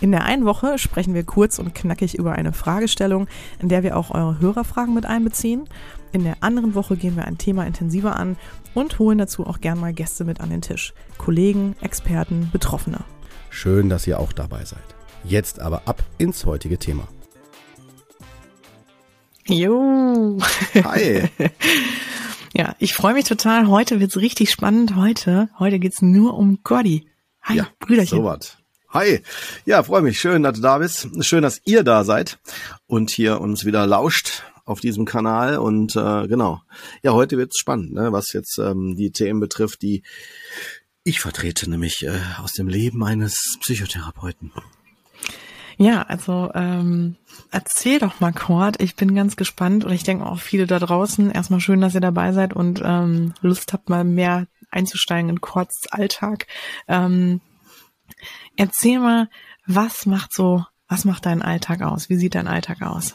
In 0.00 0.10
der 0.10 0.24
einen 0.24 0.44
Woche 0.44 0.78
sprechen 0.78 1.14
wir 1.14 1.24
kurz 1.24 1.58
und 1.58 1.74
knackig 1.74 2.18
über 2.18 2.32
eine 2.32 2.52
Fragestellung, 2.52 3.28
in 3.60 3.68
der 3.68 3.82
wir 3.82 3.96
auch 3.96 4.10
eure 4.10 4.38
Hörerfragen 4.40 4.94
mit 4.94 5.06
einbeziehen. 5.06 5.68
In 6.12 6.24
der 6.24 6.36
anderen 6.40 6.74
Woche 6.74 6.96
gehen 6.96 7.16
wir 7.16 7.24
ein 7.24 7.38
Thema 7.38 7.66
intensiver 7.66 8.16
an 8.16 8.36
und 8.74 8.98
holen 8.98 9.18
dazu 9.18 9.46
auch 9.46 9.60
gern 9.60 9.78
mal 9.78 9.92
Gäste 9.92 10.24
mit 10.24 10.40
an 10.40 10.50
den 10.50 10.62
Tisch. 10.62 10.94
Kollegen, 11.18 11.76
Experten, 11.80 12.50
Betroffene. 12.52 13.00
Schön, 13.50 13.88
dass 13.88 14.06
ihr 14.06 14.18
auch 14.18 14.32
dabei 14.32 14.64
seid. 14.64 14.82
Jetzt 15.24 15.60
aber 15.60 15.82
ab 15.86 16.02
ins 16.18 16.44
heutige 16.44 16.78
Thema. 16.78 17.08
Jo. 19.46 20.38
Hi. 20.74 21.28
ja, 22.54 22.74
ich 22.78 22.94
freue 22.94 23.14
mich 23.14 23.24
total. 23.24 23.68
Heute 23.68 24.00
wird's 24.00 24.16
richtig 24.16 24.50
spannend. 24.50 24.96
Heute, 24.96 25.48
heute 25.58 25.78
geht's 25.78 26.02
nur 26.02 26.36
um 26.36 26.60
Gordi. 26.62 27.08
Hi, 27.42 27.56
ja, 27.56 27.68
Brüderchen. 27.78 28.18
So 28.18 28.24
was. 28.24 28.63
Hi. 28.94 29.22
Ja, 29.64 29.82
freue 29.82 30.02
mich. 30.02 30.20
Schön, 30.20 30.44
dass 30.44 30.54
du 30.54 30.62
da 30.62 30.78
bist. 30.78 31.08
Schön, 31.24 31.42
dass 31.42 31.60
ihr 31.64 31.82
da 31.82 32.04
seid 32.04 32.38
und 32.86 33.10
hier 33.10 33.40
uns 33.40 33.64
wieder 33.64 33.88
lauscht 33.88 34.44
auf 34.66 34.78
diesem 34.78 35.04
Kanal. 35.04 35.58
Und 35.58 35.96
äh, 35.96 36.28
genau. 36.28 36.62
Ja, 37.02 37.12
heute 37.12 37.36
wird's 37.36 37.58
spannend, 37.58 37.92
ne, 37.92 38.12
was 38.12 38.32
jetzt 38.32 38.56
ähm, 38.60 38.94
die 38.94 39.10
Themen 39.10 39.40
betrifft, 39.40 39.82
die 39.82 40.04
ich 41.02 41.18
vertrete, 41.18 41.68
nämlich 41.68 42.04
äh, 42.04 42.20
aus 42.40 42.52
dem 42.52 42.68
Leben 42.68 43.02
eines 43.02 43.58
Psychotherapeuten. 43.62 44.52
Ja, 45.76 46.02
also 46.02 46.52
ähm, 46.54 47.16
erzähl 47.50 47.98
doch 47.98 48.20
mal, 48.20 48.32
Cord. 48.32 48.80
Ich 48.80 48.94
bin 48.94 49.16
ganz 49.16 49.34
gespannt 49.34 49.84
und 49.84 49.90
ich 49.90 50.04
denke 50.04 50.24
auch 50.24 50.38
viele 50.38 50.68
da 50.68 50.78
draußen. 50.78 51.32
Erstmal 51.32 51.58
schön, 51.58 51.80
dass 51.80 51.96
ihr 51.96 52.00
dabei 52.00 52.32
seid 52.32 52.54
und 52.54 52.80
ähm, 52.84 53.34
Lust 53.40 53.72
habt, 53.72 53.88
mal 53.88 54.04
mehr 54.04 54.46
einzusteigen 54.70 55.30
in 55.30 55.40
Cords 55.40 55.88
Alltag. 55.90 56.46
Ähm, 56.86 57.40
erzähl 58.56 58.98
mal, 58.98 59.28
was 59.66 60.06
macht 60.06 60.32
so, 60.32 60.64
was 60.88 61.04
macht 61.04 61.26
dein 61.26 61.42
Alltag 61.42 61.82
aus? 61.82 62.08
Wie 62.08 62.16
sieht 62.16 62.34
dein 62.34 62.48
Alltag 62.48 62.82
aus? 62.82 63.14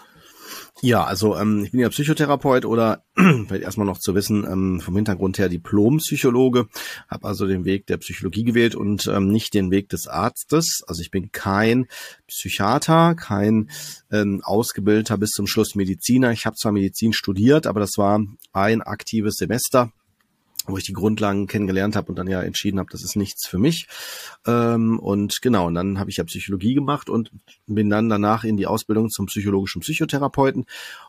Ja, 0.82 1.04
also 1.04 1.36
ähm, 1.38 1.64
ich 1.66 1.72
bin 1.72 1.82
ja 1.82 1.90
Psychotherapeut 1.90 2.66
oder 2.66 3.04
vielleicht 3.16 3.64
erstmal 3.64 3.86
noch 3.86 4.00
zu 4.00 4.16
wissen, 4.16 4.46
ähm, 4.50 4.80
vom 4.80 4.96
Hintergrund 4.96 5.38
her 5.38 5.50
Diplompsychologe, 5.50 6.68
habe 7.10 7.28
also 7.28 7.48
den 7.48 7.66
Weg 7.66 7.86
der 7.88 7.98
Psychologie 7.98 8.44
gewählt 8.44 8.76
und 8.76 9.08
ähm, 9.08 9.28
nicht 9.28 9.54
den 9.54 9.72
Weg 9.72 9.90
des 9.90 10.08
Arztes. 10.08 10.82
Also 10.88 11.02
ich 11.02 11.12
bin 11.12 11.32
kein 11.32 11.88
Psychiater, 12.28 13.16
kein 13.16 13.70
ähm, 14.12 14.42
ausgebildeter 14.44 15.18
bis 15.18 15.32
zum 15.32 15.48
Schluss 15.48 15.76
Mediziner. 15.76 16.32
Ich 16.32 16.46
habe 16.46 16.56
zwar 16.56 16.72
Medizin 16.72 17.14
studiert, 17.14 17.68
aber 17.68 17.82
das 17.82 17.98
war 17.98 18.22
ein 18.54 18.82
aktives 18.82 19.36
Semester 19.36 19.92
wo 20.66 20.78
ich 20.78 20.84
die 20.84 20.94
Grundlagen 20.94 21.48
kennengelernt 21.48 21.96
habe 21.96 22.10
und 22.10 22.16
dann 22.18 22.28
ja 22.28 22.42
entschieden 22.42 22.80
habe, 22.80 22.90
das 22.92 23.04
ist 23.04 23.16
nichts 23.16 23.48
für 23.48 23.58
mich. 23.58 23.88
Ähm, 24.46 25.00
und 25.00 25.42
genau, 25.42 25.68
und 25.68 25.76
dann 25.76 26.00
habe 26.00 26.10
ich 26.10 26.18
ja 26.18 26.24
Psychologie 26.24 26.74
gemacht 26.74 27.10
und 27.10 27.32
bin 27.66 27.90
dann 27.90 28.10
danach 28.10 28.44
in 28.44 28.58
die 28.58 28.68
Ausbildung 28.68 29.10
zum 29.10 29.26
psychologischen 29.28 29.82
Psychotherapeuten. 29.82 30.66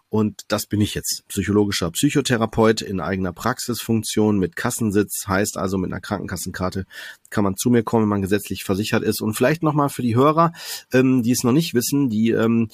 Und 0.08 0.42
das 0.48 0.66
bin 0.66 0.80
ich 0.80 0.94
jetzt. 0.94 1.24
Psychologischer 1.28 1.90
Psychotherapeut 1.90 2.80
in 2.82 3.00
eigener 3.00 3.32
Praxisfunktion 3.32 4.38
mit 4.38 4.56
Kassensitz, 4.56 5.26
heißt 5.28 5.56
also 5.56 5.78
mit 5.78 5.92
einer 5.92 6.00
Krankenkassenkarte 6.00 6.84
kann 7.30 7.44
man 7.44 7.56
zu 7.56 7.70
mir 7.70 7.84
kommen, 7.84 8.02
wenn 8.04 8.08
man 8.08 8.22
gesetzlich 8.22 8.64
versichert 8.64 9.04
ist. 9.04 9.20
Und 9.20 9.34
vielleicht 9.34 9.62
nochmal 9.62 9.88
für 9.88 10.02
die 10.02 10.16
Hörer, 10.16 10.52
ähm, 10.92 11.22
die 11.22 11.30
es 11.30 11.44
noch 11.44 11.52
nicht 11.52 11.74
wissen, 11.74 12.08
die 12.10 12.30
ähm, 12.30 12.68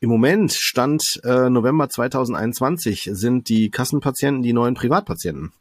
im 0.00 0.08
Moment, 0.08 0.52
Stand 0.54 1.20
äh, 1.24 1.50
November 1.50 1.90
2021, 1.90 3.10
sind 3.12 3.50
die 3.50 3.70
Kassenpatienten 3.70 4.42
die 4.42 4.54
neuen 4.54 4.74
Privatpatienten. 4.74 5.52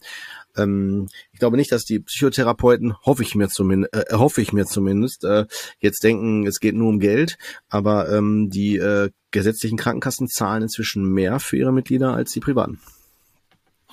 Ähm, 0.57 1.07
ich 1.31 1.39
glaube 1.39 1.57
nicht, 1.57 1.71
dass 1.71 1.85
die 1.85 1.99
Psychotherapeuten, 1.99 2.95
hoffe 3.05 3.23
ich 3.23 3.35
mir 3.35 3.49
zumindest, 3.49 3.93
äh, 3.93 4.05
hoffe 4.13 4.41
ich 4.41 4.53
mir 4.53 4.65
zumindest, 4.65 5.23
äh, 5.23 5.45
jetzt 5.79 6.03
denken, 6.03 6.45
es 6.47 6.59
geht 6.59 6.75
nur 6.75 6.89
um 6.89 6.99
Geld, 6.99 7.37
aber 7.69 8.11
ähm, 8.11 8.49
die 8.49 8.77
äh, 8.77 9.09
gesetzlichen 9.31 9.77
Krankenkassen 9.77 10.27
zahlen 10.27 10.63
inzwischen 10.63 11.03
mehr 11.03 11.39
für 11.39 11.57
ihre 11.57 11.73
Mitglieder 11.73 12.13
als 12.13 12.31
die 12.31 12.39
privaten. 12.39 12.79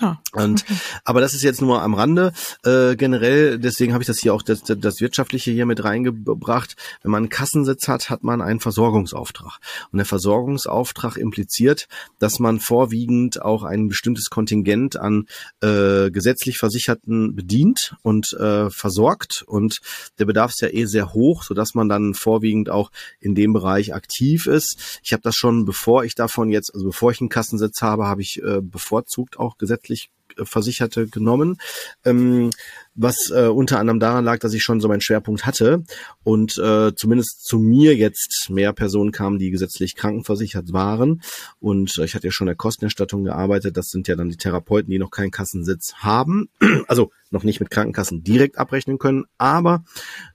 Ja. 0.00 0.20
Und 0.32 0.64
aber 1.04 1.20
das 1.20 1.32
ist 1.32 1.42
jetzt 1.42 1.62
nur 1.62 1.80
am 1.80 1.94
Rande. 1.94 2.32
Äh, 2.64 2.96
generell, 2.96 3.58
deswegen 3.58 3.94
habe 3.94 4.02
ich 4.02 4.06
das 4.06 4.18
hier 4.18 4.34
auch 4.34 4.42
das, 4.42 4.62
das 4.62 5.00
Wirtschaftliche 5.00 5.50
hier 5.52 5.64
mit 5.64 5.82
reingebracht. 5.84 6.76
Wenn 7.02 7.12
man 7.12 7.24
einen 7.24 7.28
Kassensitz 7.30 7.88
hat, 7.88 8.10
hat 8.10 8.22
man 8.22 8.42
einen 8.42 8.60
Versorgungsauftrag. 8.60 9.58
Und 9.90 9.96
der 9.96 10.06
Versorgungsauftrag 10.06 11.16
impliziert, 11.16 11.88
dass 12.18 12.38
man 12.38 12.60
vorwiegend 12.60 13.40
auch 13.40 13.62
ein 13.62 13.88
bestimmtes 13.88 14.28
Kontingent 14.28 14.98
an 14.98 15.26
äh, 15.62 16.10
gesetzlich 16.10 16.58
Versicherten 16.58 17.34
bedient 17.34 17.96
und 18.02 18.34
äh, 18.34 18.68
versorgt. 18.68 19.44
Und 19.46 19.80
der 20.18 20.26
Bedarf 20.26 20.50
ist 20.50 20.60
ja 20.60 20.68
eh 20.68 20.84
sehr 20.84 21.14
hoch, 21.14 21.42
sodass 21.42 21.74
man 21.74 21.88
dann 21.88 22.12
vorwiegend 22.12 22.68
auch 22.68 22.90
in 23.18 23.34
dem 23.34 23.54
Bereich 23.54 23.94
aktiv 23.94 24.46
ist. 24.46 25.00
Ich 25.02 25.12
habe 25.12 25.22
das 25.22 25.36
schon, 25.36 25.64
bevor 25.64 26.04
ich 26.04 26.14
davon 26.14 26.50
jetzt, 26.50 26.74
also 26.74 26.86
bevor 26.86 27.12
ich 27.12 27.20
einen 27.20 27.30
Kassensitz 27.30 27.80
habe, 27.80 28.06
habe 28.06 28.20
ich 28.20 28.42
äh, 28.42 28.60
bevorzugt 28.60 29.38
auch 29.38 29.56
gesetzlich 29.56 29.85
gesetzlich 29.86 30.10
äh, 30.36 30.44
Versicherte 30.44 31.06
genommen, 31.06 31.58
ähm, 32.04 32.50
was 32.94 33.30
äh, 33.30 33.47
unter 33.47 33.78
anderem 33.78 34.00
daran 34.00 34.24
lag, 34.24 34.38
dass 34.38 34.54
ich 34.54 34.62
schon 34.62 34.80
so 34.80 34.88
meinen 34.88 35.00
Schwerpunkt 35.00 35.47
hatte 35.47 35.84
und 36.24 36.58
äh, 36.58 36.94
zumindest 36.94 37.44
zu 37.44 37.58
mir 37.58 37.94
jetzt 37.94 38.48
mehr 38.50 38.72
Personen 38.72 39.12
kamen, 39.12 39.38
die 39.38 39.50
gesetzlich 39.50 39.96
krankenversichert 39.96 40.72
waren. 40.72 41.22
Und 41.60 41.98
äh, 41.98 42.04
ich 42.04 42.14
hatte 42.14 42.26
ja 42.26 42.30
schon 42.30 42.46
in 42.46 42.50
der 42.52 42.56
Kostenerstattung 42.56 43.25
gearbeitet, 43.25 43.76
das 43.76 43.88
sind 43.88 44.08
ja 44.08 44.16
dann 44.16 44.30
die 44.30 44.36
Therapeuten, 44.36 44.91
die 44.91 44.98
noch 44.98 45.10
keinen 45.10 45.30
Kassensitz 45.30 45.94
haben, 45.96 46.48
also 46.88 47.10
noch 47.30 47.44
nicht 47.44 47.60
mit 47.60 47.70
Krankenkassen 47.70 48.22
direkt 48.22 48.58
abrechnen 48.58 48.98
können, 48.98 49.25
aber 49.36 49.84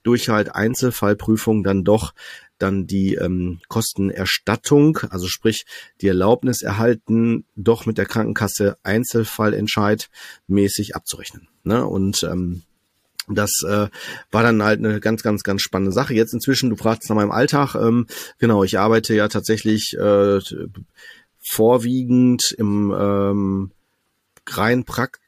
durch 0.03 0.29
halt 0.29 0.53
Einzelfallprüfungen 0.53 1.63
dann 1.63 1.83
doch 1.83 2.13
dann 2.61 2.87
die 2.87 3.15
ähm, 3.15 3.59
Kostenerstattung, 3.67 4.99
also 5.09 5.27
sprich 5.27 5.65
die 6.01 6.07
Erlaubnis 6.07 6.61
erhalten, 6.61 7.45
doch 7.55 7.85
mit 7.85 7.97
der 7.97 8.05
Krankenkasse 8.05 8.77
Einzelfallentscheid 8.83 10.09
mäßig 10.47 10.95
abzurechnen. 10.95 11.47
Ne? 11.63 11.85
Und 11.85 12.23
ähm, 12.23 12.63
das 13.27 13.63
äh, 13.67 13.87
war 14.31 14.43
dann 14.43 14.63
halt 14.63 14.79
eine 14.79 14.99
ganz, 14.99 15.23
ganz, 15.23 15.43
ganz 15.43 15.61
spannende 15.61 15.91
Sache. 15.91 16.13
Jetzt 16.13 16.33
inzwischen, 16.33 16.69
du 16.69 16.75
fragst 16.75 17.09
nach 17.09 17.15
meinem 17.15 17.31
Alltag, 17.31 17.75
ähm, 17.75 18.07
genau, 18.39 18.63
ich 18.63 18.79
arbeite 18.79 19.13
ja 19.13 19.27
tatsächlich 19.27 19.95
äh, 19.97 20.39
vorwiegend 21.39 22.51
im 22.57 22.93
ähm, 22.97 23.71
rein 24.47 24.85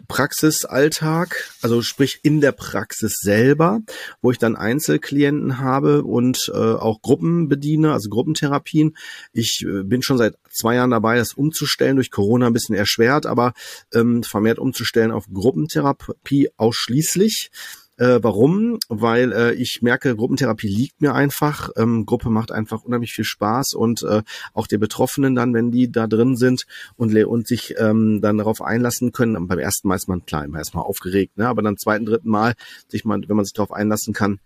Praxisalltag, 0.08 1.50
also 1.62 1.82
sprich 1.82 2.20
in 2.24 2.42
der 2.42 2.52
Praxis 2.52 3.20
selber, 3.20 3.82
wo 4.22 4.32
ich 4.32 4.38
dann 4.38 4.56
Einzelklienten 4.56 5.60
habe 5.60 6.04
und 6.04 6.52
äh, 6.54 6.58
auch 6.58 7.02
Gruppen 7.02 7.48
bediene, 7.48 7.94
also 7.94 8.10
Gruppentherapien. 8.10 8.96
Ich 9.32 9.64
äh, 9.66 9.84
bin 9.84 10.02
schon 10.02 10.18
seit 10.18 10.36
zwei 10.50 10.76
Jahren 10.76 10.92
dabei, 10.92 11.18
das 11.18 11.34
umzustellen, 11.34 11.96
durch 11.96 12.12
Corona 12.12 12.48
ein 12.48 12.54
bisschen 12.54 12.76
erschwert, 12.76 13.26
aber 13.26 13.54
ähm, 13.94 14.24
vermehrt 14.24 14.60
umzustellen 14.60 15.12
auf 15.12 15.26
Gruppentherapie 15.32 16.50
ausschließlich. 16.58 17.52
Äh, 17.98 18.20
warum? 18.22 18.80
Weil 18.90 19.32
äh, 19.32 19.54
ich 19.54 19.82
merke, 19.82 20.16
Gruppentherapie 20.16 20.68
liegt 20.68 21.02
mir 21.02 21.14
einfach. 21.14 21.70
Ähm, 21.78 22.06
Gruppe 22.06 22.30
macht 22.30 22.52
einfach 22.52 22.84
unheimlich 22.84 23.14
viel 23.14 23.26
Spaß 23.26 23.74
und 23.74 24.04
äh, 24.04 24.24
auch 24.54 24.68
die 24.68 24.78
Betroffenen 24.78 25.36
dann, 25.36 25.54
wenn 25.54 25.72
die 25.72 25.92
da 25.92 26.08
drin 26.08 26.36
sind 26.36 26.66
und, 26.96 27.16
und 27.16 27.48
sich 27.48 27.76
ähm, 27.78 28.20
dann 28.22 28.38
darauf 28.38 28.62
einlassen 28.62 29.12
können. 29.12 29.48
Beim 29.48 29.60
ersten 29.60 29.88
Mal 29.88 29.96
ist 29.96 30.08
man 30.08 30.26
klar, 30.26 30.44
immer 30.44 30.58
erstmal 30.58 30.86
aufgeregt, 30.86 31.38
ne? 31.38 31.48
aber 31.48 31.62
dann 31.62 31.78
zweiten, 31.78 32.06
dritten 32.06 32.30
Mal, 32.30 32.54
sich 32.88 33.06
mal, 33.06 33.22
wenn 33.28 33.36
man 33.36 33.46
sich 33.46 33.54
darauf 33.54 33.72
einlassen 33.72 34.14
kann, 34.14 34.40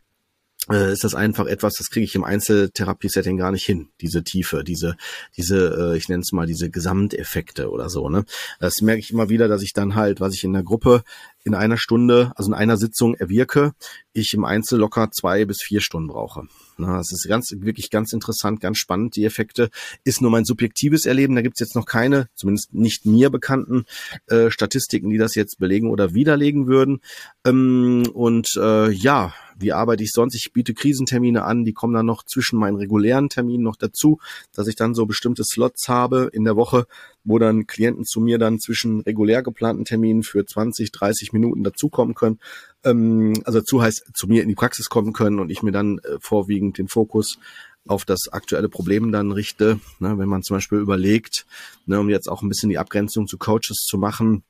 ist 0.75 1.03
das 1.03 1.15
einfach 1.15 1.45
etwas, 1.45 1.75
das 1.75 1.89
kriege 1.89 2.03
ich 2.03 2.15
im 2.15 2.23
Einzeltherapie-Setting 2.23 3.37
gar 3.37 3.51
nicht 3.51 3.65
hin. 3.65 3.89
Diese 4.01 4.23
Tiefe, 4.23 4.63
diese, 4.63 4.97
diese, 5.35 5.93
äh, 5.93 5.97
ich 5.97 6.09
nenne 6.09 6.21
es 6.21 6.31
mal 6.31 6.45
diese 6.45 6.69
Gesamteffekte 6.69 7.69
oder 7.69 7.89
so. 7.89 8.09
Ne, 8.09 8.25
das 8.59 8.81
merke 8.81 8.99
ich 8.99 9.11
immer 9.11 9.29
wieder, 9.29 9.47
dass 9.47 9.61
ich 9.61 9.73
dann 9.73 9.95
halt, 9.95 10.19
was 10.19 10.33
ich 10.33 10.43
in 10.43 10.53
der 10.53 10.63
Gruppe 10.63 11.03
in 11.43 11.55
einer 11.55 11.77
Stunde, 11.77 12.33
also 12.35 12.51
in 12.51 12.57
einer 12.57 12.75
Sitzung 12.75 13.15
erwirke, 13.15 13.71
ich 14.11 14.33
im 14.33 14.43
Einzel 14.43 14.79
locker 14.79 15.09
zwei 15.11 15.45
bis 15.45 15.61
vier 15.61 15.79
Stunden 15.79 16.09
brauche. 16.09 16.43
Na, 16.77 16.97
das 16.97 17.11
ist 17.13 17.25
ganz, 17.27 17.51
wirklich 17.55 17.89
ganz 17.89 18.11
interessant, 18.11 18.59
ganz 18.59 18.77
spannend. 18.77 19.15
Die 19.15 19.23
Effekte 19.23 19.69
ist 20.03 20.21
nur 20.21 20.29
mein 20.29 20.43
subjektives 20.43 21.05
Erleben. 21.05 21.35
Da 21.35 21.41
gibt's 21.41 21.61
jetzt 21.61 21.75
noch 21.75 21.85
keine, 21.85 22.27
zumindest 22.35 22.73
nicht 22.73 23.05
mir 23.05 23.29
bekannten 23.29 23.85
äh, 24.27 24.51
Statistiken, 24.51 25.09
die 25.09 25.17
das 25.17 25.35
jetzt 25.35 25.57
belegen 25.59 25.89
oder 25.89 26.13
widerlegen 26.13 26.67
würden. 26.67 26.99
Ähm, 27.45 28.03
und 28.13 28.49
äh, 28.57 28.91
ja, 28.91 29.33
wie 29.59 29.73
arbeite 29.73 30.03
ich 30.03 30.11
sonst? 30.11 30.35
Ich 30.35 30.53
biete 30.53 30.73
Krisentermine 30.73 31.43
an, 31.43 31.65
die 31.65 31.73
kommen 31.73 31.93
dann 31.93 32.05
noch 32.05 32.23
zwischen 32.23 32.59
meinen 32.59 32.77
regulären 32.77 33.29
Terminen 33.29 33.63
noch 33.63 33.75
dazu, 33.75 34.19
dass 34.53 34.67
ich 34.67 34.75
dann 34.75 34.93
so 34.93 35.05
bestimmte 35.05 35.43
Slots 35.43 35.89
habe 35.89 36.29
in 36.31 36.43
der 36.43 36.55
Woche, 36.55 36.85
wo 37.23 37.39
dann 37.39 37.67
Klienten 37.67 38.05
zu 38.05 38.19
mir 38.19 38.37
dann 38.37 38.59
zwischen 38.59 39.01
regulär 39.01 39.43
geplanten 39.43 39.85
Terminen 39.85 40.23
für 40.23 40.45
20, 40.45 40.91
30 40.91 41.33
Minuten 41.33 41.63
dazukommen 41.63 42.15
können. 42.15 42.39
Ähm, 42.83 43.33
also 43.45 43.59
dazu 43.59 43.81
heißt, 43.81 44.11
zu 44.13 44.27
mir 44.27 44.43
in 44.43 44.49
die 44.49 44.55
Praxis 44.55 44.89
kommen 44.89 45.13
können 45.13 45.39
und 45.39 45.49
ich 45.49 45.63
mir 45.63 45.71
dann 45.71 45.99
äh, 45.99 46.17
vorwiegend 46.19 46.77
den 46.77 46.87
Fokus 46.87 47.39
auf 47.87 48.05
das 48.05 48.27
aktuelle 48.31 48.69
Problem 48.69 49.11
dann 49.11 49.31
richte. 49.31 49.79
Ne, 49.99 50.17
wenn 50.17 50.29
man 50.29 50.43
zum 50.43 50.57
Beispiel 50.57 50.79
überlegt, 50.79 51.45
ne, 51.85 51.99
um 51.99 52.09
jetzt 52.09 52.29
auch 52.29 52.41
ein 52.41 52.49
bisschen 52.49 52.69
die 52.69 52.77
Abgrenzung 52.77 53.27
zu 53.27 53.37
Coaches 53.37 53.85
zu 53.87 53.97
machen, 53.97 54.43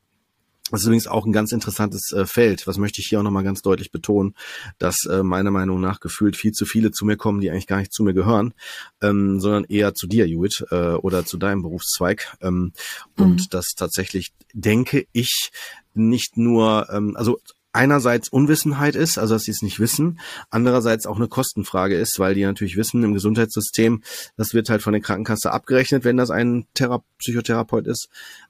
das 0.71 0.81
ist 0.81 0.87
übrigens 0.87 1.07
auch 1.07 1.25
ein 1.25 1.31
ganz 1.31 1.51
interessantes 1.51 2.11
äh, 2.11 2.25
Feld. 2.25 2.67
Was 2.67 2.77
möchte 2.77 3.01
ich 3.01 3.07
hier 3.07 3.19
auch 3.19 3.23
nochmal 3.23 3.43
ganz 3.43 3.61
deutlich 3.61 3.91
betonen, 3.91 4.35
dass 4.77 5.05
äh, 5.05 5.23
meiner 5.23 5.51
Meinung 5.51 5.79
nach 5.79 5.99
gefühlt 5.99 6.35
viel 6.35 6.51
zu 6.51 6.65
viele 6.65 6.91
zu 6.91 7.05
mir 7.05 7.17
kommen, 7.17 7.39
die 7.39 7.49
eigentlich 7.49 7.67
gar 7.67 7.77
nicht 7.77 7.93
zu 7.93 8.03
mir 8.03 8.13
gehören, 8.13 8.53
ähm, 9.01 9.39
sondern 9.39 9.63
eher 9.65 9.93
zu 9.93 10.07
dir, 10.07 10.27
Judith, 10.27 10.65
äh, 10.71 10.93
oder 10.93 11.25
zu 11.25 11.37
deinem 11.37 11.61
Berufszweig. 11.61 12.37
Ähm, 12.41 12.73
mhm. 13.17 13.23
Und 13.23 13.53
das 13.53 13.73
tatsächlich, 13.75 14.33
denke 14.53 15.07
ich, 15.11 15.51
nicht 15.93 16.37
nur, 16.37 16.87
ähm, 16.91 17.15
also 17.15 17.39
einerseits 17.77 18.27
Unwissenheit 18.29 18.95
ist, 18.95 19.19
also 19.19 19.35
dass 19.35 19.43
sie 19.43 19.51
es 19.51 19.61
nicht 19.61 19.79
wissen, 19.79 20.19
andererseits 20.49 21.05
auch 21.05 21.17
eine 21.17 21.27
Kostenfrage 21.27 21.95
ist, 21.95 22.17
weil 22.17 22.33
die 22.33 22.43
natürlich 22.43 22.75
wissen, 22.75 23.03
im 23.03 23.13
Gesundheitssystem, 23.13 24.01
das 24.35 24.55
wird 24.55 24.69
halt 24.69 24.81
von 24.81 24.93
der 24.93 25.01
Krankenkasse 25.01 25.51
abgerechnet, 25.51 26.03
wenn 26.03 26.17
das 26.17 26.31
ein 26.31 26.65
Thera 26.73 27.03
Psychotherapeut 27.19 27.85
ist. 27.85 28.09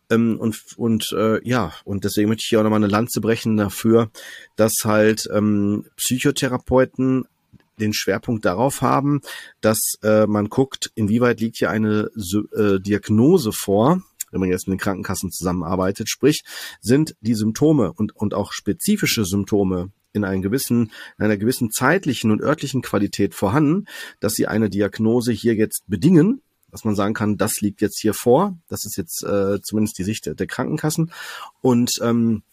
Ähm, 0.09 0.39
und 0.39 0.57
und 0.77 1.11
äh, 1.11 1.45
ja, 1.45 1.73
und 1.83 2.05
deswegen 2.05 2.29
möchte 2.29 2.43
ich 2.43 2.49
hier 2.49 2.59
auch 2.59 2.63
nochmal 2.63 2.79
eine 2.79 2.87
Lanze 2.87 3.19
brechen 3.19 3.57
dafür, 3.57 4.09
dass 4.55 4.73
halt 4.85 5.27
ähm, 5.33 5.85
Psychotherapeuten 5.97 7.25
den 7.79 7.93
Schwerpunkt 7.93 8.45
darauf 8.45 8.81
haben, 8.81 9.21
dass 9.61 9.79
äh, 10.03 10.25
man 10.25 10.49
guckt, 10.49 10.91
inwieweit 10.95 11.41
liegt 11.41 11.57
hier 11.57 11.69
eine 11.69 12.09
äh, 12.55 12.79
Diagnose 12.79 13.51
vor, 13.51 14.01
wenn 14.31 14.39
man 14.39 14.49
jetzt 14.49 14.67
mit 14.67 14.75
den 14.75 14.79
Krankenkassen 14.79 15.31
zusammenarbeitet. 15.31 16.09
Sprich, 16.09 16.43
sind 16.81 17.15
die 17.21 17.35
Symptome 17.35 17.93
und, 17.93 18.15
und 18.15 18.33
auch 18.33 18.51
spezifische 18.51 19.25
Symptome 19.25 19.91
in 20.13 20.23
einem 20.23 20.41
gewissen, 20.41 20.91
in 21.17 21.25
einer 21.25 21.37
gewissen 21.37 21.71
zeitlichen 21.71 22.31
und 22.31 22.41
örtlichen 22.41 22.81
Qualität 22.81 23.35
vorhanden, 23.35 23.85
dass 24.19 24.33
sie 24.33 24.47
eine 24.47 24.69
Diagnose 24.69 25.31
hier 25.31 25.55
jetzt 25.55 25.83
bedingen, 25.87 26.41
dass 26.71 26.83
man 26.83 26.95
sagen 26.95 27.13
kann, 27.13 27.37
das 27.37 27.61
liegt 27.61 27.81
jetzt 27.81 27.99
hier 28.01 28.13
vor. 28.13 28.57
Das 28.67 28.85
ist 28.85 28.97
jetzt 28.97 29.23
äh, 29.23 29.61
zumindest 29.61 29.97
die 29.97 30.03
Sicht 30.03 30.25
der, 30.25 30.35
der 30.35 30.47
Krankenkassen. 30.47 31.11
Und 31.61 31.91
ähm, 32.01 32.43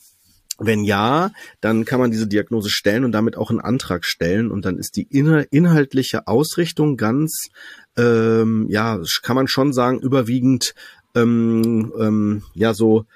wenn 0.58 0.84
ja, 0.84 1.32
dann 1.60 1.84
kann 1.84 1.98
man 1.98 2.12
diese 2.12 2.28
Diagnose 2.28 2.70
stellen 2.70 3.04
und 3.04 3.12
damit 3.12 3.36
auch 3.36 3.50
einen 3.50 3.60
Antrag 3.60 4.04
stellen 4.04 4.52
und 4.52 4.64
dann 4.64 4.78
ist 4.78 4.96
die 4.96 5.08
inhaltliche 5.10 6.28
Ausrichtung 6.28 6.96
ganz, 6.96 7.48
ähm, 7.96 8.66
ja, 8.70 9.00
kann 9.22 9.34
man 9.34 9.48
schon 9.48 9.72
sagen, 9.72 9.98
überwiegend 9.98 10.74
ähm, 11.14 11.92
ähm, 11.98 12.42
ja 12.54 12.74
so 12.74 13.06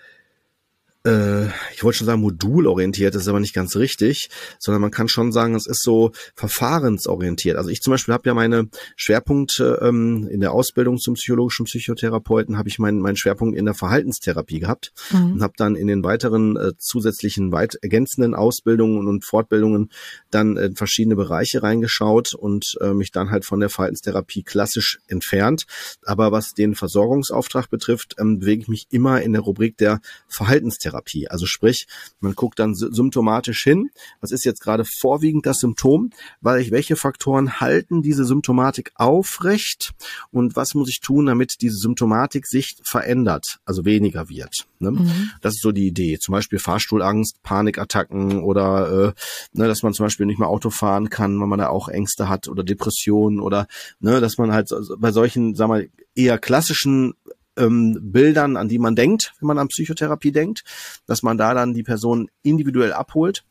äh, 1.09 1.47
ich 1.75 1.83
wollte 1.85 1.99
schon 1.99 2.07
sagen 2.07 2.21
modulorientiert, 2.21 3.15
das 3.15 3.23
ist 3.23 3.29
aber 3.29 3.41
nicht 3.41 3.55
ganz 3.55 3.77
richtig, 3.77 4.29
sondern 4.59 4.83
man 4.83 4.91
kann 4.91 5.09
schon 5.09 5.33
sagen, 5.33 5.55
es 5.55 5.67
ist 5.67 5.83
so 5.83 6.13
verfahrensorientiert. 6.35 7.57
Also 7.57 7.71
ich 7.71 7.83
zum 7.83 7.93
Beispiel 7.93 8.15
habe 8.15 8.29
ja 8.29 8.35
meine 8.35 8.69
Schwerpunkte 8.97 9.81
ähm, 9.83 10.29
in 10.31 10.41
der 10.41 10.53
Ausbildung 10.53 10.99
zum 10.99 11.15
psychologischen 11.15 11.65
Psychotherapeuten, 11.65 12.59
habe 12.59 12.69
ich 12.69 12.79
meinen 12.79 13.01
meinen 13.01 13.17
Schwerpunkt 13.17 13.57
in 13.57 13.65
der 13.65 13.75
Verhaltenstherapie 13.75 14.61
gehabt 14.61 14.93
mhm. 15.11 15.33
und 15.35 15.43
habe 15.43 15.55
dann 15.57 15.77
in 15.77 15.87
den 15.87 16.05
weiteren 16.05 16.57
äh, 16.57 16.73
zusätzlichen 16.77 17.53
weit 17.53 17.77
ergänzenden 17.81 18.35
Ausbildungen 18.35 19.09
und 19.09 19.25
Fortbildungen 19.25 19.91
dann 20.31 20.57
in 20.57 20.77
verschiedene 20.77 21.17
Bereiche 21.17 21.63
reingeschaut 21.63 22.35
und 22.35 22.77
äh, 22.81 22.93
mich 22.93 23.13
dann 23.13 23.31
halt 23.31 23.45
von 23.45 23.61
der 23.61 23.71
Verhaltenstherapie 23.71 24.43
klassisch 24.43 24.99
entfernt. 25.07 25.65
Aber 26.05 26.33
was 26.33 26.55
den 26.55 26.75
Versorgungsauftrag 26.75 27.71
betrifft, 27.71 28.17
ähm, 28.19 28.41
bewege 28.41 28.63
ich 28.63 28.69
mich 28.69 28.87
immer 28.91 29.23
in 29.23 29.33
der 29.33 29.43
Rubrik 29.43 29.77
der 29.79 30.01
Verhaltenstherapie. 30.29 30.98
Therapie. 30.99 31.29
Also 31.29 31.47
sprich, 31.47 31.87
man 32.21 32.35
guckt 32.35 32.59
dann 32.59 32.75
symptomatisch 32.75 33.63
hin, 33.63 33.91
was 34.21 34.33
ist 34.33 34.45
jetzt 34.45 34.61
gerade 34.61 34.85
vorwiegend 34.85 35.47
das 35.47 35.59
Symptom, 35.59 36.11
weil 36.41 36.71
welche 36.71 36.97
Faktoren 36.97 37.61
halten 37.61 38.03
diese 38.03 38.25
Symptomatik 38.25 38.93
aufrecht 38.95 39.93
und 40.31 40.57
was 40.57 40.75
muss 40.75 40.89
ich 40.89 41.01
tun, 41.01 41.27
damit 41.27 41.57
diese 41.61 41.77
Symptomatik 41.77 42.47
sich 42.47 42.77
verändert, 42.83 43.59
also 43.65 43.85
weniger 43.85 44.29
wird. 44.29 44.67
Ne? 44.79 44.93
Mhm. 44.93 45.31
Das 45.41 45.55
ist 45.55 45.63
so 45.63 45.73
die 45.73 45.87
Idee. 45.87 46.19
Zum 46.19 46.33
Beispiel 46.33 46.59
Fahrstuhlangst, 46.59 47.43
Panikattacken 47.43 48.43
oder 48.43 49.09
äh, 49.09 49.13
ne, 49.53 49.69
dass 49.69 49.83
man 49.83 49.95
zum 49.95 50.07
Beispiel 50.07 50.27
nicht 50.27 50.39
mehr 50.39 50.49
Auto 50.49 50.71
fahren 50.71 51.11
kann, 51.11 51.41
weil 51.41 51.47
man 51.47 51.59
da 51.59 51.69
auch 51.69 51.89
Ängste 51.89 52.29
hat 52.29 52.49
oder 52.49 52.63
Depressionen 52.63 53.41
oder 53.41 53.67
ne, 54.01 54.21
dass 54.21 54.39
man 54.39 54.53
halt 54.53 54.69
bei 54.99 55.13
solchen, 55.13 55.55
sagen 55.55 55.73
wir, 55.73 55.89
eher 56.15 56.39
klassischen 56.39 57.15
ähm, 57.59 57.99
Bildern, 58.01 58.57
an 58.57 58.69
die 58.69 58.79
man 58.79 58.97
denkt, 58.97 59.35
wenn 59.41 59.49
man 59.49 59.59
an 59.59 59.69
Psychotherapie 59.69 60.33
denkt, 60.33 60.65
dass 61.07 61.23
man 61.23 61.39
da 61.39 61.55
dann 61.55 61.75
die 61.75 61.83
Person 61.83 62.29
individuell 62.43 62.93
abholt 62.93 63.45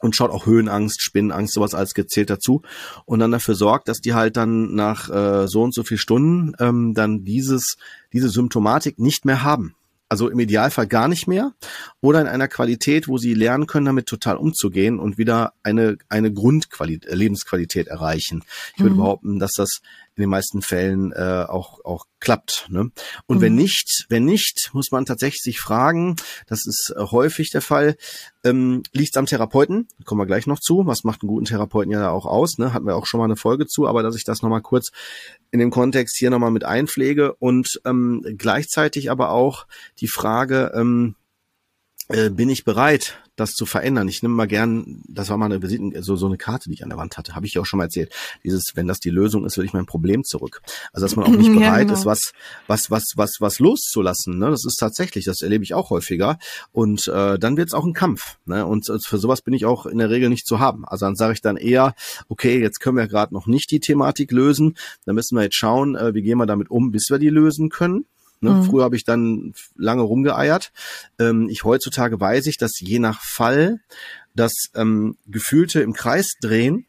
und 0.00 0.14
schaut 0.14 0.30
auch 0.30 0.46
Höhenangst, 0.46 1.02
Spinnenangst, 1.02 1.54
sowas 1.54 1.74
alles 1.74 1.94
gezählt 1.94 2.30
dazu 2.30 2.62
und 3.04 3.20
dann 3.20 3.32
dafür 3.32 3.54
sorgt, 3.54 3.88
dass 3.88 4.00
die 4.00 4.14
halt 4.14 4.36
dann 4.36 4.74
nach 4.74 5.08
äh, 5.10 5.48
so 5.48 5.62
und 5.62 5.74
so 5.74 5.82
viel 5.82 5.98
Stunden 5.98 6.52
ähm, 6.58 6.94
dann 6.94 7.24
dieses 7.24 7.76
diese 8.12 8.28
Symptomatik 8.28 8.98
nicht 8.98 9.24
mehr 9.24 9.42
haben. 9.42 9.74
Also 10.08 10.28
im 10.28 10.38
Idealfall 10.38 10.86
gar 10.86 11.08
nicht 11.08 11.26
mehr 11.26 11.54
oder 12.00 12.20
in 12.20 12.26
einer 12.26 12.46
Qualität, 12.46 13.08
wo 13.08 13.16
sie 13.16 13.34
lernen 13.34 13.66
können, 13.66 13.86
damit 13.86 14.06
total 14.06 14.36
umzugehen 14.36 15.00
und 15.00 15.16
wieder 15.16 15.54
eine, 15.62 15.96
eine 16.08 16.32
Grundqualität, 16.32 17.12
Lebensqualität 17.12 17.88
erreichen. 17.88 18.44
Ich 18.76 18.82
würde 18.82 18.94
mhm. 18.94 18.98
behaupten, 18.98 19.38
dass 19.38 19.52
das 19.56 19.80
in 20.16 20.22
den 20.22 20.30
meisten 20.30 20.62
Fällen 20.62 21.12
äh, 21.12 21.44
auch, 21.48 21.84
auch 21.84 22.06
klappt. 22.20 22.66
Ne? 22.70 22.90
Und 23.26 23.38
mhm. 23.38 23.40
wenn 23.40 23.54
nicht, 23.54 24.06
wenn 24.08 24.24
nicht, 24.24 24.70
muss 24.72 24.90
man 24.92 25.04
tatsächlich 25.04 25.42
sich 25.42 25.60
fragen, 25.60 26.16
das 26.46 26.66
ist 26.66 26.94
häufig 26.96 27.50
der 27.50 27.62
Fall, 27.62 27.96
ähm, 28.44 28.82
liegt 28.92 29.16
am 29.16 29.26
Therapeuten? 29.26 29.88
Kommen 30.04 30.20
wir 30.20 30.26
gleich 30.26 30.46
noch 30.46 30.60
zu. 30.60 30.86
Was 30.86 31.04
macht 31.04 31.22
einen 31.22 31.28
guten 31.28 31.46
Therapeuten 31.46 31.92
ja 31.92 32.10
auch 32.10 32.26
aus? 32.26 32.58
Ne? 32.58 32.72
Hatten 32.72 32.86
wir 32.86 32.96
auch 32.96 33.06
schon 33.06 33.18
mal 33.18 33.24
eine 33.24 33.36
Folge 33.36 33.66
zu, 33.66 33.88
aber 33.88 34.02
dass 34.02 34.16
ich 34.16 34.24
das 34.24 34.42
nochmal 34.42 34.62
kurz 34.62 34.90
in 35.50 35.58
dem 35.58 35.70
Kontext 35.70 36.16
hier 36.16 36.30
nochmal 36.30 36.50
mit 36.50 36.64
einpflege 36.64 37.34
und 37.34 37.80
ähm, 37.84 38.24
gleichzeitig 38.38 39.10
aber 39.10 39.30
auch 39.30 39.66
die 40.00 40.08
Frage, 40.08 40.72
ähm, 40.74 41.16
äh, 42.08 42.30
bin 42.30 42.48
ich 42.48 42.64
bereit, 42.64 43.18
das 43.36 43.54
zu 43.54 43.66
verändern. 43.66 44.08
Ich 44.08 44.22
nehme 44.22 44.34
mal 44.34 44.46
gern, 44.46 45.02
das 45.08 45.28
war 45.28 45.36
mal 45.36 45.46
eine 45.46 45.62
Visiten, 45.62 45.92
so, 46.02 46.16
so 46.16 46.26
eine 46.26 46.36
Karte, 46.36 46.68
die 46.68 46.74
ich 46.74 46.82
an 46.82 46.90
der 46.90 46.98
Wand 46.98 47.16
hatte, 47.16 47.34
habe 47.34 47.46
ich 47.46 47.54
ja 47.54 47.62
auch 47.62 47.66
schon 47.66 47.78
mal 47.78 47.84
erzählt. 47.84 48.12
Dieses, 48.44 48.72
wenn 48.74 48.86
das 48.86 49.00
die 49.00 49.10
Lösung 49.10 49.44
ist, 49.44 49.58
will 49.58 49.64
ich 49.64 49.72
mein 49.72 49.86
Problem 49.86 50.22
zurück. 50.22 50.62
Also 50.92 51.04
dass 51.04 51.16
man 51.16 51.26
auch 51.26 51.30
nicht 51.30 51.52
bereit 51.54 51.60
ja, 51.60 51.78
genau. 51.80 51.94
ist, 51.94 52.06
was, 52.06 52.32
was, 52.66 52.90
was, 52.90 53.12
was, 53.16 53.36
was 53.40 53.58
loszulassen. 53.58 54.38
Ne? 54.38 54.50
Das 54.50 54.64
ist 54.64 54.76
tatsächlich, 54.76 55.24
das 55.24 55.42
erlebe 55.42 55.64
ich 55.64 55.74
auch 55.74 55.90
häufiger. 55.90 56.38
Und 56.72 57.08
äh, 57.08 57.38
dann 57.38 57.56
wird 57.56 57.68
es 57.68 57.74
auch 57.74 57.84
ein 57.84 57.92
Kampf. 57.92 58.36
Ne? 58.44 58.64
Und 58.66 58.88
äh, 58.88 58.98
für 59.00 59.18
sowas 59.18 59.42
bin 59.42 59.54
ich 59.54 59.66
auch 59.66 59.86
in 59.86 59.98
der 59.98 60.10
Regel 60.10 60.28
nicht 60.28 60.46
zu 60.46 60.60
haben. 60.60 60.84
Also 60.84 61.06
dann 61.06 61.16
sage 61.16 61.32
ich 61.32 61.40
dann 61.40 61.56
eher, 61.56 61.94
okay, 62.28 62.60
jetzt 62.60 62.80
können 62.80 62.96
wir 62.96 63.08
gerade 63.08 63.34
noch 63.34 63.46
nicht 63.46 63.70
die 63.70 63.80
Thematik 63.80 64.30
lösen. 64.30 64.76
Dann 65.06 65.14
müssen 65.14 65.36
wir 65.36 65.42
jetzt 65.42 65.56
schauen, 65.56 65.96
äh, 65.96 66.14
wie 66.14 66.22
gehen 66.22 66.38
wir 66.38 66.46
damit 66.46 66.70
um, 66.70 66.92
bis 66.92 67.10
wir 67.10 67.18
die 67.18 67.30
lösen 67.30 67.68
können. 67.68 68.06
Ne? 68.44 68.50
Mhm. 68.50 68.64
Früher 68.64 68.84
habe 68.84 68.96
ich 68.96 69.04
dann 69.04 69.52
lange 69.76 70.02
rumgeeiert. 70.02 70.72
Ähm, 71.18 71.48
ich 71.50 71.64
heutzutage 71.64 72.20
weiß 72.20 72.46
ich, 72.46 72.56
dass 72.56 72.78
je 72.78 72.98
nach 73.00 73.20
Fall 73.20 73.80
das 74.34 74.52
ähm, 74.74 75.16
Gefühlte 75.26 75.80
im 75.80 75.92
Kreis 75.92 76.34
drehen, 76.40 76.86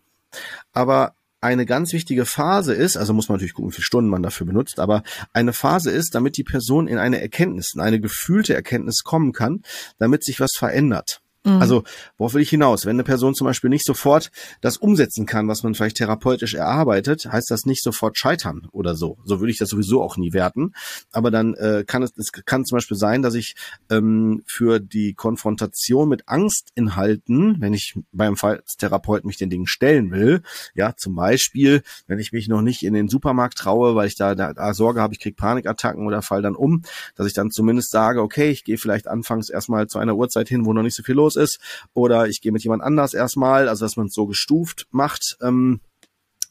aber 0.73 1.15
eine 1.41 1.65
ganz 1.65 1.93
wichtige 1.93 2.25
Phase 2.25 2.73
ist, 2.73 2.97
also 2.97 3.13
muss 3.13 3.29
man 3.29 3.35
natürlich 3.35 3.53
gucken, 3.53 3.69
wie 3.71 3.75
viele 3.75 3.85
Stunden 3.85 4.09
man 4.09 4.23
dafür 4.23 4.47
benutzt, 4.47 4.79
aber 4.79 5.03
eine 5.31 5.53
Phase 5.53 5.91
ist, 5.91 6.15
damit 6.15 6.37
die 6.37 6.43
Person 6.43 6.87
in 6.87 6.97
eine 6.97 7.21
Erkenntnis, 7.21 7.73
in 7.75 7.81
eine 7.81 7.99
gefühlte 7.99 8.55
Erkenntnis 8.55 9.03
kommen 9.03 9.31
kann, 9.31 9.61
damit 9.99 10.23
sich 10.23 10.39
was 10.39 10.53
verändert. 10.57 11.21
Mhm. 11.45 11.61
Also, 11.61 11.83
worauf 12.17 12.33
will 12.33 12.41
ich 12.41 12.49
hinaus? 12.49 12.85
Wenn 12.85 12.95
eine 12.95 13.03
Person 13.03 13.35
zum 13.35 13.45
Beispiel 13.45 13.69
nicht 13.69 13.85
sofort 13.85 14.31
das 14.61 14.77
umsetzen 14.77 15.25
kann, 15.25 15.47
was 15.47 15.63
man 15.63 15.75
vielleicht 15.75 15.97
therapeutisch 15.97 16.55
erarbeitet, 16.55 17.31
heißt 17.31 17.49
das 17.49 17.65
nicht 17.65 17.83
sofort 17.83 18.17
scheitern 18.17 18.67
oder 18.71 18.95
so. 18.95 19.17
So 19.23 19.39
würde 19.39 19.51
ich 19.51 19.59
das 19.59 19.69
sowieso 19.69 20.01
auch 20.01 20.17
nie 20.17 20.33
werten. 20.33 20.73
Aber 21.11 21.31
dann 21.31 21.53
äh, 21.53 21.83
kann 21.85 22.03
es, 22.03 22.11
es 22.17 22.31
kann 22.31 22.65
zum 22.65 22.77
Beispiel 22.77 22.97
sein, 22.97 23.21
dass 23.21 23.35
ich 23.35 23.55
ähm, 23.89 24.43
für 24.47 24.79
die 24.79 25.13
Konfrontation 25.13 26.09
mit 26.09 26.27
Angstinhalten, 26.27 27.57
wenn 27.59 27.73
ich 27.73 27.93
beim 28.11 28.35
Therapeut 28.77 29.23
mich 29.23 29.37
den 29.37 29.49
Dingen 29.49 29.67
stellen 29.67 30.11
will, 30.11 30.41
ja, 30.73 30.95
zum 30.95 31.15
Beispiel, 31.15 31.83
wenn 32.07 32.19
ich 32.19 32.31
mich 32.31 32.47
noch 32.47 32.61
nicht 32.61 32.83
in 32.83 32.93
den 32.93 33.07
Supermarkt 33.07 33.57
traue, 33.57 33.95
weil 33.95 34.07
ich 34.07 34.15
da, 34.15 34.33
da, 34.33 34.53
da 34.53 34.73
Sorge 34.73 35.01
habe, 35.01 35.13
ich 35.13 35.19
kriege 35.19 35.35
Panikattacken 35.35 36.07
oder 36.07 36.21
fall 36.21 36.41
dann 36.41 36.55
um, 36.55 36.81
dass 37.15 37.27
ich 37.27 37.33
dann 37.33 37.51
zumindest 37.51 37.91
sage, 37.91 38.21
okay, 38.21 38.49
ich 38.49 38.63
gehe 38.63 38.77
vielleicht 38.77 39.07
anfangs 39.07 39.49
erstmal 39.49 39.87
zu 39.87 39.99
einer 39.99 40.15
Uhrzeit 40.15 40.49
hin, 40.49 40.65
wo 40.65 40.73
noch 40.73 40.81
nicht 40.81 40.95
so 40.95 41.03
viel 41.03 41.15
los 41.15 41.34
los 41.35 41.51
ist 41.51 41.59
oder 41.93 42.27
ich 42.27 42.41
gehe 42.41 42.51
mit 42.51 42.63
jemand 42.63 42.83
anders 42.83 43.13
erstmal, 43.13 43.69
also 43.69 43.85
dass 43.85 43.97
man 43.97 44.07
es 44.07 44.13
so 44.13 44.25
gestuft 44.25 44.87
macht. 44.91 45.37
Ähm, 45.41 45.81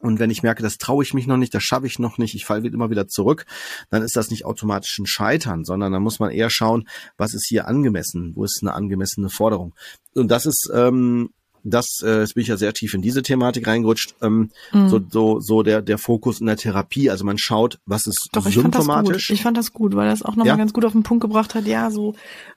und 0.00 0.18
wenn 0.18 0.30
ich 0.30 0.42
merke, 0.42 0.62
das 0.62 0.76
traue 0.76 1.02
ich 1.02 1.14
mich 1.14 1.26
noch 1.26 1.38
nicht, 1.38 1.54
das 1.54 1.62
schaffe 1.62 1.86
ich 1.86 1.98
noch 1.98 2.18
nicht, 2.18 2.34
ich 2.34 2.44
falle 2.44 2.68
immer 2.68 2.90
wieder 2.90 3.08
zurück, 3.08 3.46
dann 3.88 4.02
ist 4.02 4.16
das 4.16 4.30
nicht 4.30 4.44
automatisch 4.44 4.98
ein 4.98 5.06
Scheitern, 5.06 5.64
sondern 5.64 5.92
dann 5.92 6.02
muss 6.02 6.18
man 6.18 6.30
eher 6.30 6.50
schauen, 6.50 6.86
was 7.16 7.32
ist 7.32 7.46
hier 7.48 7.66
angemessen, 7.68 8.32
wo 8.34 8.44
ist 8.44 8.58
eine 8.60 8.74
angemessene 8.74 9.30
Forderung. 9.30 9.74
Und 10.14 10.28
das 10.28 10.44
ist 10.44 10.70
ähm, 10.74 11.30
das, 11.64 12.02
äh, 12.04 12.20
jetzt 12.20 12.34
bin 12.34 12.42
ich 12.42 12.48
ja 12.48 12.58
sehr 12.58 12.74
tief 12.74 12.92
in 12.92 13.00
diese 13.00 13.22
Thematik 13.22 13.66
reingerutscht, 13.66 14.14
ähm, 14.20 14.50
mhm. 14.72 14.88
so, 14.88 15.00
so, 15.08 15.40
so 15.40 15.62
der, 15.62 15.80
der 15.80 15.96
Fokus 15.96 16.40
in 16.40 16.46
der 16.46 16.58
Therapie. 16.58 17.08
Also 17.08 17.24
man 17.24 17.38
schaut, 17.38 17.78
was 17.86 18.06
ist 18.06 18.28
Doch, 18.32 18.46
ich 18.46 18.54
symptomatisch. 18.54 18.86
Fand 18.86 19.08
das 19.08 19.26
gut. 19.26 19.34
Ich 19.34 19.42
fand 19.42 19.56
das 19.56 19.72
gut, 19.72 19.96
weil 19.96 20.10
das 20.10 20.22
auch 20.22 20.36
nochmal 20.36 20.48
ja? 20.48 20.56
ganz 20.56 20.74
gut 20.74 20.84
auf 20.84 20.92
den 20.92 21.02
Punkt 21.02 21.22
gebracht 21.22 21.54
hat, 21.54 21.66
ja, 21.66 21.90
so, 21.90 22.14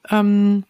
ähm, 0.09 0.65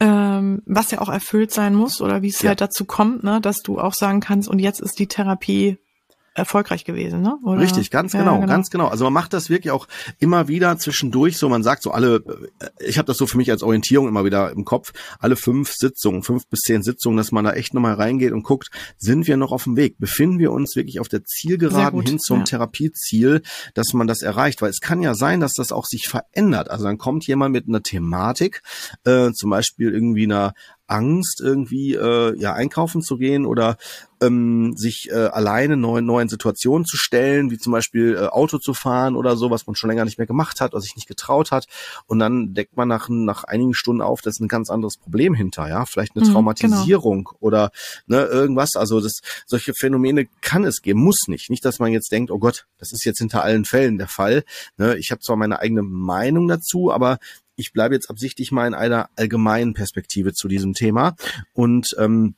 ähm, 0.00 0.62
was 0.66 0.90
ja 0.90 1.00
auch 1.00 1.08
erfüllt 1.08 1.52
sein 1.52 1.74
muss 1.74 2.00
oder 2.00 2.22
wie 2.22 2.28
es 2.28 2.42
ja. 2.42 2.48
halt 2.48 2.60
dazu 2.60 2.84
kommt, 2.86 3.22
ne, 3.22 3.40
dass 3.40 3.58
du 3.58 3.78
auch 3.78 3.94
sagen 3.94 4.20
kannst, 4.20 4.48
und 4.48 4.58
jetzt 4.58 4.80
ist 4.80 4.98
die 4.98 5.06
Therapie 5.08 5.78
erfolgreich 6.40 6.84
gewesen, 6.84 7.22
ne? 7.22 7.36
Oder? 7.44 7.60
Richtig, 7.60 7.90
ganz 7.90 8.12
genau, 8.12 8.34
ja, 8.34 8.40
genau, 8.40 8.46
ganz 8.46 8.70
genau. 8.70 8.88
Also 8.88 9.04
man 9.04 9.12
macht 9.12 9.32
das 9.32 9.48
wirklich 9.48 9.70
auch 9.70 9.86
immer 10.18 10.48
wieder 10.48 10.76
zwischendurch 10.78 11.38
so, 11.38 11.48
man 11.48 11.62
sagt 11.62 11.82
so 11.82 11.92
alle, 11.92 12.22
ich 12.80 12.98
habe 12.98 13.06
das 13.06 13.16
so 13.16 13.26
für 13.26 13.36
mich 13.36 13.50
als 13.50 13.62
Orientierung 13.62 14.08
immer 14.08 14.24
wieder 14.24 14.50
im 14.50 14.64
Kopf, 14.64 14.92
alle 15.18 15.36
fünf 15.36 15.72
Sitzungen, 15.72 16.22
fünf 16.22 16.46
bis 16.48 16.60
zehn 16.60 16.82
Sitzungen, 16.82 17.16
dass 17.16 17.32
man 17.32 17.44
da 17.44 17.52
echt 17.52 17.74
nochmal 17.74 17.94
reingeht 17.94 18.32
und 18.32 18.42
guckt, 18.42 18.70
sind 18.98 19.26
wir 19.26 19.36
noch 19.36 19.52
auf 19.52 19.64
dem 19.64 19.76
Weg? 19.76 19.98
Befinden 19.98 20.38
wir 20.38 20.52
uns 20.52 20.76
wirklich 20.76 21.00
auf 21.00 21.08
der 21.08 21.24
Zielgeraden 21.24 22.00
hin 22.02 22.18
zum 22.18 22.38
ja. 22.38 22.44
Therapieziel, 22.44 23.42
dass 23.74 23.92
man 23.92 24.06
das 24.06 24.22
erreicht? 24.22 24.62
Weil 24.62 24.70
es 24.70 24.80
kann 24.80 25.02
ja 25.02 25.14
sein, 25.14 25.40
dass 25.40 25.52
das 25.54 25.72
auch 25.72 25.84
sich 25.84 26.08
verändert. 26.08 26.70
Also 26.70 26.84
dann 26.84 26.98
kommt 26.98 27.26
jemand 27.26 27.52
mit 27.52 27.68
einer 27.68 27.82
Thematik, 27.82 28.62
äh, 29.04 29.32
zum 29.32 29.50
Beispiel 29.50 29.92
irgendwie 29.92 30.24
einer 30.24 30.54
Angst, 30.90 31.40
irgendwie 31.40 31.94
äh, 31.94 32.36
ja 32.38 32.52
einkaufen 32.52 33.02
zu 33.02 33.16
gehen 33.16 33.46
oder 33.46 33.76
ähm, 34.22 34.76
sich 34.76 35.10
äh, 35.10 35.14
alleine 35.14 35.76
neuen 35.76 36.04
neuen 36.04 36.28
Situationen 36.28 36.84
zu 36.84 36.96
stellen, 36.96 37.50
wie 37.50 37.58
zum 37.58 37.72
Beispiel 37.72 38.16
äh, 38.16 38.26
Auto 38.26 38.58
zu 38.58 38.74
fahren 38.74 39.16
oder 39.16 39.36
so, 39.36 39.50
was 39.50 39.66
man 39.66 39.76
schon 39.76 39.88
länger 39.88 40.04
nicht 40.04 40.18
mehr 40.18 40.26
gemacht 40.26 40.60
hat 40.60 40.72
oder 40.72 40.82
sich 40.82 40.96
nicht 40.96 41.08
getraut 41.08 41.52
hat. 41.52 41.66
Und 42.06 42.18
dann 42.18 42.52
deckt 42.52 42.76
man 42.76 42.88
nach 42.88 43.08
nach 43.08 43.44
einigen 43.44 43.72
Stunden 43.72 44.02
auf, 44.02 44.20
das 44.20 44.34
ist 44.34 44.40
ein 44.40 44.48
ganz 44.48 44.68
anderes 44.68 44.96
Problem 44.96 45.32
hinter, 45.34 45.68
ja, 45.68 45.86
vielleicht 45.86 46.16
eine 46.16 46.26
mhm, 46.26 46.32
Traumatisierung 46.32 47.24
genau. 47.24 47.38
oder 47.40 47.70
ne, 48.06 48.24
irgendwas. 48.24 48.76
Also 48.76 49.00
das 49.00 49.20
solche 49.46 49.74
Phänomene 49.74 50.26
kann 50.42 50.64
es 50.64 50.82
geben, 50.82 51.00
muss 51.00 51.28
nicht. 51.28 51.50
Nicht, 51.50 51.64
dass 51.64 51.78
man 51.78 51.92
jetzt 51.92 52.12
denkt, 52.12 52.30
oh 52.30 52.38
Gott, 52.38 52.66
das 52.78 52.92
ist 52.92 53.04
jetzt 53.04 53.18
hinter 53.18 53.42
allen 53.42 53.64
Fällen 53.64 53.96
der 53.96 54.08
Fall. 54.08 54.44
Ne, 54.76 54.96
ich 54.98 55.10
habe 55.12 55.20
zwar 55.20 55.36
meine 55.36 55.60
eigene 55.60 55.82
Meinung 55.82 56.48
dazu, 56.48 56.92
aber 56.92 57.18
ich 57.56 57.72
bleibe 57.72 57.94
jetzt 57.94 58.10
absichtlich 58.10 58.52
mal 58.52 58.66
in 58.66 58.74
einer 58.74 59.10
allgemeinen 59.16 59.74
Perspektive 59.74 60.32
zu 60.32 60.48
diesem 60.48 60.72
Thema 60.72 61.14
und 61.52 61.94
ähm, 61.98 62.34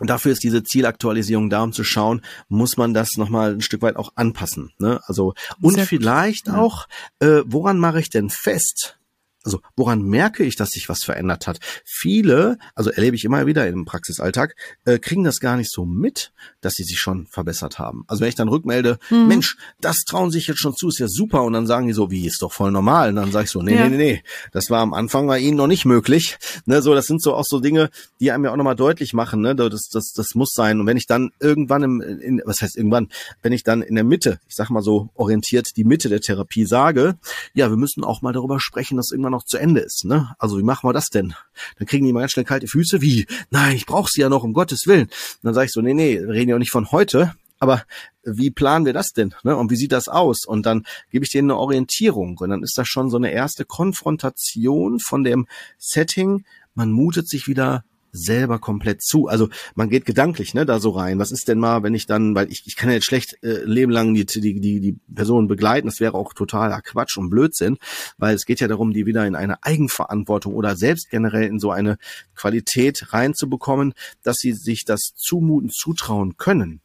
dafür 0.00 0.32
ist 0.32 0.42
diese 0.42 0.62
Zielaktualisierung 0.62 1.50
da, 1.50 1.62
um 1.62 1.72
zu 1.72 1.84
schauen, 1.84 2.22
muss 2.48 2.76
man 2.76 2.94
das 2.94 3.16
nochmal 3.16 3.52
ein 3.54 3.60
Stück 3.60 3.82
weit 3.82 3.96
auch 3.96 4.12
anpassen. 4.16 4.72
Ne? 4.78 5.00
Also 5.04 5.34
und 5.60 5.74
Sehr 5.74 5.86
vielleicht 5.86 6.46
gut. 6.46 6.54
auch, 6.54 6.88
äh, 7.20 7.42
woran 7.46 7.78
mache 7.78 8.00
ich 8.00 8.10
denn 8.10 8.30
fest, 8.30 8.98
also 9.44 9.60
woran 9.76 10.02
merke 10.02 10.42
ich, 10.42 10.56
dass 10.56 10.70
sich 10.70 10.88
was 10.88 11.04
verändert 11.04 11.46
hat? 11.46 11.58
Viele, 11.84 12.58
also 12.74 12.90
erlebe 12.90 13.14
ich 13.14 13.24
immer 13.24 13.46
wieder 13.46 13.68
im 13.68 13.84
Praxisalltag, 13.84 14.56
äh, 14.84 14.98
kriegen 14.98 15.22
das 15.22 15.38
gar 15.38 15.56
nicht 15.56 15.70
so 15.70 15.84
mit, 15.84 16.32
dass 16.60 16.74
sie 16.74 16.84
sich 16.84 16.98
schon 16.98 17.26
verbessert 17.26 17.78
haben. 17.78 18.04
Also 18.08 18.22
wenn 18.22 18.28
ich 18.28 18.34
dann 18.34 18.48
rückmelde, 18.48 18.98
mhm. 19.10 19.28
Mensch, 19.28 19.56
das 19.80 20.04
trauen 20.04 20.30
sich 20.30 20.46
jetzt 20.46 20.60
schon 20.60 20.74
zu, 20.74 20.88
ist 20.88 20.98
ja 20.98 21.08
super. 21.08 21.42
Und 21.42 21.52
dann 21.52 21.66
sagen 21.66 21.86
die 21.86 21.92
so, 21.92 22.10
wie 22.10 22.26
ist 22.26 22.42
doch 22.42 22.52
voll 22.52 22.70
normal. 22.70 23.10
Und 23.10 23.16
dann 23.16 23.32
sage 23.32 23.44
ich 23.44 23.50
so, 23.50 23.62
nee, 23.62 23.74
ja. 23.74 23.88
nee, 23.88 23.96
nee, 23.96 24.12
nee, 24.12 24.22
das 24.52 24.70
war 24.70 24.80
am 24.80 24.94
Anfang 24.94 25.26
bei 25.26 25.38
ihnen 25.38 25.56
noch 25.56 25.66
nicht 25.66 25.84
möglich. 25.84 26.38
Ne, 26.64 26.80
so, 26.80 26.94
das 26.94 27.06
sind 27.06 27.20
so 27.20 27.34
auch 27.34 27.44
so 27.44 27.60
Dinge, 27.60 27.90
die 28.20 28.32
einem 28.32 28.44
ja 28.44 28.52
auch 28.52 28.56
nochmal 28.56 28.76
deutlich 28.76 29.12
machen, 29.12 29.42
ne, 29.42 29.54
das, 29.54 29.88
das, 29.92 30.12
das 30.14 30.34
muss 30.34 30.52
sein. 30.54 30.80
Und 30.80 30.86
wenn 30.86 30.96
ich 30.96 31.06
dann 31.06 31.32
irgendwann 31.38 31.82
im, 31.82 32.00
in, 32.00 32.42
was 32.46 32.62
heißt 32.62 32.76
irgendwann, 32.76 33.08
wenn 33.42 33.52
ich 33.52 33.62
dann 33.62 33.82
in 33.82 33.94
der 33.94 34.04
Mitte, 34.04 34.40
ich 34.48 34.54
sag 34.54 34.70
mal 34.70 34.82
so 34.82 35.10
orientiert 35.14 35.76
die 35.76 35.84
Mitte 35.84 36.08
der 36.08 36.20
Therapie 36.20 36.64
sage, 36.64 37.16
ja, 37.52 37.68
wir 37.68 37.76
müssen 37.76 38.04
auch 38.04 38.22
mal 38.22 38.32
darüber 38.32 38.60
sprechen, 38.60 38.96
dass 38.96 39.10
irgendwann 39.10 39.33
noch 39.34 39.44
zu 39.44 39.58
Ende 39.58 39.80
ist. 39.80 40.04
Ne? 40.04 40.34
Also 40.38 40.58
wie 40.58 40.62
machen 40.62 40.88
wir 40.88 40.92
das 40.92 41.08
denn? 41.08 41.34
Dann 41.78 41.86
kriegen 41.86 42.06
die 42.06 42.12
mal 42.12 42.20
ganz 42.20 42.32
schnell 42.32 42.44
kalte 42.44 42.66
Füße. 42.66 43.00
Wie? 43.00 43.26
Nein, 43.50 43.76
ich 43.76 43.86
brauche 43.86 44.10
sie 44.10 44.20
ja 44.20 44.28
noch, 44.28 44.42
um 44.42 44.52
Gottes 44.52 44.86
Willen. 44.86 45.04
Und 45.04 45.38
dann 45.42 45.54
sage 45.54 45.66
ich 45.66 45.72
so, 45.72 45.80
nee, 45.80 45.94
nee, 45.94 46.20
wir 46.20 46.28
reden 46.28 46.50
ja 46.50 46.56
auch 46.56 46.60
nicht 46.60 46.70
von 46.70 46.90
heute, 46.90 47.34
aber 47.58 47.84
wie 48.24 48.50
planen 48.50 48.86
wir 48.86 48.92
das 48.92 49.12
denn? 49.12 49.34
Ne? 49.42 49.56
Und 49.56 49.70
wie 49.70 49.76
sieht 49.76 49.92
das 49.92 50.08
aus? 50.08 50.44
Und 50.44 50.66
dann 50.66 50.84
gebe 51.10 51.24
ich 51.24 51.30
denen 51.30 51.50
eine 51.50 51.58
Orientierung. 51.58 52.36
Und 52.38 52.50
dann 52.50 52.62
ist 52.62 52.76
das 52.76 52.88
schon 52.88 53.10
so 53.10 53.16
eine 53.16 53.32
erste 53.32 53.64
Konfrontation 53.64 55.00
von 55.00 55.24
dem 55.24 55.46
Setting. 55.78 56.44
Man 56.74 56.90
mutet 56.90 57.28
sich 57.28 57.46
wieder 57.46 57.84
selber 58.14 58.58
komplett 58.58 59.02
zu. 59.02 59.26
Also 59.26 59.48
man 59.74 59.90
geht 59.90 60.06
gedanklich 60.06 60.54
ne, 60.54 60.64
da 60.64 60.78
so 60.78 60.90
rein. 60.90 61.18
Was 61.18 61.32
ist 61.32 61.48
denn 61.48 61.58
mal, 61.58 61.82
wenn 61.82 61.94
ich 61.94 62.06
dann, 62.06 62.34
weil 62.34 62.50
ich, 62.50 62.62
ich 62.66 62.76
kann 62.76 62.88
ja 62.88 62.94
jetzt 62.94 63.06
schlecht 63.06 63.36
äh, 63.42 63.64
Leben 63.64 63.90
lang 63.90 64.14
die, 64.14 64.24
die, 64.24 64.60
die, 64.60 64.80
die 64.80 64.96
Person 65.12 65.48
begleiten, 65.48 65.88
das 65.88 66.00
wäre 66.00 66.14
auch 66.14 66.32
totaler 66.32 66.80
Quatsch 66.80 67.18
und 67.18 67.28
Blödsinn, 67.28 67.76
weil 68.16 68.34
es 68.34 68.46
geht 68.46 68.60
ja 68.60 68.68
darum, 68.68 68.92
die 68.92 69.04
wieder 69.04 69.26
in 69.26 69.34
eine 69.34 69.62
Eigenverantwortung 69.64 70.54
oder 70.54 70.76
selbst 70.76 71.10
generell 71.10 71.48
in 71.48 71.58
so 71.58 71.72
eine 71.72 71.98
Qualität 72.36 73.12
reinzubekommen, 73.12 73.94
dass 74.22 74.36
sie 74.36 74.52
sich 74.52 74.84
das 74.84 75.12
zumuten, 75.16 75.70
zutrauen 75.70 76.36
können. 76.36 76.80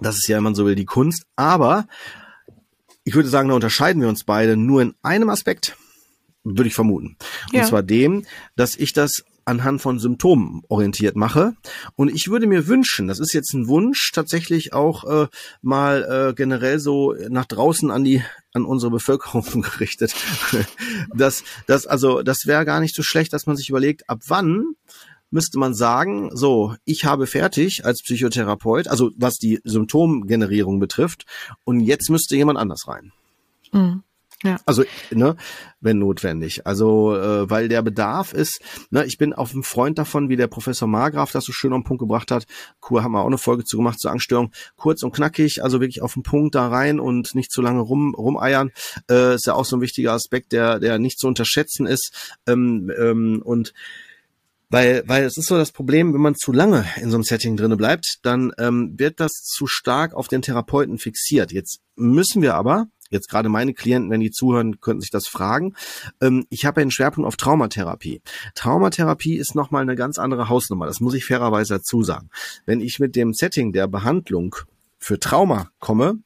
Das 0.00 0.16
ist 0.16 0.28
ja, 0.28 0.36
wenn 0.36 0.44
man 0.44 0.54
so 0.54 0.66
will, 0.66 0.76
die 0.76 0.84
Kunst. 0.84 1.24
Aber 1.36 1.86
ich 3.04 3.14
würde 3.14 3.28
sagen, 3.28 3.48
da 3.48 3.54
unterscheiden 3.54 4.00
wir 4.00 4.08
uns 4.08 4.24
beide 4.24 4.56
nur 4.56 4.82
in 4.82 4.94
einem 5.02 5.30
Aspekt, 5.30 5.76
würde 6.44 6.68
ich 6.68 6.74
vermuten. 6.74 7.16
Und 7.52 7.58
ja. 7.58 7.64
zwar 7.64 7.82
dem, 7.82 8.24
dass 8.56 8.76
ich 8.76 8.92
das 8.92 9.24
anhand 9.44 9.82
von 9.82 9.98
Symptomen 9.98 10.62
orientiert 10.68 11.16
mache. 11.16 11.54
Und 11.96 12.08
ich 12.08 12.28
würde 12.28 12.46
mir 12.46 12.66
wünschen, 12.66 13.08
das 13.08 13.18
ist 13.18 13.32
jetzt 13.32 13.52
ein 13.54 13.68
Wunsch, 13.68 14.12
tatsächlich 14.12 14.72
auch 14.72 15.04
äh, 15.04 15.28
mal 15.62 16.28
äh, 16.30 16.34
generell 16.34 16.78
so 16.78 17.14
nach 17.28 17.46
draußen 17.46 17.90
an 17.90 18.04
die 18.04 18.22
an 18.52 18.64
unsere 18.64 18.90
Bevölkerung 18.90 19.44
gerichtet, 19.62 20.14
dass 21.14 21.42
das 21.66 21.86
also 21.86 22.22
das 22.22 22.46
wäre 22.46 22.64
gar 22.64 22.80
nicht 22.80 22.94
so 22.94 23.02
schlecht, 23.02 23.32
dass 23.32 23.46
man 23.46 23.56
sich 23.56 23.68
überlegt, 23.68 24.08
ab 24.08 24.20
wann 24.28 24.74
müsste 25.30 25.58
man 25.58 25.74
sagen, 25.74 26.30
so, 26.32 26.76
ich 26.84 27.04
habe 27.04 27.26
fertig 27.26 27.84
als 27.84 28.02
Psychotherapeut, 28.02 28.86
also 28.86 29.10
was 29.16 29.34
die 29.34 29.60
Symptomgenerierung 29.64 30.78
betrifft, 30.78 31.26
und 31.64 31.80
jetzt 31.80 32.08
müsste 32.08 32.36
jemand 32.36 32.58
anders 32.58 32.86
rein. 32.86 33.12
Mhm. 33.72 34.04
Ja. 34.42 34.58
Also, 34.66 34.84
ne, 35.10 35.36
wenn 35.80 35.98
notwendig. 35.98 36.66
Also, 36.66 37.16
äh, 37.16 37.48
weil 37.48 37.68
der 37.68 37.82
Bedarf 37.82 38.32
ist, 38.32 38.60
ne, 38.90 39.04
ich 39.06 39.16
bin 39.16 39.32
auf 39.32 39.54
ein 39.54 39.62
Freund 39.62 39.98
davon, 39.98 40.28
wie 40.28 40.36
der 40.36 40.48
Professor 40.48 40.88
Margraf 40.88 41.32
das 41.32 41.44
so 41.44 41.52
schön 41.52 41.72
auf 41.72 41.80
den 41.80 41.84
Punkt 41.84 42.00
gebracht 42.00 42.30
hat. 42.30 42.46
Kur 42.80 43.02
haben 43.02 43.12
wir 43.12 43.22
auch 43.22 43.26
eine 43.26 43.38
Folge 43.38 43.64
zu 43.64 43.78
gemacht 43.78 44.00
zur 44.00 44.10
Angststörung. 44.10 44.52
Kurz 44.76 45.02
und 45.02 45.14
knackig, 45.14 45.62
also 45.62 45.80
wirklich 45.80 46.02
auf 46.02 46.14
den 46.14 46.22
Punkt 46.22 46.54
da 46.54 46.68
rein 46.68 47.00
und 47.00 47.34
nicht 47.34 47.52
zu 47.52 47.62
lange 47.62 47.80
rum, 47.80 48.14
rumeiern. 48.14 48.70
Äh, 49.10 49.36
ist 49.36 49.46
ja 49.46 49.54
auch 49.54 49.64
so 49.64 49.76
ein 49.76 49.82
wichtiger 49.82 50.12
Aspekt, 50.12 50.52
der, 50.52 50.78
der 50.78 50.98
nicht 50.98 51.18
zu 51.18 51.26
unterschätzen 51.26 51.86
ist. 51.86 52.36
Ähm, 52.46 52.92
ähm, 52.98 53.40
und 53.42 53.72
weil, 54.70 55.04
weil 55.06 55.24
es 55.24 55.36
ist 55.36 55.46
so 55.46 55.56
das 55.56 55.72
Problem, 55.72 56.12
wenn 56.14 56.20
man 56.20 56.34
zu 56.34 56.52
lange 56.52 56.84
in 56.96 57.10
so 57.10 57.16
einem 57.16 57.24
Setting 57.24 57.56
drinne 57.56 57.76
bleibt, 57.76 58.18
dann 58.22 58.52
ähm, 58.58 58.94
wird 58.98 59.20
das 59.20 59.32
zu 59.32 59.66
stark 59.66 60.14
auf 60.14 60.26
den 60.26 60.42
Therapeuten 60.42 60.98
fixiert. 60.98 61.52
Jetzt 61.52 61.80
müssen 61.96 62.42
wir 62.42 62.54
aber 62.54 62.88
jetzt 63.14 63.30
gerade 63.30 63.48
meine 63.48 63.72
Klienten, 63.72 64.10
wenn 64.10 64.20
die 64.20 64.30
zuhören, 64.30 64.80
könnten 64.80 65.00
sich 65.00 65.10
das 65.10 65.26
fragen. 65.26 65.74
Ähm, 66.20 66.46
ich 66.50 66.66
habe 66.66 66.80
einen 66.80 66.90
Schwerpunkt 66.90 67.26
auf 67.26 67.36
Traumatherapie. 67.36 68.20
Traumatherapie 68.54 69.36
ist 69.36 69.54
nochmal 69.54 69.82
eine 69.82 69.96
ganz 69.96 70.18
andere 70.18 70.48
Hausnummer. 70.48 70.86
Das 70.86 71.00
muss 71.00 71.14
ich 71.14 71.24
fairerweise 71.24 71.74
dazu 71.74 72.02
sagen. 72.02 72.28
Wenn 72.66 72.80
ich 72.80 72.98
mit 72.98 73.16
dem 73.16 73.32
Setting 73.32 73.72
der 73.72 73.86
Behandlung 73.86 74.56
für 74.98 75.18
Trauma 75.18 75.70
komme, 75.80 76.18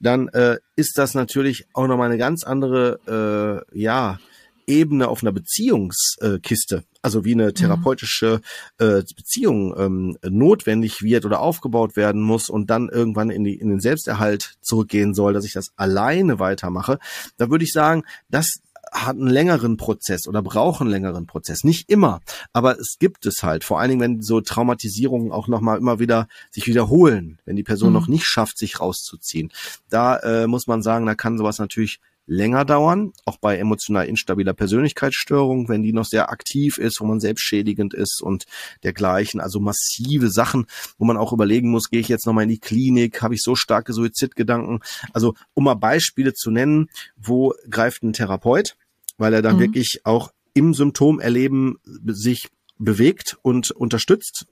dann 0.00 0.28
äh, 0.28 0.58
ist 0.76 0.98
das 0.98 1.14
natürlich 1.14 1.66
auch 1.72 1.86
nochmal 1.86 2.08
eine 2.08 2.18
ganz 2.18 2.44
andere, 2.44 3.64
äh, 3.74 3.78
ja, 3.78 4.18
Ebene 4.66 5.08
auf 5.08 5.22
einer 5.22 5.32
Beziehungskiste, 5.32 6.84
also 7.08 7.24
wie 7.24 7.32
eine 7.32 7.46
mhm. 7.46 7.54
therapeutische 7.54 8.42
äh, 8.76 9.02
Beziehung 9.16 9.74
ähm, 9.78 10.18
notwendig 10.22 11.00
wird 11.00 11.24
oder 11.24 11.40
aufgebaut 11.40 11.96
werden 11.96 12.20
muss 12.20 12.50
und 12.50 12.68
dann 12.68 12.90
irgendwann 12.90 13.30
in, 13.30 13.44
die, 13.44 13.54
in 13.54 13.70
den 13.70 13.80
Selbsterhalt 13.80 14.58
zurückgehen 14.60 15.14
soll, 15.14 15.32
dass 15.32 15.46
ich 15.46 15.54
das 15.54 15.72
alleine 15.76 16.38
weitermache, 16.38 16.98
da 17.38 17.48
würde 17.48 17.64
ich 17.64 17.72
sagen, 17.72 18.02
das 18.28 18.60
hat 18.92 19.16
einen 19.16 19.28
längeren 19.28 19.78
Prozess 19.78 20.26
oder 20.28 20.42
braucht 20.42 20.82
einen 20.82 20.90
längeren 20.90 21.26
Prozess. 21.26 21.64
Nicht 21.64 21.90
immer, 21.90 22.20
aber 22.52 22.78
es 22.78 22.96
gibt 22.98 23.24
es 23.24 23.42
halt. 23.42 23.64
Vor 23.64 23.80
allen 23.80 23.90
Dingen, 23.90 24.00
wenn 24.00 24.22
so 24.22 24.40
Traumatisierungen 24.42 25.32
auch 25.32 25.48
nochmal 25.48 25.78
immer 25.78 25.98
wieder 25.98 26.28
sich 26.50 26.66
wiederholen, 26.66 27.38
wenn 27.46 27.56
die 27.56 27.64
Person 27.64 27.88
mhm. 27.90 27.94
noch 27.94 28.08
nicht 28.08 28.26
schafft, 28.26 28.58
sich 28.58 28.80
rauszuziehen. 28.80 29.50
Da 29.88 30.16
äh, 30.18 30.46
muss 30.46 30.66
man 30.66 30.82
sagen, 30.82 31.06
da 31.06 31.14
kann 31.14 31.38
sowas 31.38 31.58
natürlich 31.58 32.00
länger 32.28 32.66
dauern, 32.66 33.12
auch 33.24 33.38
bei 33.38 33.56
emotional 33.56 34.06
instabiler 34.06 34.52
Persönlichkeitsstörung, 34.52 35.68
wenn 35.68 35.82
die 35.82 35.94
noch 35.94 36.04
sehr 36.04 36.30
aktiv 36.30 36.76
ist, 36.76 37.00
wo 37.00 37.06
man 37.06 37.20
selbstschädigend 37.20 37.94
ist 37.94 38.22
und 38.22 38.44
dergleichen. 38.84 39.40
Also 39.40 39.60
massive 39.60 40.28
Sachen, 40.28 40.66
wo 40.98 41.06
man 41.06 41.16
auch 41.16 41.32
überlegen 41.32 41.70
muss, 41.70 41.88
gehe 41.88 42.00
ich 42.00 42.08
jetzt 42.08 42.26
nochmal 42.26 42.44
in 42.44 42.50
die 42.50 42.60
Klinik, 42.60 43.22
habe 43.22 43.34
ich 43.34 43.42
so 43.42 43.56
starke 43.56 43.94
Suizidgedanken. 43.94 44.80
Also 45.12 45.34
um 45.54 45.64
mal 45.64 45.74
Beispiele 45.74 46.34
zu 46.34 46.50
nennen, 46.50 46.90
wo 47.16 47.54
greift 47.70 48.02
ein 48.02 48.12
Therapeut, 48.12 48.76
weil 49.16 49.32
er 49.32 49.42
dann 49.42 49.56
mhm. 49.56 49.60
wirklich 49.60 50.02
auch 50.04 50.30
im 50.52 50.74
Symptomerleben 50.74 51.78
sich 52.06 52.48
bewegt 52.78 53.38
und 53.42 53.70
unterstützt 53.70 54.46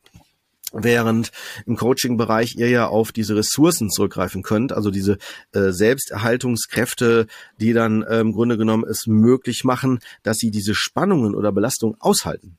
während 0.73 1.31
im 1.65 1.77
Coaching-Bereich 1.77 2.57
ihr 2.57 2.69
ja 2.69 2.89
auf 2.89 3.13
diese 3.13 3.37
Ressourcen 3.37 3.91
zurückgreifen 3.91 4.43
könnt, 4.43 4.73
also 4.73 4.91
diese 4.91 5.19
äh, 5.53 5.71
Selbsterhaltungskräfte, 5.71 7.27
die 7.61 7.73
dann 7.73 8.03
äh, 8.03 8.21
im 8.21 8.33
Grunde 8.33 8.57
genommen 8.59 8.85
es 8.85 9.07
möglich 9.07 9.65
machen, 9.65 10.01
dass 10.23 10.39
sie 10.39 10.51
diese 10.51 10.75
Spannungen 10.75 11.35
oder 11.35 11.53
Belastungen 11.53 11.97
aushalten. 12.01 12.59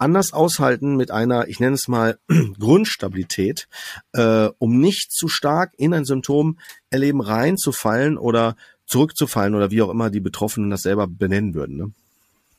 anders 0.00 0.32
aushalten 0.32 0.96
mit 0.96 1.10
einer, 1.10 1.48
ich 1.48 1.58
nenne 1.58 1.74
es 1.74 1.88
mal, 1.88 2.18
Grundstabilität, 2.58 3.66
äh, 4.12 4.48
um 4.58 4.78
nicht 4.78 5.10
zu 5.12 5.26
stark 5.26 5.72
in 5.76 5.92
ein 5.92 6.04
Symptom 6.04 6.58
erleben 6.90 7.20
reinzufallen 7.20 8.16
oder 8.16 8.54
zurückzufallen 8.86 9.56
oder 9.56 9.72
wie 9.72 9.82
auch 9.82 9.90
immer 9.90 10.10
die 10.10 10.20
Betroffenen 10.20 10.70
das 10.70 10.82
selber 10.82 11.08
benennen 11.08 11.54
würden. 11.54 11.76
Ne? 11.76 11.92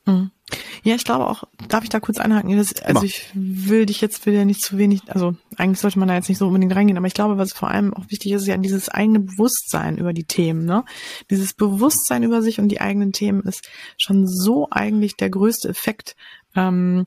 Mhm. 0.10 0.32
Ja, 0.84 0.96
ich 0.96 1.04
glaube 1.04 1.28
auch, 1.28 1.44
darf 1.68 1.84
ich 1.84 1.90
da 1.90 2.00
kurz 2.00 2.18
einhaken? 2.18 2.58
Das, 2.58 2.74
also 2.82 3.04
ich 3.04 3.30
will 3.34 3.86
dich 3.86 4.02
jetzt 4.02 4.26
will 4.26 4.34
ja 4.34 4.46
nicht 4.46 4.62
zu 4.62 4.78
wenig, 4.78 5.02
also 5.08 5.36
eigentlich 5.58 5.80
sollte 5.80 6.00
man 6.00 6.08
da 6.08 6.16
jetzt 6.16 6.30
nicht 6.30 6.40
so 6.40 6.48
unbedingt 6.48 6.76
reingehen, 6.76 6.98
aber 6.98 7.08
ich 7.08 7.14
glaube, 7.14 7.38
was 7.38 7.54
vor 7.54 7.70
allem 7.70 7.94
auch 7.94 8.10
wichtig 8.10 8.32
ist, 8.32 8.44
ist 8.44 8.48
ja 8.48 8.58
dieses 8.58 8.90
eigene 8.90 9.20
Bewusstsein 9.20 9.98
über 9.98 10.14
die 10.14 10.24
Themen, 10.24 10.66
ne? 10.66 10.86
Dieses 11.30 11.54
Bewusstsein 11.54 12.24
über 12.24 12.42
sich 12.42 12.60
und 12.60 12.70
die 12.70 12.82
eigenen 12.82 13.12
Themen 13.12 13.42
ist 13.42 13.70
schon 13.98 14.28
so 14.28 14.68
eigentlich 14.72 15.18
der 15.18 15.30
größte 15.30 15.70
Effekt, 15.70 16.16
ähm, 16.56 17.06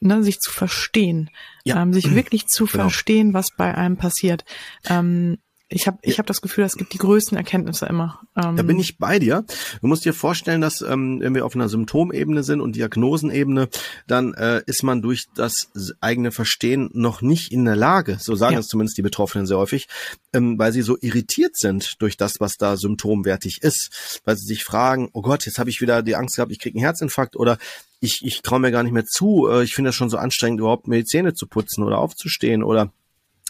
ne, 0.00 0.22
sich 0.22 0.38
zu 0.38 0.52
verstehen, 0.52 1.30
ja. 1.64 1.82
ähm, 1.82 1.92
sich 1.92 2.10
wirklich 2.14 2.46
zu 2.46 2.66
genau. 2.66 2.84
verstehen, 2.84 3.34
was 3.34 3.48
bei 3.56 3.74
einem 3.74 3.96
passiert. 3.96 4.44
Ähm, 4.88 5.38
ich 5.68 5.86
habe 5.86 5.98
ich 6.02 6.18
hab 6.18 6.26
das 6.26 6.42
Gefühl, 6.42 6.64
es 6.64 6.76
gibt 6.76 6.92
die 6.92 6.98
größten 6.98 7.38
Erkenntnisse 7.38 7.86
immer. 7.86 8.20
Ähm, 8.36 8.56
da 8.56 8.62
bin 8.62 8.78
ich 8.78 8.98
bei 8.98 9.18
dir. 9.18 9.44
Du 9.80 9.86
musst 9.86 10.04
dir 10.04 10.12
vorstellen, 10.12 10.60
dass 10.60 10.82
ähm, 10.82 11.20
wenn 11.20 11.34
wir 11.34 11.46
auf 11.46 11.54
einer 11.54 11.70
Symptomebene 11.70 12.42
sind 12.42 12.60
und 12.60 12.76
Diagnosenebene, 12.76 13.68
dann 14.06 14.34
äh, 14.34 14.62
ist 14.66 14.82
man 14.82 15.00
durch 15.00 15.26
das 15.34 15.70
eigene 16.00 16.32
Verstehen 16.32 16.90
noch 16.92 17.22
nicht 17.22 17.50
in 17.50 17.64
der 17.64 17.76
Lage, 17.76 18.18
so 18.20 18.34
sagen 18.34 18.54
ja. 18.54 18.60
es 18.60 18.68
zumindest 18.68 18.98
die 18.98 19.02
Betroffenen 19.02 19.46
sehr 19.46 19.56
häufig, 19.56 19.88
ähm, 20.34 20.58
weil 20.58 20.72
sie 20.72 20.82
so 20.82 20.98
irritiert 21.00 21.56
sind 21.56 22.00
durch 22.02 22.18
das, 22.18 22.40
was 22.40 22.56
da 22.56 22.76
symptomwertig 22.76 23.62
ist, 23.62 24.20
weil 24.24 24.36
sie 24.36 24.46
sich 24.46 24.64
fragen, 24.64 25.08
oh 25.14 25.22
Gott, 25.22 25.46
jetzt 25.46 25.58
habe 25.58 25.70
ich 25.70 25.80
wieder 25.80 26.02
die 26.02 26.16
Angst 26.16 26.36
gehabt, 26.36 26.52
ich 26.52 26.58
kriege 26.58 26.76
einen 26.76 26.84
Herzinfarkt 26.84 27.36
oder 27.36 27.56
ich, 28.00 28.20
ich 28.22 28.42
traue 28.42 28.60
mir 28.60 28.70
gar 28.70 28.82
nicht 28.82 28.92
mehr 28.92 29.06
zu, 29.06 29.48
äh, 29.48 29.64
ich 29.64 29.74
finde 29.74 29.88
das 29.88 29.94
schon 29.94 30.10
so 30.10 30.18
anstrengend, 30.18 30.60
überhaupt 30.60 30.88
mir 30.88 30.98
die 30.98 31.06
Zähne 31.06 31.32
zu 31.32 31.46
putzen 31.46 31.82
oder 31.82 31.98
aufzustehen 31.98 32.62
oder 32.62 32.92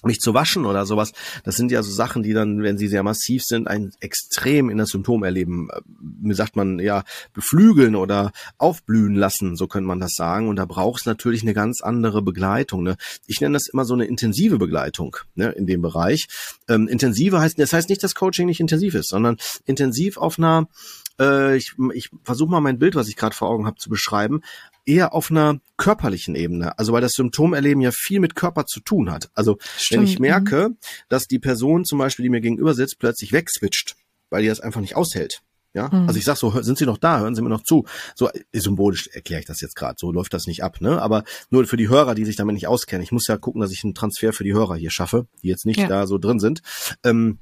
mich 0.05 0.21
zu 0.21 0.35
waschen 0.35 0.65
oder 0.67 0.87
sowas. 0.87 1.13
Das 1.45 1.57
sind 1.57 1.71
ja 1.71 1.83
so 1.83 1.91
Sachen, 1.91 2.23
die 2.23 2.33
dann, 2.33 2.63
wenn 2.63 2.79
sie 2.79 2.89
sehr 2.89 3.03
massiv 3.03 3.43
sind, 3.45 3.69
ein 3.69 3.93
extrem 4.01 4.71
in 4.71 4.79
das 4.79 4.91
Symptom 4.91 5.25
erleben. 5.25 5.69
Äh, 5.71 5.81
mir 6.23 6.35
sagt 6.35 6.57
man 6.57 6.79
ja, 6.79 7.05
beflügeln 7.33 7.95
oder 7.97 8.33
aufblühen 8.59 9.15
lassen, 9.15 9.57
so 9.57 9.67
könnte 9.67 9.89
man 9.89 10.01
das 10.01 10.15
sagen. 10.15 10.49
Und 10.49 10.57
da 10.57 10.65
braucht 10.65 11.01
es 11.01 11.07
natürlich 11.07 11.43
eine 11.43 11.55
ganz 11.55 11.81
andere 11.81 12.23
Begleitung. 12.23 12.83
Ne? 12.83 12.97
Ich 13.27 13.41
nenne 13.41 13.55
das 13.55 13.67
immer 13.67 13.85
so 13.85 13.95
eine 13.95 14.07
intensive 14.07 14.59
Begleitung 14.59 15.17
ne, 15.35 15.51
in 15.51 15.67
dem 15.67 15.83
Bereich. 15.83 16.27
Ähm, 16.69 16.89
intensive 16.89 17.41
heißt, 17.41 17.59
das 17.59 17.73
heißt 17.73 17.89
nicht, 17.89 18.03
dass 18.03 18.15
Coaching 18.15 18.47
nicht 18.47 18.61
intensiv 18.61 18.95
ist, 18.95 19.09
sondern 19.09 19.37
intensiv 19.67 20.17
auf 20.17 20.39
einer 20.39 20.69
äh, 21.21 21.57
ich, 21.57 21.75
ich 21.93 22.11
versuche 22.23 22.51
mal 22.51 22.61
mein 22.61 22.79
Bild, 22.79 22.95
was 22.95 23.09
ich 23.09 23.17
gerade 23.17 23.37
vor 23.37 23.49
Augen 23.49 23.67
habe, 23.67 23.79
zu 23.79 23.89
beschreiben, 23.89 24.43
eher 24.87 25.15
auf 25.15 25.31
einer 25.31 25.61
körperlichen 25.77 26.35
Ebene. 26.35 26.79
Also 26.79 26.93
weil 26.93 27.01
das 27.01 27.13
Symptomerleben 27.13 27.83
ja 27.83 27.91
viel 27.93 28.21
mit 28.21 28.35
Körper 28.35 28.67
zu 28.67 28.81
tun 28.81 29.11
hat. 29.11 29.31
Also 29.35 29.59
Stimmt. 29.77 30.03
wenn 30.03 30.09
ich 30.09 30.19
merke, 30.19 30.71
mhm. 30.71 30.77
dass 31.09 31.27
die 31.27 31.39
Person 31.39 31.85
zum 31.85 31.99
Beispiel, 31.99 32.25
die 32.25 32.31
mir 32.31 32.41
gegenüber 32.41 32.75
sitzt, 32.75 32.99
plötzlich 32.99 33.33
wegswitcht, 33.33 33.97
weil 34.31 34.43
die 34.43 34.49
das 34.49 34.61
einfach 34.61 34.81
nicht 34.81 34.97
aushält. 34.97 35.43
Ja, 35.75 35.89
mhm. 35.89 36.07
also 36.07 36.17
ich 36.17 36.25
sag 36.25 36.37
so, 36.37 36.51
sind 36.63 36.79
Sie 36.79 36.87
noch 36.87 36.99
da? 36.99 37.19
Hören 37.19 37.35
Sie 37.35 37.43
mir 37.43 37.49
noch 37.49 37.65
zu? 37.65 37.85
So 38.15 38.31
äh, 38.31 38.43
symbolisch 38.53 39.09
erkläre 39.09 39.41
ich 39.41 39.47
das 39.47 39.61
jetzt 39.61 39.75
gerade. 39.75 39.97
So 39.99 40.13
läuft 40.13 40.33
das 40.33 40.47
nicht 40.47 40.63
ab, 40.63 40.81
ne? 40.81 41.03
Aber 41.03 41.25
nur 41.51 41.67
für 41.67 41.77
die 41.77 41.89
Hörer, 41.89 42.15
die 42.15 42.25
sich 42.25 42.37
damit 42.37 42.55
nicht 42.55 42.69
auskennen. 42.69 43.03
Ich 43.03 43.11
muss 43.11 43.27
ja 43.27 43.37
gucken, 43.37 43.61
dass 43.61 43.73
ich 43.73 43.83
einen 43.83 43.95
Transfer 43.95 44.33
für 44.33 44.45
die 44.45 44.55
Hörer 44.55 44.77
hier 44.77 44.93
schaffe, 44.93 45.27
die 45.43 45.49
jetzt 45.49 45.67
nicht 45.67 45.81
ja. 45.81 45.89
da 45.89 46.07
so 46.07 46.19
drin 46.19 46.39
sind. 46.39 46.63
Ähm, 47.03 47.39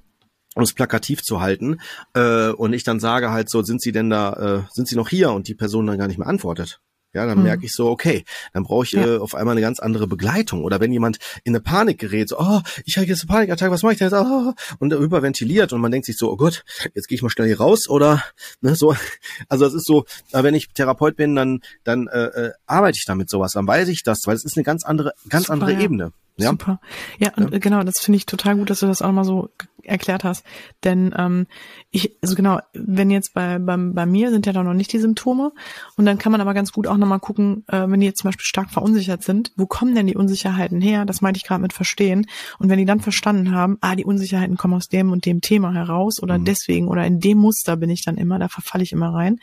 um 0.54 0.62
es 0.62 0.74
plakativ 0.74 1.22
zu 1.22 1.40
halten 1.40 1.78
äh, 2.12 2.50
und 2.50 2.74
ich 2.74 2.84
dann 2.84 3.00
sage 3.00 3.30
halt 3.30 3.48
so, 3.48 3.62
sind 3.62 3.80
Sie 3.80 3.92
denn 3.92 4.10
da, 4.10 4.32
äh, 4.32 4.62
sind 4.70 4.86
Sie 4.86 4.96
noch 4.96 5.08
hier 5.08 5.32
und 5.32 5.48
die 5.48 5.54
Person 5.54 5.86
dann 5.86 5.96
gar 5.96 6.08
nicht 6.08 6.18
mehr 6.18 6.28
antwortet. 6.28 6.80
Ja, 7.14 7.26
dann 7.26 7.38
mhm. 7.38 7.44
merke 7.44 7.66
ich 7.66 7.72
so, 7.72 7.88
okay, 7.88 8.24
dann 8.52 8.62
brauche 8.62 8.84
ich 8.84 8.92
ja. 8.92 9.04
äh, 9.04 9.18
auf 9.18 9.34
einmal 9.34 9.52
eine 9.52 9.60
ganz 9.60 9.80
andere 9.80 10.06
Begleitung. 10.06 10.64
Oder 10.64 10.80
wenn 10.80 10.92
jemand 10.92 11.18
in 11.44 11.54
eine 11.54 11.60
Panik 11.60 11.98
gerät, 11.98 12.28
so, 12.28 12.38
oh, 12.38 12.60
ich 12.84 12.96
habe 12.96 13.06
jetzt 13.06 13.22
eine 13.22 13.28
Panikattacke, 13.28 13.70
was 13.70 13.82
mache 13.82 13.92
ich 13.92 13.98
denn 13.98 14.08
jetzt? 14.08 14.18
Oh, 14.18 14.54
und 14.78 14.92
überventiliert 14.92 15.72
und 15.72 15.80
man 15.80 15.90
denkt 15.90 16.06
sich 16.06 16.16
so, 16.16 16.30
oh 16.30 16.36
Gott, 16.36 16.64
jetzt 16.94 17.08
gehe 17.08 17.16
ich 17.16 17.22
mal 17.22 17.30
schnell 17.30 17.46
hier 17.46 17.58
raus 17.58 17.88
oder 17.88 18.22
ne, 18.60 18.74
so. 18.74 18.94
Also 19.48 19.66
es 19.66 19.74
ist 19.74 19.86
so, 19.86 20.04
wenn 20.32 20.54
ich 20.54 20.68
Therapeut 20.68 21.16
bin, 21.16 21.34
dann 21.34 21.60
dann 21.84 22.06
äh, 22.08 22.24
äh, 22.24 22.52
arbeite 22.66 22.96
ich 22.96 23.04
damit 23.04 23.28
sowas, 23.28 23.52
dann 23.52 23.66
weiß 23.66 23.88
ich 23.88 24.02
das, 24.02 24.20
weil 24.26 24.36
es 24.36 24.44
ist 24.44 24.56
eine 24.56 24.64
ganz 24.64 24.84
andere, 24.84 25.12
ganz 25.28 25.44
Super, 25.46 25.54
andere 25.54 25.72
ja. 25.72 25.80
Ebene. 25.80 26.12
Ja. 26.36 26.50
Super. 26.50 26.80
Ja, 27.18 27.32
und 27.36 27.52
ja. 27.52 27.58
genau, 27.58 27.82
das 27.82 27.98
finde 28.00 28.16
ich 28.16 28.26
total 28.26 28.56
gut, 28.56 28.70
dass 28.70 28.80
du 28.80 28.86
das 28.86 29.02
auch 29.02 29.12
mal 29.12 29.24
so 29.24 29.50
erklärt 29.84 30.24
hast. 30.24 30.44
Denn 30.84 31.14
ähm, 31.16 31.46
ich, 31.90 32.16
also 32.22 32.34
genau, 32.34 32.60
wenn 32.72 33.10
jetzt 33.10 33.34
bei, 33.34 33.58
bei, 33.58 33.76
bei 33.76 34.06
mir 34.06 34.30
sind 34.30 34.46
ja 34.46 34.52
da 34.52 34.62
noch 34.62 34.74
nicht 34.74 34.92
die 34.92 34.98
Symptome 34.98 35.52
und 35.96 36.06
dann 36.06 36.18
kann 36.18 36.32
man 36.32 36.40
aber 36.40 36.54
ganz 36.54 36.72
gut 36.72 36.86
auch 36.86 36.96
nochmal 36.96 37.20
gucken, 37.20 37.64
äh, 37.68 37.86
wenn 37.88 38.00
die 38.00 38.06
jetzt 38.06 38.20
zum 38.20 38.28
Beispiel 38.28 38.44
stark 38.44 38.70
verunsichert 38.70 39.22
sind, 39.22 39.52
wo 39.56 39.66
kommen 39.66 39.94
denn 39.94 40.06
die 40.06 40.16
Unsicherheiten 40.16 40.80
her? 40.80 41.04
Das 41.04 41.20
meinte 41.20 41.38
ich 41.38 41.44
gerade 41.44 41.62
mit 41.62 41.72
verstehen. 41.72 42.26
Und 42.58 42.68
wenn 42.68 42.78
die 42.78 42.84
dann 42.84 43.00
verstanden 43.00 43.54
haben, 43.54 43.78
ah, 43.80 43.96
die 43.96 44.04
Unsicherheiten 44.04 44.56
kommen 44.56 44.74
aus 44.74 44.88
dem 44.88 45.12
und 45.12 45.26
dem 45.26 45.40
Thema 45.40 45.72
heraus 45.72 46.22
oder 46.22 46.38
mhm. 46.38 46.44
deswegen 46.44 46.88
oder 46.88 47.06
in 47.06 47.20
dem 47.20 47.38
Muster 47.38 47.76
bin 47.76 47.90
ich 47.90 48.04
dann 48.04 48.16
immer, 48.16 48.38
da 48.38 48.48
verfalle 48.48 48.84
ich 48.84 48.92
immer 48.92 49.12
rein, 49.12 49.38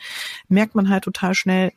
merkt 0.48 0.74
man 0.74 0.88
halt 0.88 1.04
total 1.04 1.34
schnell, 1.34 1.72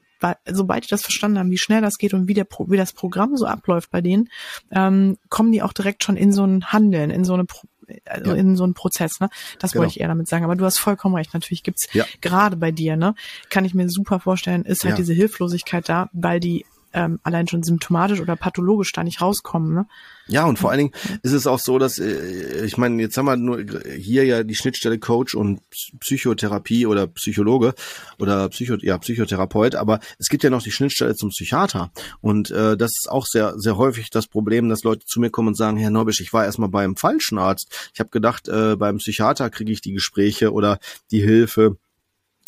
sobald 0.49 0.85
die 0.85 0.89
das 0.89 1.01
verstanden 1.01 1.37
haben, 1.37 1.51
wie 1.51 1.57
schnell 1.57 1.81
das 1.81 1.97
geht 1.97 2.13
und 2.13 2.27
wie, 2.27 2.33
der, 2.33 2.47
wie 2.67 2.77
das 2.77 2.93
Programm 2.93 3.35
so 3.35 3.45
abläuft 3.45 3.91
bei 3.91 4.01
denen, 4.01 4.29
ähm, 4.71 5.17
kommen 5.29 5.51
die 5.51 5.61
auch 5.61 5.73
direkt 5.73 6.03
schon 6.03 6.15
in 6.15 6.31
so 6.31 6.45
ein 6.45 6.71
Handeln, 6.71 7.09
in 7.09 7.25
so 7.25 7.33
eine 7.33 7.45
also 8.05 8.31
ja. 8.31 8.37
in 8.37 8.55
so 8.55 8.63
einen 8.63 8.73
Prozess, 8.73 9.19
ne? 9.19 9.29
Das 9.59 9.71
genau. 9.71 9.81
wollte 9.81 9.91
ich 9.91 10.01
eher 10.01 10.07
damit 10.07 10.27
sagen. 10.27 10.43
Aber 10.43 10.55
du 10.55 10.65
hast 10.65 10.79
vollkommen 10.79 11.15
recht. 11.15 11.33
Natürlich 11.33 11.63
gibt's 11.63 11.87
ja. 11.93 12.05
gerade 12.21 12.57
bei 12.57 12.71
dir, 12.71 12.97
ne, 12.97 13.15
kann 13.49 13.65
ich 13.65 13.73
mir 13.73 13.89
super 13.89 14.19
vorstellen, 14.19 14.63
ist 14.63 14.83
halt 14.83 14.93
ja. 14.93 14.97
diese 14.97 15.13
Hilflosigkeit 15.13 15.87
da, 15.87 16.09
weil 16.13 16.39
die 16.39 16.65
ähm, 16.93 17.19
allein 17.23 17.47
schon 17.47 17.63
symptomatisch 17.63 18.21
oder 18.21 18.35
pathologisch 18.35 18.91
da 18.91 19.03
nicht 19.03 19.21
rauskommen. 19.21 19.73
Ne? 19.73 19.87
Ja, 20.27 20.45
und 20.45 20.57
vor 20.57 20.71
allen 20.71 20.77
Dingen 20.77 20.91
ist 21.21 21.33
es 21.33 21.47
auch 21.47 21.59
so, 21.59 21.79
dass, 21.79 21.99
äh, 21.99 22.65
ich 22.65 22.77
meine, 22.77 23.01
jetzt 23.01 23.17
haben 23.17 23.25
wir 23.25 23.35
nur 23.35 23.63
hier 23.97 24.25
ja 24.25 24.43
die 24.43 24.55
Schnittstelle 24.55 24.99
Coach 24.99 25.35
und 25.35 25.61
Psychotherapie 25.99 26.85
oder 26.85 27.07
Psychologe 27.07 27.73
oder 28.19 28.47
Psycho, 28.49 28.75
ja, 28.79 28.97
Psychotherapeut, 28.97 29.75
aber 29.75 29.99
es 30.19 30.29
gibt 30.29 30.43
ja 30.43 30.49
noch 30.49 30.61
die 30.61 30.71
Schnittstelle 30.71 31.15
zum 31.15 31.29
Psychiater. 31.29 31.91
Und 32.21 32.51
äh, 32.51 32.77
das 32.77 32.91
ist 32.97 33.09
auch 33.09 33.25
sehr, 33.25 33.53
sehr 33.57 33.77
häufig 33.77 34.09
das 34.09 34.27
Problem, 34.27 34.69
dass 34.69 34.83
Leute 34.83 35.05
zu 35.05 35.19
mir 35.19 35.29
kommen 35.29 35.49
und 35.49 35.57
sagen, 35.57 35.77
Herr 35.77 35.89
Norbisch, 35.89 36.21
ich 36.21 36.31
war 36.31 36.45
erstmal 36.45 36.69
beim 36.69 36.95
falschen 36.95 37.37
Arzt. 37.37 37.89
Ich 37.93 37.99
habe 37.99 38.09
gedacht, 38.09 38.47
äh, 38.47 38.75
beim 38.75 38.97
Psychiater 38.97 39.49
kriege 39.49 39.71
ich 39.71 39.81
die 39.81 39.93
Gespräche 39.93 40.53
oder 40.53 40.79
die 41.11 41.21
Hilfe 41.21 41.77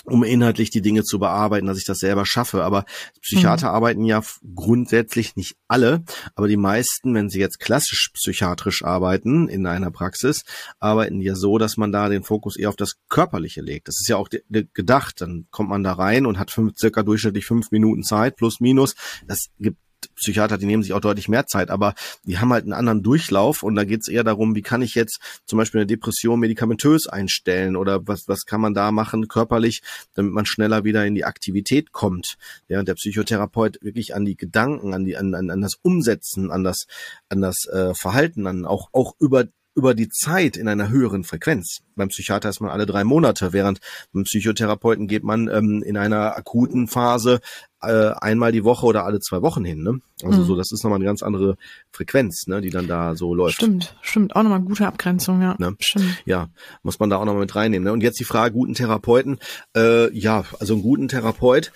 um 0.05 0.23
inhaltlich 0.23 0.69
die 0.69 0.81
Dinge 0.81 1.03
zu 1.03 1.19
bearbeiten, 1.19 1.67
dass 1.67 1.77
ich 1.77 1.85
das 1.85 1.99
selber 1.99 2.25
schaffe. 2.25 2.63
Aber 2.63 2.85
Psychiater 3.21 3.69
mhm. 3.69 3.75
arbeiten 3.75 4.05
ja 4.05 4.21
grundsätzlich 4.55 5.35
nicht 5.35 5.55
alle, 5.67 6.03
aber 6.35 6.47
die 6.47 6.57
meisten, 6.57 7.13
wenn 7.13 7.29
sie 7.29 7.39
jetzt 7.39 7.59
klassisch 7.59 8.11
psychiatrisch 8.13 8.83
arbeiten 8.83 9.47
in 9.47 9.65
einer 9.67 9.91
Praxis, 9.91 10.43
arbeiten 10.79 11.21
ja 11.21 11.35
so, 11.35 11.57
dass 11.57 11.77
man 11.77 11.91
da 11.91 12.09
den 12.09 12.23
Fokus 12.23 12.57
eher 12.57 12.69
auf 12.69 12.75
das 12.75 12.95
Körperliche 13.09 13.61
legt. 13.61 13.87
Das 13.87 13.99
ist 13.99 14.07
ja 14.07 14.17
auch 14.17 14.29
gedacht. 14.49 15.21
Dann 15.21 15.47
kommt 15.51 15.69
man 15.69 15.83
da 15.83 15.93
rein 15.93 16.25
und 16.25 16.39
hat 16.39 16.51
fünf, 16.51 16.77
circa 16.77 17.03
durchschnittlich 17.03 17.45
fünf 17.45 17.71
Minuten 17.71 18.03
Zeit 18.03 18.35
plus 18.35 18.59
minus. 18.59 18.95
Das 19.27 19.47
gibt 19.59 19.77
Psychiater, 20.15 20.57
die 20.57 20.65
nehmen 20.65 20.83
sich 20.83 20.93
auch 20.93 20.99
deutlich 20.99 21.27
mehr 21.27 21.47
Zeit, 21.47 21.69
aber 21.69 21.93
die 22.23 22.39
haben 22.39 22.51
halt 22.51 22.63
einen 22.63 22.73
anderen 22.73 23.03
Durchlauf 23.03 23.63
und 23.63 23.75
da 23.75 23.83
geht 23.83 24.01
es 24.01 24.07
eher 24.07 24.23
darum, 24.23 24.55
wie 24.55 24.61
kann 24.61 24.81
ich 24.81 24.95
jetzt 24.95 25.19
zum 25.45 25.57
Beispiel 25.57 25.81
eine 25.81 25.87
Depression 25.87 26.39
medikamentös 26.39 27.07
einstellen 27.07 27.75
oder 27.75 28.07
was, 28.07 28.27
was 28.27 28.45
kann 28.45 28.61
man 28.61 28.73
da 28.73 28.91
machen 28.91 29.27
körperlich, 29.27 29.81
damit 30.13 30.33
man 30.33 30.45
schneller 30.45 30.83
wieder 30.83 31.05
in 31.05 31.15
die 31.15 31.25
Aktivität 31.25 31.91
kommt. 31.91 32.37
Ja, 32.67 32.83
der 32.83 32.95
Psychotherapeut 32.95 33.79
wirklich 33.81 34.15
an 34.15 34.25
die 34.25 34.37
Gedanken, 34.37 34.93
an 34.93 35.05
die, 35.05 35.17
an, 35.17 35.33
an, 35.33 35.49
an 35.49 35.61
das 35.61 35.75
Umsetzen, 35.81 36.51
an 36.51 36.63
das, 36.63 36.87
an 37.29 37.41
das 37.41 37.65
äh, 37.71 37.93
Verhalten, 37.93 38.47
an 38.47 38.65
auch, 38.65 38.89
auch 38.91 39.15
über 39.19 39.45
über 39.75 39.93
die 39.93 40.09
Zeit 40.09 40.57
in 40.57 40.67
einer 40.67 40.89
höheren 40.89 41.23
Frequenz. 41.23 41.81
Beim 41.95 42.07
Psychiater 42.07 42.49
ist 42.49 42.61
man 42.61 42.71
alle 42.71 42.85
drei 42.85 43.03
Monate, 43.03 43.53
während 43.53 43.79
beim 44.13 44.23
Psychotherapeuten 44.23 45.07
geht 45.07 45.23
man 45.23 45.49
ähm, 45.49 45.83
in 45.85 45.97
einer 45.97 46.37
akuten 46.37 46.87
Phase 46.87 47.41
äh, 47.81 48.11
einmal 48.19 48.53
die 48.53 48.63
Woche 48.63 48.85
oder 48.85 49.05
alle 49.05 49.19
zwei 49.19 49.41
Wochen 49.41 49.65
hin. 49.65 49.83
Ne? 49.83 49.99
Also 50.23 50.41
mhm. 50.41 50.45
so, 50.45 50.55
das 50.55 50.71
ist 50.71 50.83
nochmal 50.83 50.97
eine 50.97 51.05
ganz 51.05 51.21
andere 51.21 51.57
Frequenz, 51.91 52.47
ne, 52.47 52.61
die 52.61 52.69
dann 52.69 52.87
da 52.87 53.15
so 53.15 53.35
läuft. 53.35 53.55
Stimmt, 53.55 53.95
stimmt. 54.01 54.35
Auch 54.35 54.43
nochmal 54.43 54.61
gute 54.61 54.87
Abgrenzung, 54.87 55.41
ja. 55.41 55.55
Ne? 55.59 55.75
Stimmt. 55.79 56.23
Ja, 56.25 56.49
muss 56.81 56.99
man 56.99 57.09
da 57.09 57.17
auch 57.17 57.25
nochmal 57.25 57.41
mit 57.41 57.55
reinnehmen. 57.55 57.83
Ne? 57.83 57.91
Und 57.91 58.01
jetzt 58.01 58.19
die 58.19 58.25
Frage, 58.25 58.53
guten 58.53 58.73
Therapeuten. 58.73 59.39
Äh, 59.75 60.11
ja, 60.17 60.45
also 60.59 60.73
einen 60.73 60.83
guten 60.83 61.09
Therapeut 61.09 61.71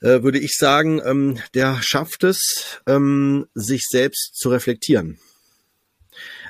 äh, 0.00 0.22
würde 0.22 0.38
ich 0.38 0.56
sagen, 0.56 1.00
ähm, 1.04 1.38
der 1.54 1.82
schafft 1.82 2.24
es, 2.24 2.80
ähm, 2.86 3.46
sich 3.54 3.88
selbst 3.88 4.36
zu 4.36 4.50
reflektieren. 4.50 5.18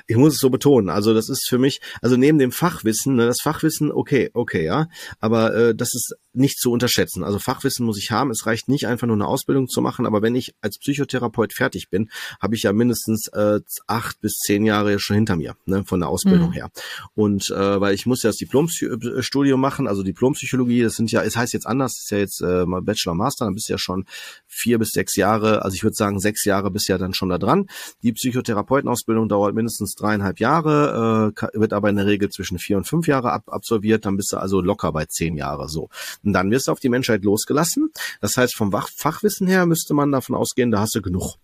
Ich 0.07 0.15
muss 0.15 0.33
es 0.33 0.39
so 0.39 0.49
betonen. 0.49 0.89
Also 0.89 1.13
das 1.13 1.29
ist 1.29 1.47
für 1.47 1.57
mich, 1.57 1.81
also 2.01 2.17
neben 2.17 2.39
dem 2.39 2.51
Fachwissen, 2.51 3.15
ne, 3.15 3.25
das 3.25 3.41
Fachwissen, 3.41 3.91
okay, 3.91 4.29
okay, 4.33 4.65
ja, 4.65 4.87
aber 5.19 5.53
äh, 5.53 5.75
das 5.75 5.93
ist 5.93 6.15
nicht 6.37 6.59
zu 6.59 6.71
unterschätzen. 6.71 7.23
Also 7.23 7.39
Fachwissen 7.39 7.85
muss 7.85 7.97
ich 7.97 8.11
haben. 8.11 8.31
Es 8.31 8.45
reicht 8.45 8.69
nicht 8.69 8.87
einfach 8.87 9.07
nur 9.07 9.15
eine 9.15 9.27
Ausbildung 9.27 9.67
zu 9.67 9.81
machen, 9.81 10.05
aber 10.05 10.21
wenn 10.21 10.35
ich 10.35 10.53
als 10.61 10.77
Psychotherapeut 10.77 11.53
fertig 11.53 11.89
bin, 11.89 12.09
habe 12.39 12.55
ich 12.55 12.63
ja 12.63 12.73
mindestens 12.73 13.27
äh, 13.29 13.59
acht 13.87 14.21
bis 14.21 14.37
zehn 14.39 14.65
Jahre 14.65 14.99
schon 14.99 15.15
hinter 15.15 15.35
mir 15.35 15.55
ne, 15.65 15.83
von 15.85 15.99
der 15.99 16.09
Ausbildung 16.09 16.49
mhm. 16.49 16.53
her. 16.53 16.69
Und 17.15 17.49
äh, 17.49 17.81
weil 17.81 17.93
ich 17.93 18.05
muss 18.05 18.23
ja 18.23 18.29
das 18.29 18.37
Diplomstudium 18.37 19.59
machen, 19.59 19.87
also 19.87 20.03
Diplompsychologie, 20.03 20.83
das 20.83 20.95
sind 20.95 21.11
ja, 21.11 21.23
es 21.23 21.35
heißt 21.35 21.53
jetzt 21.53 21.67
anders, 21.67 21.95
das 21.95 22.03
ist 22.03 22.11
ja 22.11 22.17
jetzt 22.17 22.41
äh, 22.41 22.65
Bachelor 22.81 23.15
Master, 23.15 23.45
dann 23.45 23.53
bist 23.53 23.69
du 23.69 23.73
ja 23.73 23.77
schon 23.77 24.05
vier 24.47 24.79
bis 24.79 24.89
sechs 24.89 25.15
Jahre, 25.15 25.63
also 25.63 25.75
ich 25.75 25.83
würde 25.83 25.95
sagen 25.95 26.19
sechs 26.19 26.45
Jahre 26.45 26.71
bist 26.71 26.87
ja 26.87 26.97
dann 26.97 27.13
schon 27.13 27.29
da 27.29 27.37
dran. 27.37 27.67
Die 28.03 28.13
Psychotherapeutenausbildung 28.13 29.27
dauert 29.27 29.55
mindestens 29.55 29.95
dreieinhalb 29.95 30.39
Jahre, 30.39 31.33
äh, 31.35 31.59
wird 31.59 31.73
aber 31.73 31.89
in 31.89 31.95
der 31.95 32.05
Regel 32.05 32.29
zwischen 32.29 32.59
vier 32.59 32.77
und 32.77 32.87
fünf 32.87 33.07
Jahre 33.07 33.31
ab 33.31 33.43
absolviert, 33.47 34.05
dann 34.05 34.17
bist 34.17 34.31
du 34.31 34.37
also 34.37 34.61
locker 34.61 34.91
bei 34.91 35.05
zehn 35.05 35.35
Jahre 35.35 35.67
so. 35.67 35.89
Und 36.27 36.33
dann 36.33 36.51
wirst 36.51 36.67
du 36.67 36.71
auf 36.73 36.79
die 36.79 36.89
Menschheit 36.89 37.23
losgelassen. 37.23 37.89
Das 38.19 38.35
heißt, 38.35 38.55
vom 38.55 38.71
Fachwissen 38.71 39.47
her 39.47 39.65
müsste 39.65 39.93
man 39.93 40.11
davon 40.11 40.35
ausgehen, 40.35 40.71
da 40.71 40.81
hast 40.81 40.93
du 40.93 41.01
genug. 41.01 41.35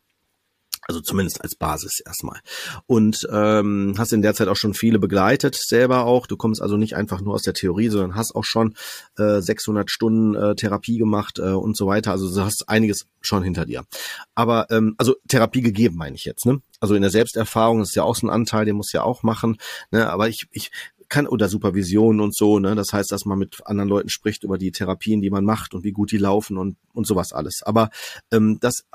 Also 0.85 0.99
zumindest 0.99 1.41
als 1.41 1.55
Basis 1.55 2.01
erstmal. 2.05 2.41
Und 2.87 3.25
ähm, 3.31 3.95
hast 3.97 4.11
in 4.11 4.21
der 4.21 4.33
Zeit 4.33 4.49
auch 4.49 4.57
schon 4.57 4.73
viele 4.73 4.99
begleitet, 4.99 5.55
selber 5.55 6.03
auch. 6.03 6.27
Du 6.27 6.35
kommst 6.35 6.61
also 6.61 6.75
nicht 6.75 6.97
einfach 6.97 7.21
nur 7.21 7.35
aus 7.35 7.43
der 7.43 7.53
Theorie, 7.53 7.87
sondern 7.87 8.15
hast 8.15 8.35
auch 8.35 8.43
schon 8.43 8.75
äh, 9.17 9.39
600 9.39 9.89
Stunden 9.89 10.35
äh, 10.35 10.55
Therapie 10.55 10.97
gemacht 10.97 11.39
äh, 11.39 11.51
und 11.51 11.77
so 11.77 11.87
weiter. 11.87 12.11
Also 12.11 12.33
du 12.33 12.41
hast 12.41 12.67
einiges 12.67 13.05
schon 13.21 13.43
hinter 13.43 13.65
dir. 13.65 13.85
Aber 14.35 14.67
ähm, 14.71 14.95
also 14.97 15.15
Therapie 15.29 15.61
gegeben 15.61 15.95
meine 15.95 16.17
ich 16.17 16.25
jetzt. 16.25 16.45
Ne? 16.45 16.61
Also 16.81 16.95
in 16.95 17.01
der 17.01 17.11
Selbsterfahrung 17.11 17.81
ist 17.81 17.95
ja 17.95 18.03
auch 18.03 18.17
so 18.17 18.27
ein 18.27 18.29
Anteil, 18.29 18.65
den 18.65 18.75
muss 18.75 18.91
ja 18.91 19.03
auch 19.03 19.23
machen. 19.23 19.57
Ne? 19.91 20.09
Aber 20.09 20.27
ich, 20.27 20.47
ich 20.51 20.69
kann 21.13 21.27
oder 21.27 21.47
Supervision 21.47 22.19
und 22.19 22.35
so, 22.35 22.57
ne? 22.57 22.73
Das 22.73 22.91
heißt, 22.91 23.11
dass 23.11 23.25
man 23.25 23.37
mit 23.37 23.59
anderen 23.65 23.87
Leuten 23.87 24.09
spricht 24.09 24.43
über 24.43 24.57
die 24.57 24.71
Therapien, 24.71 25.21
die 25.21 25.29
man 25.29 25.45
macht 25.45 25.75
und 25.75 25.83
wie 25.83 25.91
gut 25.91 26.11
die 26.11 26.17
laufen 26.17 26.57
und 26.57 26.75
und 26.91 27.05
sowas 27.05 27.33
alles. 27.33 27.61
Aber 27.63 27.91
ähm, 28.31 28.57
das 28.59 28.85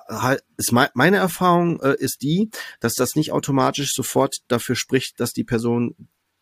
ist 0.56 0.72
me 0.72 0.90
meine 0.94 1.18
Erfahrung 1.18 1.80
äh, 1.80 1.94
ist 1.96 2.22
die, 2.22 2.50
dass 2.80 2.94
das 2.94 3.14
nicht 3.14 3.30
automatisch 3.30 3.92
sofort 3.94 4.38
dafür 4.48 4.74
spricht, 4.74 5.20
dass 5.20 5.32
die 5.32 5.44
Person 5.44 5.94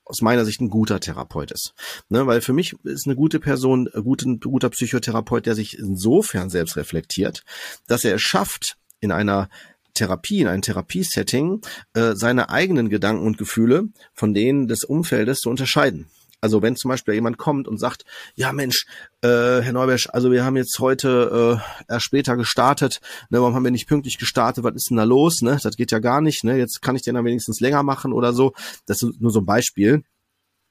aus 0.07 0.23
meiner 0.23 0.47
Sicht 0.47 0.63
ein 0.63 0.71
guter 0.71 0.99
Therapeut 0.99 1.51
ist. 1.51 1.75
Ne, 2.09 2.27
weil 2.27 2.41
für 2.41 2.55
mich 2.55 2.75
ist 2.85 3.07
eine 3.07 3.17
gute 3.17 3.39
Person, 3.39 3.91
ein 3.93 4.03
guter, 4.03 4.27
ein 4.27 4.41
guter 4.41 4.71
Psychotherapeut, 4.71 5.45
der 5.45 5.55
sich 5.55 5.79
insofern 5.79 6.49
selbst 6.49 6.77
reflektiert, 6.77 7.43
dass 7.87 8.05
er 8.05 8.15
es 8.15 8.23
schafft, 8.23 8.79
in 9.01 9.13
einer 9.13 9.51
Therapie, 9.97 10.41
in 10.41 10.47
einem 10.47 10.63
Therapiesetting, 10.63 11.61
äh, 11.95 12.15
seine 12.15 12.51
eigenen 12.51 12.89
Gedanken 12.89 13.27
und 13.27 13.39
Gefühle 13.39 13.89
von 14.15 14.33
denen 14.33 14.69
des 14.69 14.85
Umfeldes 14.85 15.39
zu 15.39 15.51
unterscheiden. 15.51 16.07
Also 16.41 16.63
wenn 16.63 16.77
zum 16.77 16.91
Beispiel 16.91 17.15
jemand 17.15 17.39
kommt 17.39 17.67
und 17.67 17.79
sagt, 17.79 18.05
ja 18.35 18.53
Mensch, 18.53 18.87
äh, 19.23 19.29
Herr 19.63 19.73
Neubersch, 19.73 20.09
also 20.13 20.31
wir 20.31 20.45
haben 20.45 20.57
jetzt 20.57 20.79
heute 20.79 21.61
äh, 21.89 21.93
erst 21.93 22.05
später 22.05 22.37
gestartet, 22.37 23.01
ne, 23.31 23.41
warum 23.41 23.55
haben 23.55 23.65
wir 23.65 23.71
nicht 23.71 23.89
pünktlich 23.89 24.19
gestartet, 24.19 24.63
was 24.63 24.75
ist 24.75 24.91
denn 24.91 24.99
da 24.99 25.05
los, 25.05 25.41
ne? 25.41 25.59
Das 25.63 25.77
geht 25.77 25.91
ja 25.91 25.99
gar 25.99 26.21
nicht, 26.21 26.45
ne? 26.45 26.57
Jetzt 26.57 26.83
kann 26.83 26.95
ich 26.95 27.03
den 27.03 27.15
dann 27.15 27.25
wenigstens 27.25 27.61
länger 27.61 27.83
machen 27.83 28.13
oder 28.13 28.33
so. 28.33 28.53
Das 28.87 29.03
ist 29.03 29.21
nur 29.21 29.31
so 29.31 29.41
ein 29.41 29.47
Beispiel. 29.47 30.05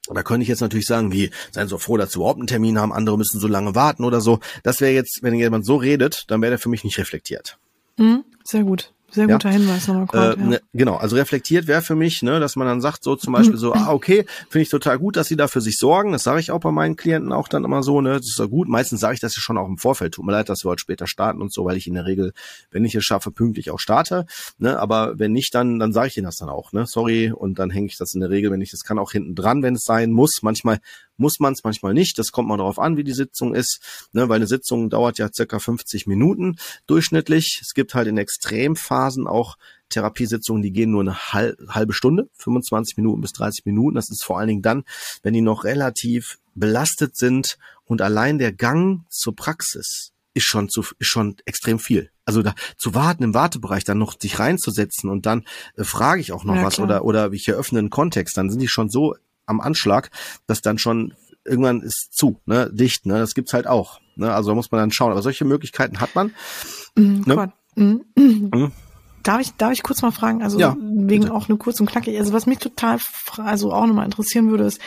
Da 0.07 0.21
könnte 0.21 0.43
ich 0.43 0.49
jetzt 0.49 0.61
natürlich 0.61 0.85
sagen, 0.85 1.11
wie, 1.11 1.31
seien 1.51 1.67
so 1.67 1.79
froh, 1.79 1.97
dass 1.97 2.11
sie 2.11 2.19
überhaupt 2.19 2.39
einen 2.39 2.47
Termin 2.47 2.79
haben, 2.79 2.93
andere 2.93 3.17
müssen 3.17 3.39
so 3.39 3.47
lange 3.47 3.73
warten 3.73 4.03
oder 4.03 4.21
so. 4.21 4.39
Das 4.63 4.79
wäre 4.79 4.93
jetzt, 4.93 5.23
wenn 5.23 5.33
jemand 5.33 5.65
so 5.65 5.77
redet, 5.77 6.25
dann 6.27 6.41
wäre 6.41 6.51
der 6.51 6.59
für 6.59 6.69
mich 6.69 6.83
nicht 6.83 6.99
reflektiert. 6.99 7.57
Mhm, 7.97 8.23
sehr 8.43 8.63
gut. 8.63 8.93
Sehr 9.15 9.27
guter 9.27 9.49
ja. 9.49 9.57
Hinweis 9.57 9.87
nochmal. 9.87 10.07
Kurt, 10.07 10.37
äh, 10.37 10.39
ja. 10.39 10.45
ne, 10.45 10.61
genau, 10.73 10.97
also 10.97 11.15
reflektiert 11.15 11.67
wäre 11.67 11.81
für 11.81 11.95
mich, 11.95 12.21
ne, 12.21 12.41
dass 12.41 12.57
man 12.57 12.67
dann 12.67 12.81
sagt, 12.81 13.03
so 13.03 13.15
zum 13.15 13.31
Beispiel 13.31 13.57
so, 13.57 13.73
ah, 13.73 13.91
okay, 13.91 14.25
finde 14.49 14.63
ich 14.63 14.69
total 14.69 14.99
gut, 14.99 15.15
dass 15.15 15.27
sie 15.27 15.37
da 15.37 15.47
für 15.47 15.61
sich 15.61 15.77
sorgen. 15.77 16.11
Das 16.11 16.23
sage 16.23 16.41
ich 16.41 16.51
auch 16.51 16.59
bei 16.59 16.71
meinen 16.71 16.97
Klienten 16.97 17.31
auch 17.31 17.47
dann 17.47 17.63
immer 17.63 17.81
so, 17.81 18.01
ne, 18.01 18.17
das 18.17 18.27
ist 18.27 18.39
ja 18.39 18.45
gut. 18.45 18.67
Meistens 18.67 18.99
sage 18.99 19.13
ich 19.13 19.21
das 19.21 19.35
ja 19.35 19.41
schon 19.41 19.57
auch 19.57 19.67
im 19.67 19.77
Vorfeld. 19.77 20.13
Tut 20.13 20.25
mir 20.25 20.33
leid, 20.33 20.49
dass 20.49 20.65
wir 20.65 20.69
heute 20.69 20.81
später 20.81 21.07
starten 21.07 21.41
und 21.41 21.53
so, 21.53 21.63
weil 21.65 21.77
ich 21.77 21.87
in 21.87 21.93
der 21.93 22.05
Regel, 22.05 22.33
wenn 22.71 22.83
ich 22.83 22.93
es 22.95 23.05
schaffe, 23.05 23.31
pünktlich 23.31 23.71
auch 23.71 23.79
starte. 23.79 24.25
Ne, 24.57 24.77
aber 24.77 25.17
wenn 25.17 25.31
nicht, 25.31 25.55
dann, 25.55 25.79
dann 25.79 25.93
sage 25.93 26.09
ich 26.09 26.17
ihnen 26.17 26.25
das 26.25 26.35
dann 26.37 26.49
auch, 26.49 26.73
ne, 26.73 26.85
sorry. 26.85 27.31
Und 27.31 27.57
dann 27.57 27.69
hänge 27.69 27.87
ich 27.87 27.97
das 27.97 28.13
in 28.13 28.19
der 28.19 28.29
Regel, 28.29 28.51
wenn 28.51 28.61
ich 28.61 28.71
das 28.71 28.83
kann, 28.83 28.99
auch 28.99 29.13
hinten 29.13 29.33
dran, 29.33 29.63
wenn 29.63 29.75
es 29.75 29.85
sein 29.85 30.11
muss. 30.11 30.41
Manchmal 30.41 30.79
muss 31.17 31.39
man 31.39 31.53
es, 31.53 31.63
manchmal 31.63 31.93
nicht. 31.93 32.17
Das 32.19 32.31
kommt 32.31 32.47
mal 32.47 32.57
darauf 32.57 32.79
an, 32.79 32.97
wie 32.97 33.03
die 33.03 33.13
Sitzung 33.13 33.53
ist, 33.53 33.79
ne, 34.13 34.29
weil 34.29 34.37
eine 34.37 34.47
Sitzung 34.47 34.89
dauert 34.89 35.17
ja 35.17 35.29
circa 35.33 35.59
50 35.59 36.07
Minuten 36.07 36.57
durchschnittlich. 36.87 37.59
Es 37.61 37.73
gibt 37.73 37.93
halt 37.93 38.07
in 38.07 38.17
Extremphasen 38.17 39.27
auch 39.27 39.57
Therapiesitzungen, 39.89 40.63
die 40.63 40.71
gehen 40.71 40.91
nur 40.91 41.01
eine 41.01 41.15
halbe 41.15 41.93
Stunde, 41.93 42.29
25 42.37 42.97
Minuten 42.97 43.21
bis 43.21 43.33
30 43.33 43.65
Minuten. 43.65 43.95
Das 43.95 44.09
ist 44.09 44.23
vor 44.23 44.39
allen 44.39 44.47
Dingen 44.47 44.61
dann, 44.61 44.83
wenn 45.21 45.33
die 45.33 45.41
noch 45.41 45.63
relativ 45.63 46.39
belastet 46.55 47.15
sind 47.15 47.57
und 47.85 48.01
allein 48.01 48.37
der 48.37 48.51
Gang 48.51 49.05
zur 49.09 49.35
Praxis 49.35 50.11
ist 50.33 50.45
schon 50.45 50.69
zu, 50.69 50.83
ist 50.99 51.07
schon 51.07 51.37
extrem 51.45 51.79
viel. 51.79 52.11
Also 52.25 52.41
da 52.41 52.53
zu 52.77 52.93
warten 52.93 53.23
im 53.23 53.33
Wartebereich, 53.33 53.83
dann 53.83 53.99
noch 53.99 54.19
sich 54.19 54.39
reinzusetzen 54.39 55.09
und 55.09 55.25
dann 55.25 55.45
äh, 55.75 55.83
frage 55.83 56.21
ich 56.21 56.31
auch 56.31 56.43
noch 56.43 56.55
ja, 56.55 56.63
was 56.63 56.75
klar. 56.75 56.87
oder 56.87 57.05
oder 57.05 57.31
ich 57.33 57.47
eröffne 57.47 57.79
einen 57.79 57.89
Kontext, 57.89 58.35
dann 58.35 58.49
sind 58.49 58.59
die 58.59 58.67
schon 58.67 58.89
so 58.89 59.15
am 59.45 59.61
Anschlag, 59.61 60.09
dass 60.47 60.61
dann 60.61 60.77
schon 60.77 61.13
irgendwann 61.43 61.81
ist 61.81 62.09
zu, 62.11 62.39
ne, 62.45 62.69
dicht, 62.73 63.05
ne, 63.05 63.19
das 63.19 63.35
gibt's 63.35 63.53
halt 63.53 63.67
auch, 63.67 63.99
ne, 64.15 64.33
also 64.33 64.49
da 64.49 64.55
muss 64.55 64.71
man 64.71 64.81
dann 64.81 64.91
schauen. 64.91 65.11
Aber 65.11 65.21
solche 65.21 65.45
Möglichkeiten 65.45 65.99
hat 65.99 66.15
man. 66.15 66.33
Mhm, 66.95 67.23
ne? 67.25 67.53
Mhm. 67.75 68.05
Mhm. 68.15 68.71
Darf 69.23 69.41
ich, 69.41 69.53
darf 69.53 69.71
ich 69.71 69.83
kurz 69.83 70.01
mal 70.01 70.11
fragen, 70.11 70.43
also 70.43 70.59
ja, 70.59 70.75
wegen 70.79 71.23
bitte. 71.23 71.33
auch 71.33 71.47
nur 71.47 71.57
kurz 71.57 71.79
und 71.79 71.89
knackig, 71.89 72.17
also 72.19 72.33
was 72.33 72.45
mich 72.45 72.59
total, 72.59 72.99
also 73.37 73.73
auch 73.73 73.87
nochmal 73.87 74.05
interessieren 74.05 74.49
würde, 74.49 74.65
ist, 74.65 74.79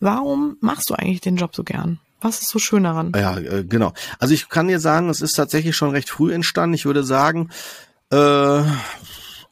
warum 0.00 0.56
machst 0.60 0.90
du 0.90 0.94
eigentlich 0.94 1.22
den 1.22 1.36
Job 1.36 1.54
so 1.54 1.64
gern? 1.64 1.98
Was 2.20 2.42
ist 2.42 2.50
so 2.50 2.58
schön 2.58 2.84
daran? 2.84 3.12
Ja, 3.14 3.38
äh, 3.38 3.64
genau. 3.64 3.92
Also 4.18 4.34
ich 4.34 4.48
kann 4.48 4.68
dir 4.68 4.80
sagen, 4.80 5.08
es 5.08 5.20
ist 5.20 5.34
tatsächlich 5.34 5.76
schon 5.76 5.90
recht 5.90 6.10
früh 6.10 6.32
entstanden. 6.32 6.74
Ich 6.74 6.86
würde 6.86 7.04
sagen, 7.04 7.50
äh, 8.10 8.62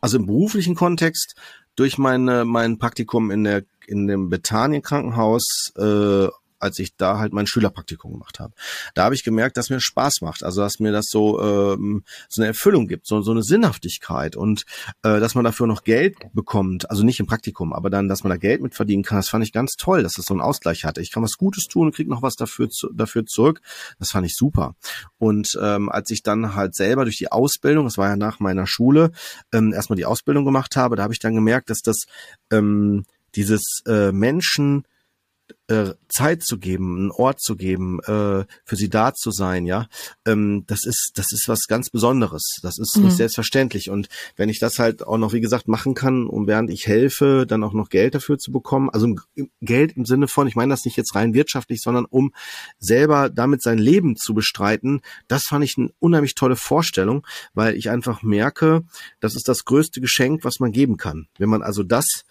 also 0.00 0.16
im 0.16 0.26
beruflichen 0.26 0.74
Kontext 0.74 1.34
durch 1.76 1.98
meine 1.98 2.44
mein 2.44 2.78
Praktikum 2.78 3.30
in 3.30 3.44
der 3.44 3.64
in 3.88 4.06
dem 4.06 4.28
Bethanien 4.28 4.82
Krankenhaus 4.82 5.72
äh, 5.76 6.28
als 6.64 6.78
ich 6.78 6.96
da 6.96 7.18
halt 7.18 7.32
mein 7.32 7.46
Schülerpraktikum 7.46 8.12
gemacht 8.12 8.40
habe. 8.40 8.54
Da 8.94 9.04
habe 9.04 9.14
ich 9.14 9.22
gemerkt, 9.22 9.56
dass 9.56 9.70
mir 9.70 9.80
Spaß 9.80 10.22
macht, 10.22 10.42
also 10.42 10.62
dass 10.62 10.80
mir 10.80 10.92
das 10.92 11.06
so 11.10 11.40
ähm, 11.40 12.04
so 12.28 12.40
eine 12.40 12.48
Erfüllung 12.48 12.88
gibt, 12.88 13.06
so, 13.06 13.20
so 13.20 13.30
eine 13.30 13.42
Sinnhaftigkeit 13.42 14.34
und 14.34 14.64
äh, 15.02 15.20
dass 15.20 15.34
man 15.34 15.44
dafür 15.44 15.66
noch 15.66 15.84
Geld 15.84 16.16
bekommt, 16.32 16.90
also 16.90 17.04
nicht 17.04 17.20
im 17.20 17.26
Praktikum, 17.26 17.72
aber 17.72 17.90
dann, 17.90 18.08
dass 18.08 18.24
man 18.24 18.30
da 18.30 18.36
Geld 18.36 18.62
mit 18.62 18.74
verdienen 18.74 19.02
kann, 19.02 19.18
das 19.18 19.28
fand 19.28 19.44
ich 19.44 19.52
ganz 19.52 19.74
toll, 19.76 20.02
dass 20.02 20.14
das 20.14 20.24
so 20.24 20.34
einen 20.34 20.40
Ausgleich 20.40 20.84
hatte. 20.84 21.02
Ich 21.02 21.12
kann 21.12 21.22
was 21.22 21.36
Gutes 21.36 21.66
tun 21.66 21.88
und 21.88 21.94
krieg 21.94 22.08
noch 22.08 22.22
was 22.22 22.34
dafür 22.34 22.70
zu, 22.70 22.90
dafür 22.92 23.26
zurück. 23.26 23.60
Das 23.98 24.10
fand 24.10 24.26
ich 24.26 24.34
super. 24.34 24.74
Und 25.18 25.58
ähm, 25.60 25.90
als 25.90 26.10
ich 26.10 26.22
dann 26.22 26.54
halt 26.54 26.74
selber 26.74 27.04
durch 27.04 27.18
die 27.18 27.30
Ausbildung, 27.30 27.84
das 27.84 27.98
war 27.98 28.08
ja 28.08 28.16
nach 28.16 28.40
meiner 28.40 28.66
Schule, 28.66 29.10
ähm, 29.52 29.74
erstmal 29.74 29.96
die 29.96 30.06
Ausbildung 30.06 30.46
gemacht 30.46 30.76
habe, 30.76 30.96
da 30.96 31.02
habe 31.02 31.12
ich 31.12 31.18
dann 31.18 31.34
gemerkt, 31.34 31.68
dass 31.68 31.82
das 31.82 32.06
ähm, 32.50 33.04
dieses 33.36 33.82
äh, 33.86 34.12
Menschen 34.12 34.84
äh, 35.68 35.94
Zeit 36.08 36.42
zu 36.42 36.58
geben, 36.58 36.96
einen 36.96 37.10
Ort 37.10 37.40
zu 37.40 37.56
geben, 37.56 37.98
äh, 38.00 38.44
für 38.64 38.76
sie 38.76 38.90
da 38.90 39.14
zu 39.14 39.30
sein, 39.30 39.66
ja, 39.66 39.88
ähm, 40.26 40.64
das 40.66 40.84
ist, 40.84 41.12
das 41.14 41.32
ist 41.32 41.48
was 41.48 41.66
ganz 41.66 41.90
Besonderes. 41.90 42.58
Das 42.62 42.78
ist 42.78 42.96
mhm. 42.96 43.04
nicht 43.04 43.16
selbstverständlich. 43.16 43.88
Und 43.90 44.08
wenn 44.36 44.48
ich 44.48 44.58
das 44.58 44.78
halt 44.78 45.06
auch 45.06 45.16
noch, 45.16 45.32
wie 45.32 45.40
gesagt, 45.40 45.68
machen 45.68 45.94
kann, 45.94 46.26
um 46.26 46.46
während 46.46 46.70
ich 46.70 46.86
helfe, 46.86 47.46
dann 47.46 47.64
auch 47.64 47.72
noch 47.72 47.88
Geld 47.88 48.14
dafür 48.14 48.38
zu 48.38 48.52
bekommen, 48.52 48.90
also 48.90 49.14
Geld 49.60 49.96
im 49.96 50.04
Sinne 50.04 50.28
von, 50.28 50.46
ich 50.46 50.56
meine 50.56 50.72
das 50.72 50.84
nicht 50.84 50.96
jetzt 50.96 51.14
rein 51.14 51.34
wirtschaftlich, 51.34 51.80
sondern 51.80 52.04
um 52.04 52.32
selber 52.78 53.30
damit 53.30 53.62
sein 53.62 53.78
Leben 53.78 54.16
zu 54.16 54.34
bestreiten, 54.34 55.00
das 55.28 55.44
fand 55.44 55.64
ich 55.64 55.76
eine 55.78 55.90
unheimlich 55.98 56.34
tolle 56.34 56.56
Vorstellung, 56.56 57.26
weil 57.54 57.74
ich 57.74 57.90
einfach 57.90 58.22
merke, 58.22 58.82
das 59.20 59.34
ist 59.34 59.48
das 59.48 59.64
größte 59.64 60.00
Geschenk, 60.00 60.44
was 60.44 60.60
man 60.60 60.72
geben 60.72 60.98
kann. 60.98 61.28
Wenn 61.38 61.48
man 61.48 61.62
also 61.62 61.82
das 61.82 62.24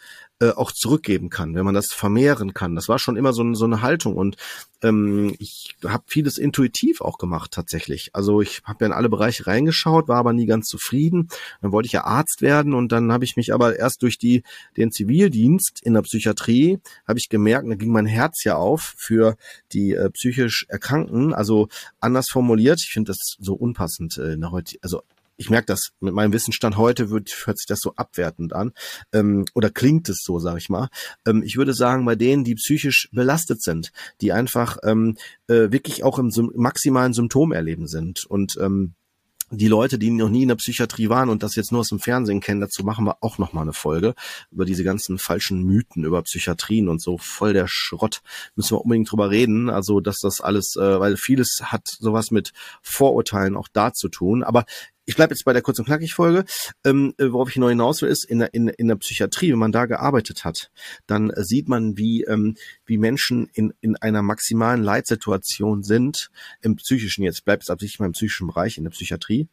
äh, 0.44 0.52
auch 0.56 0.72
zurückgeben 0.72 1.30
kann, 1.30 1.56
wenn 1.56 1.64
man 1.64 1.74
das 1.74 1.94
vermehren 1.94 2.54
kann. 2.54 2.76
Das 2.76 2.90
war 2.90 3.00
schon 3.00 3.16
immer 3.16 3.32
so, 3.32 3.54
so 3.54 3.64
eine 3.64 3.82
Haltung 3.82 4.16
und 4.16 4.36
ähm, 4.82 5.34
ich 5.40 5.76
habe 5.86 6.04
vieles 6.08 6.38
intuitiv 6.38 7.00
auch 7.00 7.18
gemacht 7.18 7.52
tatsächlich. 7.52 8.10
Also 8.14 8.42
ich 8.42 8.62
habe 8.66 8.84
ja 8.84 8.88
in 8.88 8.94
alle 8.94 9.08
Bereiche 9.10 9.48
reingeschaut, 9.48 10.10
war 10.10 10.18
aber 10.18 10.34
nie 10.34 10.46
ganz 10.46 10.68
zufrieden. 10.68 11.30
Dann 11.62 11.72
wollte 11.72 11.88
ich 11.88 11.94
ja 11.94 12.04
Arzt 12.04 12.42
werden 12.42 12.74
und 12.74 12.92
dann 12.92 13.12
habe 13.12 13.24
ich 13.24 13.38
mich 13.38 13.54
aber 13.54 13.78
erst 13.78 14.02
durch 14.02 14.18
die 14.18 14.44
den 14.76 14.92
Zivildienst 14.92 15.80
in 15.82 15.94
der 15.94 16.02
Psychiatrie 16.02 16.80
habe 17.08 17.20
ich 17.20 17.30
gemerkt, 17.30 17.70
da 17.70 17.76
ging 17.76 17.92
mein 17.92 18.06
Herz 18.06 18.44
ja 18.44 18.58
auf 18.58 18.96
für 18.98 19.38
die 19.72 19.94
äh, 19.94 20.10
psychisch 20.10 20.66
Erkrankten. 20.68 21.34
Also 21.34 21.70
anders 22.00 22.28
formuliert, 22.30 22.82
ich 22.84 22.92
finde 22.92 23.12
das 23.12 23.38
so 23.40 23.54
unpassend 23.54 24.18
äh, 24.18 24.34
in 24.34 24.42
der 24.42 24.52
heute, 24.52 24.78
also 24.82 25.04
ich 25.38 25.50
merke 25.50 25.66
das 25.68 25.90
mit 26.00 26.14
meinem 26.14 26.34
Wissensstand 26.34 26.78
heute 26.78 27.10
wird, 27.10 27.32
hört 27.46 27.58
sich 27.58 27.68
das 27.68 27.80
so 27.80 27.94
abwertend 27.96 28.54
an 28.54 28.72
ähm, 29.12 29.46
oder 29.54 29.70
klingt 29.70 30.10
es 30.10 30.24
so, 30.24 30.40
sage 30.40 30.58
ich 30.60 30.70
mal. 30.70 30.90
Ähm, 31.26 31.44
ich 31.44 31.58
würde 31.58 31.74
sagen, 31.74 32.06
bei 32.06 32.16
denen, 32.16 32.44
die 32.44 32.56
psychisch 32.56 33.10
belastet 33.12 33.62
sind, 33.62 33.92
die 34.22 34.32
einfach 34.32 34.78
ähm, 34.84 35.18
äh, 35.48 35.72
wirklich 35.72 36.04
auch 36.04 36.20
im 36.20 36.32
maximalen 36.56 37.14
Symptom 37.14 37.52
erleben 37.52 37.88
sind 37.88 38.26
und 38.26 38.58
ähm, 38.62 38.94
die 39.58 39.68
Leute, 39.68 40.00
die 40.00 40.10
noch 40.10 40.30
nie 40.30 40.44
in 40.44 40.48
der 40.48 40.56
Psychiatrie 40.56 41.10
waren 41.10 41.30
und 41.30 41.44
das 41.44 41.56
jetzt 41.56 41.72
nur 41.72 41.82
aus 41.82 41.90
dem 41.90 42.00
Fernsehen 42.00 42.40
kennen, 42.40 42.62
dazu 42.62 42.84
machen 42.84 43.06
wir 43.06 43.18
auch 43.22 43.38
noch 43.38 43.54
mal 43.54 43.62
eine 43.62 43.74
Folge 43.74 44.16
über 44.52 44.66
diese 44.66 44.84
ganzen 44.84 45.18
falschen 45.18 45.64
Mythen 45.64 46.04
über 46.04 46.22
Psychiatrien 46.24 46.90
und 46.90 47.02
so 47.02 47.18
voll 47.18 47.54
der 47.54 47.68
Schrott. 47.68 48.22
Müssen 48.56 48.76
wir 48.76 48.82
unbedingt 48.82 49.12
drüber 49.12 49.30
reden. 49.30 49.70
Also, 49.70 50.00
dass 50.00 50.20
das 50.20 50.42
alles, 50.42 50.76
äh, 50.76 51.00
weil 51.00 51.18
vieles 51.18 51.60
hat 51.64 51.88
sowas 51.88 52.32
mit 52.32 52.52
Vorurteilen 52.82 53.56
auch 53.56 53.68
da 53.72 53.94
zu 53.94 54.10
tun. 54.10 54.44
Aber 54.44 54.66
ich 55.06 55.16
bleibe 55.16 55.34
jetzt 55.34 55.44
bei 55.44 55.54
der 55.54 55.62
kurz 55.62 55.80
und 55.80 55.86
knackig 55.86 56.14
Folge. 56.14 56.46
Ähm, 56.86 57.14
äh, 57.18 57.32
worauf 57.32 57.50
ich 57.50 57.58
noch 57.58 57.70
hinaus 57.70 58.02
will, 58.02 58.10
ist 58.10 58.26
in 58.26 58.40
der, 58.40 58.54
in, 58.54 58.68
in 58.68 58.88
der 58.88 58.96
Psychiatrie, 58.96 59.52
wenn 59.52 59.60
man 59.60 59.72
da 59.72 59.86
gearbeitet 59.86 60.46
hat, 60.46 60.72
dann 61.08 61.30
äh, 61.30 61.44
sieht 61.44 61.68
man, 61.68 61.98
wie, 61.98 62.24
ähm, 62.24 62.56
wie 62.86 62.98
Menschen 62.98 63.50
in, 63.54 63.74
in 63.82 63.96
einer 63.98 64.22
maximalen 64.22 64.84
Leitsituation 64.84 65.84
sind, 65.84 66.30
im 66.62 66.76
psychischen, 66.76 67.24
jetzt 67.24 67.46
bleibt 67.46 67.64
es 67.64 67.70
absichtlich 67.70 68.00
mal 68.00 68.08
im 68.08 68.14
psychischen 68.14 68.48
Bereich, 68.48 68.78
in 68.78 68.84
der 68.84 68.92
Psychiatrie, 68.92 69.48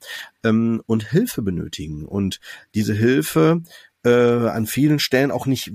ähm, 0.45 0.83
und 0.87 1.11
Hilfe 1.11 1.43
benötigen. 1.43 2.05
Und 2.05 2.41
diese 2.75 2.95
Hilfe 2.95 3.63
äh, 4.05 4.11
an 4.11 4.67
vielen 4.67 4.99
Stellen 4.99 5.31
auch 5.31 5.47
nicht 5.47 5.73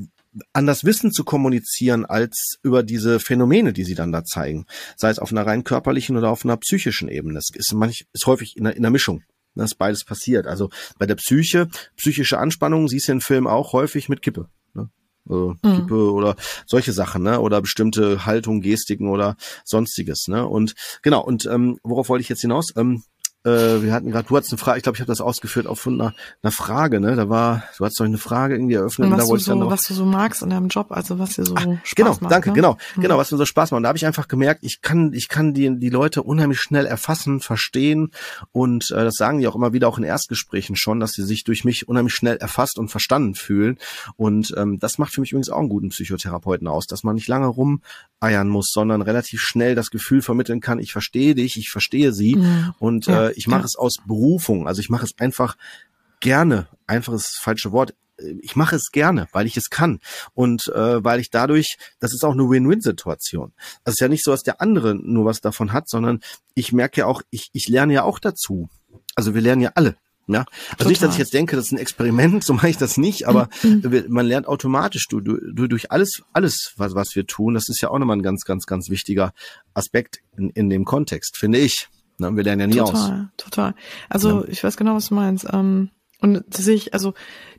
anders 0.51 0.83
Wissen 0.83 1.11
zu 1.11 1.23
kommunizieren 1.23 2.05
als 2.05 2.57
über 2.61 2.83
diese 2.83 3.19
Phänomene, 3.21 3.71
die 3.71 3.85
sie 3.85 3.95
dann 3.95 4.11
da 4.11 4.25
zeigen. 4.25 4.65
Sei 4.97 5.09
es 5.09 5.19
auf 5.19 5.31
einer 5.31 5.45
rein 5.45 5.63
körperlichen 5.63 6.17
oder 6.17 6.29
auf 6.29 6.43
einer 6.43 6.57
psychischen 6.57 7.07
Ebene. 7.07 7.35
Das 7.35 7.49
ist, 7.53 7.73
manch, 7.73 8.05
ist 8.11 8.25
häufig 8.25 8.57
in 8.57 8.65
der, 8.65 8.75
in 8.75 8.81
der 8.81 8.91
Mischung 8.91 9.23
dass 9.55 9.75
beides 9.75 10.03
passiert. 10.03 10.47
Also 10.47 10.69
bei 10.99 11.05
der 11.05 11.15
Psyche, 11.15 11.67
psychische 11.95 12.37
Anspannung 12.37 12.87
siehst 12.87 13.07
du 13.07 13.13
in 13.13 13.21
Film 13.21 13.47
auch 13.47 13.73
häufig 13.73 14.09
mit 14.09 14.21
Kippe. 14.21 14.49
Ne? 14.73 14.89
Also 15.27 15.55
mhm. 15.63 15.75
Kippe 15.75 16.11
oder 16.11 16.35
solche 16.65 16.91
Sachen, 16.93 17.23
ne? 17.23 17.39
Oder 17.39 17.61
bestimmte 17.61 18.25
Haltung, 18.25 18.61
Gestiken 18.61 19.09
oder 19.09 19.35
sonstiges, 19.63 20.27
ne? 20.27 20.45
Und 20.45 20.75
genau, 21.01 21.23
und 21.23 21.45
ähm, 21.45 21.79
worauf 21.83 22.09
wollte 22.09 22.21
ich 22.21 22.29
jetzt 22.29 22.41
hinaus? 22.41 22.73
Ähm, 22.75 23.03
äh, 23.45 23.83
wir 23.83 23.93
hatten 23.93 24.11
gerade, 24.11 24.27
du 24.27 24.35
hattest 24.35 24.51
eine 24.51 24.57
Frage, 24.57 24.77
ich 24.77 24.83
glaube, 24.83 24.95
ich 24.95 25.01
habe 25.01 25.07
das 25.07 25.21
ausgeführt 25.21 25.67
auf 25.67 25.85
einer, 25.87 26.13
einer 26.41 26.51
Frage, 26.51 26.99
ne? 26.99 27.15
Da 27.15 27.29
war, 27.29 27.63
du 27.77 27.85
hast 27.85 27.99
doch 27.99 28.05
eine 28.05 28.17
Frage 28.17 28.55
irgendwie 28.55 28.75
eröffnet. 28.75 29.07
Und 29.07 29.13
was, 29.13 29.21
und 29.21 29.27
da 29.27 29.29
wollte 29.29 29.43
du 29.43 29.45
so, 29.45 29.51
ich 29.51 29.59
dann 29.59 29.59
noch, 29.59 29.71
was 29.71 29.87
du 29.87 29.93
so 29.93 30.05
magst 30.05 30.41
in 30.41 30.49
deinem 30.49 30.67
Job, 30.67 30.87
also 30.89 31.19
was 31.19 31.35
dir 31.35 31.45
so 31.45 31.53
Ach, 31.55 31.61
Spaß 31.61 31.95
genau, 31.95 32.09
macht. 32.09 32.19
Genau, 32.19 32.29
danke, 32.29 32.49
ne? 32.49 32.55
genau, 32.55 32.77
mhm. 32.95 33.01
genau, 33.01 33.17
was 33.17 33.31
mir 33.31 33.37
so 33.37 33.45
Spaß 33.45 33.71
macht. 33.71 33.77
Und 33.77 33.83
da 33.83 33.89
habe 33.89 33.97
ich 33.97 34.05
einfach 34.05 34.27
gemerkt, 34.27 34.63
ich 34.63 34.81
kann, 34.81 35.13
ich 35.13 35.27
kann 35.29 35.53
die, 35.53 35.79
die 35.79 35.89
Leute 35.89 36.23
unheimlich 36.23 36.59
schnell 36.59 36.85
erfassen, 36.85 37.39
verstehen 37.39 38.11
und 38.51 38.91
äh, 38.91 39.03
das 39.03 39.15
sagen 39.15 39.39
die 39.39 39.47
auch 39.47 39.55
immer 39.55 39.73
wieder 39.73 39.87
auch 39.87 39.97
in 39.97 40.03
Erstgesprächen 40.03 40.75
schon, 40.75 40.99
dass 40.99 41.11
sie 41.11 41.23
sich 41.23 41.43
durch 41.43 41.63
mich 41.63 41.87
unheimlich 41.87 42.13
schnell 42.13 42.37
erfasst 42.37 42.79
und 42.79 42.89
verstanden 42.89 43.35
fühlen. 43.35 43.77
Und 44.15 44.53
ähm, 44.57 44.79
das 44.79 44.97
macht 44.97 45.13
für 45.13 45.21
mich 45.21 45.31
übrigens 45.31 45.49
auch 45.49 45.59
einen 45.59 45.69
guten 45.69 45.89
Psychotherapeuten 45.89 46.67
aus, 46.67 46.87
dass 46.87 47.03
man 47.03 47.15
nicht 47.15 47.27
lange 47.27 47.47
rumeiern 47.47 48.49
muss, 48.49 48.71
sondern 48.71 49.01
relativ 49.01 49.41
schnell 49.41 49.75
das 49.75 49.91
Gefühl 49.91 50.21
vermitteln 50.21 50.61
kann, 50.61 50.79
ich 50.79 50.91
verstehe 50.91 51.35
dich, 51.35 51.57
ich 51.57 51.69
verstehe 51.69 52.11
sie 52.11 52.35
Mhm. 52.35 52.73
und 52.79 53.07
Ja, 53.07 53.27
äh, 53.27 53.34
ich 53.35 53.47
mache 53.47 53.61
ja. 53.61 53.65
es 53.65 53.75
aus 53.75 53.95
Berufung. 54.05 54.67
Also 54.67 54.81
ich 54.81 54.89
mache 54.89 55.05
es 55.05 55.17
einfach 55.17 55.55
gerne. 56.19 56.67
Einfach 56.87 57.13
ist 57.13 57.35
das 57.35 57.41
falsche 57.41 57.71
Wort. 57.71 57.93
Ich 58.41 58.55
mache 58.55 58.77
es 58.77 58.91
gerne, 58.91 59.27
weil 59.33 59.45
ich 59.45 59.57
es 59.57 59.69
kann 59.69 59.99
und 60.33 60.69
äh, 60.69 61.03
weil 61.03 61.19
ich 61.19 61.31
dadurch, 61.31 61.75
das 61.99 62.13
ist 62.13 62.23
auch 62.23 62.31
eine 62.31 62.49
Win-Win-Situation. 62.49 63.51
Es 63.83 63.95
ist 63.95 63.99
ja 63.99 64.07
nicht 64.07 64.23
so, 64.23 64.31
dass 64.31 64.43
der 64.43 64.61
andere 64.61 64.95
nur 64.95 65.25
was 65.25 65.41
davon 65.41 65.73
hat, 65.73 65.89
sondern 65.89 66.21
ich 66.53 66.71
merke 66.71 67.01
ja 67.01 67.07
auch, 67.07 67.23
ich, 67.29 67.49
ich 67.51 67.67
lerne 67.67 67.93
ja 67.93 68.03
auch 68.03 68.19
dazu. 68.19 68.69
Also 69.15 69.35
wir 69.35 69.41
lernen 69.41 69.61
ja 69.63 69.71
alle. 69.75 69.97
Ja, 70.27 70.45
also 70.79 70.89
nicht, 70.89 71.01
dass 71.03 71.09
ich 71.09 71.15
Total. 71.15 71.19
jetzt 71.19 71.33
denke, 71.35 71.55
das 71.55 71.65
ist 71.65 71.71
ein 71.73 71.77
Experiment, 71.77 72.43
so 72.45 72.53
mache 72.53 72.69
ich 72.69 72.77
das 72.77 72.97
nicht, 72.97 73.27
aber 73.27 73.47
wir- 73.61 74.09
man 74.09 74.25
lernt 74.25 74.47
automatisch 74.47 75.07
du, 75.07 75.19
du, 75.21 75.37
du, 75.53 75.67
durch 75.67 75.91
alles, 75.91 76.23
alles, 76.33 76.73
was, 76.77 76.95
was 76.95 77.15
wir 77.15 77.27
tun. 77.27 77.53
Das 77.53 77.69
ist 77.69 77.81
ja 77.81 77.89
auch 77.89 77.99
nochmal 77.99 78.17
ein 78.17 78.23
ganz, 78.23 78.43
ganz, 78.43 78.65
ganz 78.65 78.89
wichtiger 78.89 79.33
Aspekt 79.75 80.21
in, 80.35 80.49
in 80.51 80.69
dem 80.69 80.83
Kontext, 80.85 81.37
finde 81.37 81.59
ich. 81.59 81.89
Na, 82.17 82.35
wir 82.35 82.43
lernen 82.43 82.61
ja 82.61 82.67
nie 82.67 82.81
aus. 82.81 82.91
Total, 82.91 83.29
total. 83.37 83.75
Also 84.09 84.45
ich 84.47 84.63
weiß 84.63 84.77
genau, 84.77 84.95
was 84.95 85.09
du 85.09 85.15
meinst. 85.15 85.47
Ähm, 85.51 85.89
und 86.21 86.53
sich, 86.53 86.93
also 86.93 87.13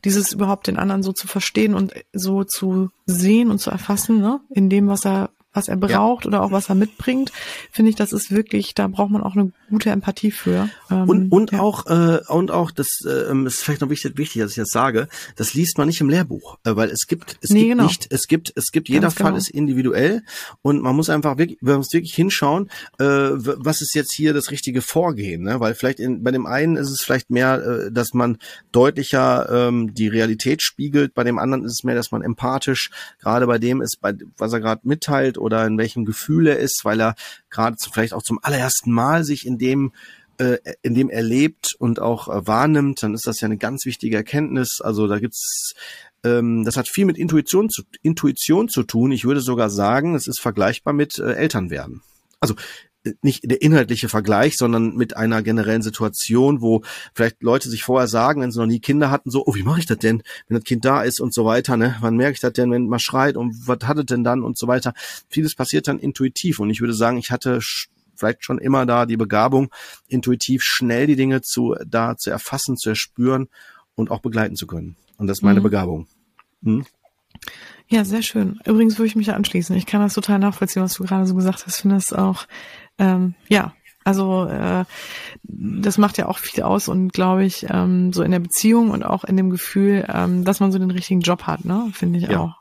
dieses 0.05 0.33
überhaupt 0.33 0.66
den 0.66 0.79
anderen 0.79 1.03
so 1.03 1.12
zu 1.12 1.27
verstehen 1.27 1.75
und 1.75 1.92
so 2.12 2.42
zu 2.45 2.90
sehen 3.05 3.51
und 3.51 3.59
zu 3.59 3.71
erfassen, 3.71 4.21
ne, 4.21 4.40
in 4.51 4.71
dem, 4.71 4.88
was 4.88 5.05
er, 5.05 5.31
was 5.57 5.69
er 5.69 5.77
braucht 5.77 6.27
oder 6.27 6.42
auch 6.42 6.53
was 6.53 6.69
er 6.69 6.75
mitbringt, 6.75 7.33
finde 7.73 7.90
ich, 7.90 7.97
das 7.97 8.12
ist 8.12 8.31
wirklich, 8.31 8.75
da 8.75 8.87
braucht 8.87 9.11
man 9.11 9.23
auch 9.23 9.35
eine 9.35 9.51
gute 9.71 9.90
Empathie 9.90 10.31
für. 10.31 10.69
Ähm, 10.90 11.09
Und, 11.09 11.33
und 11.33 11.53
ja. 11.53 11.61
auch, 11.61 11.87
äh, 11.87 12.21
und 12.29 12.51
auch, 12.51 12.71
das 12.71 12.88
ähm, 13.07 13.47
ist 13.47 13.62
vielleicht 13.62 13.81
noch 13.81 13.90
wichtig, 13.90 14.16
wichtig, 14.19 14.42
dass 14.42 14.53
ich 14.53 14.57
das 14.59 14.69
sage, 14.69 15.09
das 15.35 15.55
liest 15.55 15.79
man 15.79 15.88
nicht 15.88 16.01
im 16.01 16.09
Lehrbuch, 16.09 16.59
äh, 16.64 16.77
weil 16.77 16.90
es 16.90 17.07
gibt, 17.07 17.38
es 17.40 17.51
Nee, 17.51 17.61
gibt 17.61 17.71
genau. 17.73 17.85
nicht, 17.85 18.07
es 18.11 18.27
gibt, 18.29 18.53
es 18.55 18.71
gibt, 18.71 18.88
jeder 18.88 19.03
Ganz 19.03 19.14
Fall 19.14 19.27
genau. 19.27 19.38
ist 19.38 19.51
individuell 19.51 20.23
und 20.62 20.83
man 20.83 20.95
muss 20.95 21.11
einfach 21.11 21.38
wirklich, 21.38 21.59
man 21.62 21.77
muss 21.79 21.92
wirklich 21.92 22.14
hinschauen, 22.14 22.71
äh, 22.99 23.05
was 23.05 23.81
ist 23.81 23.95
jetzt 23.95 24.12
hier 24.12 24.35
das 24.35 24.51
richtige 24.51 24.83
Vorgehen, 24.83 25.42
ne? 25.42 25.59
weil 25.61 25.75
vielleicht 25.75 26.01
in, 26.01 26.23
bei 26.23 26.31
dem 26.31 26.47
einen 26.47 26.77
ist 26.77 26.90
es 26.90 27.01
vielleicht 27.03 27.31
mehr, 27.31 27.87
äh, 27.87 27.92
dass 27.92 28.12
man 28.14 28.38
deutlicher 28.73 29.49
ähm, 29.69 29.95
die 29.95 30.09
Realität 30.09 30.62
spiegelt, 30.62 31.14
bei 31.14 31.25
dem 31.25 31.38
anderen 31.38 31.64
ist 31.64 31.73
es 31.73 31.85
mehr, 31.85 31.95
dass 31.95 32.12
man 32.12 32.23
empathisch, 32.23 32.90
gerade 33.21 33.47
bei 33.47 33.59
dem 33.59 33.81
ist, 33.81 34.01
bei, 34.01 34.14
was 34.37 34.53
er 34.53 34.61
gerade 34.61 34.83
mitteilt 34.85 35.38
oder 35.47 35.67
in 35.67 35.79
welchem 35.79 36.05
Gefühl 36.05 36.49
er 36.49 36.59
ist, 36.59 36.85
weil 36.85 37.01
er 37.01 37.15
gerade 37.49 37.77
vielleicht 37.93 38.13
auch 38.13 38.23
zum 38.23 38.39
allerersten 38.43 38.93
Mal 38.93 39.25
sich 39.25 39.47
in 39.47 39.57
dem 39.57 39.93
äh, 40.39 40.59
in 40.83 40.95
dem 40.95 41.09
er 41.09 41.23
lebt 41.23 41.75
und 41.79 42.01
auch 42.01 42.29
äh, 42.29 42.47
wahrnimmt, 42.47 43.03
dann 43.03 43.15
ist 43.15 43.27
das 43.27 43.41
ja 43.41 43.47
eine 43.47 43.57
ganz 43.57 43.87
wichtige 43.87 44.17
Erkenntnis. 44.17 44.81
Also 44.83 45.07
da 45.07 45.19
gibt's 45.19 45.75
ähm, 46.25 46.65
das 46.65 46.77
hat 46.77 46.89
viel 46.89 47.07
mit 47.07 47.17
Intuition 47.17 47.71
zu, 47.71 47.85
Intuition 48.03 48.69
zu 48.69 48.83
tun. 48.83 49.13
Ich 49.13 49.25
würde 49.25 49.41
sogar 49.41 49.71
sagen, 49.71 50.15
es 50.15 50.27
ist 50.27 50.41
vergleichbar 50.41 50.93
mit 50.93 51.19
äh, 51.19 51.33
Elternwerden. 51.33 52.03
Also 52.41 52.55
nicht 53.23 53.51
der 53.51 53.62
inhaltliche 53.62 54.09
Vergleich, 54.09 54.57
sondern 54.57 54.95
mit 54.97 55.16
einer 55.16 55.42
generellen 55.42 55.83
Situation, 55.83 56.61
wo 56.61 56.83
vielleicht 57.14 57.42
Leute 57.42 57.69
sich 57.69 57.83
vorher 57.83 58.09
sagen, 58.09 58.40
wenn 58.40 58.51
sie 58.51 58.59
noch 58.59 58.66
nie 58.66 58.81
Kinder 58.81 59.11
hatten, 59.11 59.31
so, 59.31 59.45
oh, 59.47 59.55
wie 59.55 59.62
mache 59.62 59.81
ich 59.81 59.87
das 59.87 59.99
denn, 59.99 60.23
wenn 60.49 60.57
das 60.57 60.64
Kind 60.64 60.85
da 60.85 61.03
ist 61.03 61.21
und 61.21 61.33
so 61.35 61.45
weiter, 61.45 61.77
ne? 61.77 61.97
Wann 62.01 62.16
merke 62.16 62.35
ich 62.35 62.40
das 62.40 62.53
denn, 62.53 62.71
wenn 62.71 62.87
man 62.87 62.99
schreit 62.99 63.37
und 63.37 63.66
was 63.66 63.79
hat 63.85 63.99
es 63.99 64.07
denn 64.07 64.25
dann 64.25 64.42
und 64.42 64.59
so 64.59 64.66
weiter. 64.66 64.92
Vieles 65.29 65.55
passiert 65.55 65.88
dann 65.88 65.99
intuitiv 65.99 66.59
und 66.59 66.71
ich 66.71 66.81
würde 66.81 66.95
sagen, 66.95 67.19
ich 67.19 67.31
hatte 67.31 67.61
vielleicht 68.14 68.45
schon 68.45 68.59
immer 68.59 68.87
da 68.87 69.07
die 69.07 69.16
Begabung, 69.16 69.71
intuitiv 70.09 70.62
schnell 70.62 71.07
die 71.07 71.16
Dinge 71.16 71.42
zu, 71.42 71.77
da 71.87 72.16
zu 72.16 72.31
erfassen, 72.31 72.77
zu 72.77 72.88
erspüren 72.90 73.49
und 73.95 74.11
auch 74.11 74.21
begleiten 74.21 74.57
zu 74.57 74.66
können. 74.66 74.97
Und 75.19 75.27
das 75.27 75.38
ist 75.38 75.42
meine 75.42 75.61
Mhm. 75.61 75.64
Begabung. 75.64 76.07
Hm? 76.62 76.87
Ja, 77.88 78.05
sehr 78.05 78.23
schön. 78.23 78.59
Übrigens 78.64 78.99
würde 78.99 79.07
ich 79.07 79.16
mich 79.16 79.27
da 79.27 79.35
anschließen. 79.35 79.77
Ich 79.77 79.87
kann 79.87 80.01
das 80.01 80.14
total 80.14 80.38
nachvollziehen, 80.38 80.83
was 80.83 80.95
du 80.95 81.05
gerade 81.05 81.27
so 81.27 81.35
gesagt 81.35 81.64
hast. 81.66 81.77
Ich 81.77 81.83
finde 81.83 81.97
es 81.97 82.12
auch, 82.12 82.47
ähm, 82.99 83.35
ja, 83.49 83.75
also 84.05 84.47
äh, 84.47 84.85
das 85.43 85.99
macht 85.99 86.17
ja 86.19 86.27
auch 86.27 86.39
viel 86.39 86.63
aus 86.63 86.89
und 86.89 87.13
glaube 87.13 87.45
ich, 87.45 87.67
ähm, 87.69 88.13
so 88.13 88.23
in 88.23 88.31
der 88.31 88.39
Beziehung 88.39 88.91
und 88.91 89.03
auch 89.03 89.25
in 89.25 89.37
dem 89.37 89.51
Gefühl, 89.51 90.07
ähm, 90.09 90.45
dass 90.45 90.61
man 90.61 90.71
so 90.71 90.79
den 90.79 90.91
richtigen 90.93 91.21
Job 91.21 91.43
hat, 91.45 91.65
ne? 91.65 91.89
Finde 91.93 92.19
ich 92.21 92.29
Ja. 92.29 92.41
auch. 92.41 92.55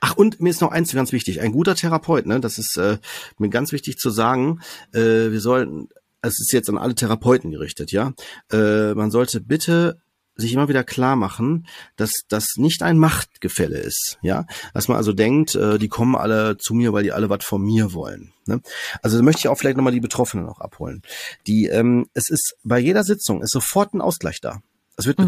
Ach, 0.00 0.16
und 0.16 0.40
mir 0.40 0.50
ist 0.50 0.60
noch 0.60 0.72
eins 0.72 0.92
ganz 0.92 1.12
wichtig. 1.12 1.40
Ein 1.40 1.52
guter 1.52 1.76
Therapeut, 1.76 2.26
ne, 2.26 2.40
das 2.40 2.58
ist 2.58 2.76
äh, 2.78 2.98
mir 3.38 3.48
ganz 3.48 3.70
wichtig 3.70 3.96
zu 3.98 4.10
sagen, 4.10 4.58
äh, 4.92 5.30
wir 5.30 5.40
sollten, 5.40 5.88
es 6.20 6.40
ist 6.40 6.52
jetzt 6.52 6.68
an 6.68 6.78
alle 6.78 6.96
Therapeuten 6.96 7.52
gerichtet, 7.52 7.92
ja. 7.92 8.12
Äh, 8.50 8.94
man 8.94 9.12
sollte 9.12 9.40
bitte 9.40 10.00
sich 10.38 10.52
immer 10.52 10.68
wieder 10.68 10.84
klar 10.84 11.16
machen, 11.16 11.66
dass 11.96 12.12
das 12.28 12.56
nicht 12.56 12.82
ein 12.82 12.98
Machtgefälle 12.98 13.78
ist, 13.78 14.18
ja, 14.22 14.46
dass 14.72 14.88
man 14.88 14.96
also 14.96 15.12
denkt, 15.12 15.54
äh, 15.56 15.78
die 15.78 15.88
kommen 15.88 16.14
alle 16.14 16.56
zu 16.56 16.74
mir, 16.74 16.92
weil 16.92 17.02
die 17.02 17.12
alle 17.12 17.28
was 17.28 17.44
von 17.44 17.60
mir 17.60 17.92
wollen. 17.92 18.32
Ne? 18.46 18.60
Also 19.02 19.16
da 19.16 19.22
möchte 19.22 19.40
ich 19.40 19.48
auch 19.48 19.58
vielleicht 19.58 19.76
nochmal 19.76 19.92
die 19.92 20.00
Betroffenen 20.00 20.46
noch 20.46 20.60
abholen. 20.60 21.02
Die, 21.46 21.66
ähm, 21.66 22.06
es 22.14 22.30
ist 22.30 22.56
bei 22.62 22.78
jeder 22.78 23.04
Sitzung 23.04 23.42
ist 23.42 23.50
sofort 23.50 23.92
ein 23.94 24.00
Ausgleich 24.00 24.40
da. 24.40 24.62
Es 24.96 25.06
wird 25.06 25.18
Mhm. 25.18 25.24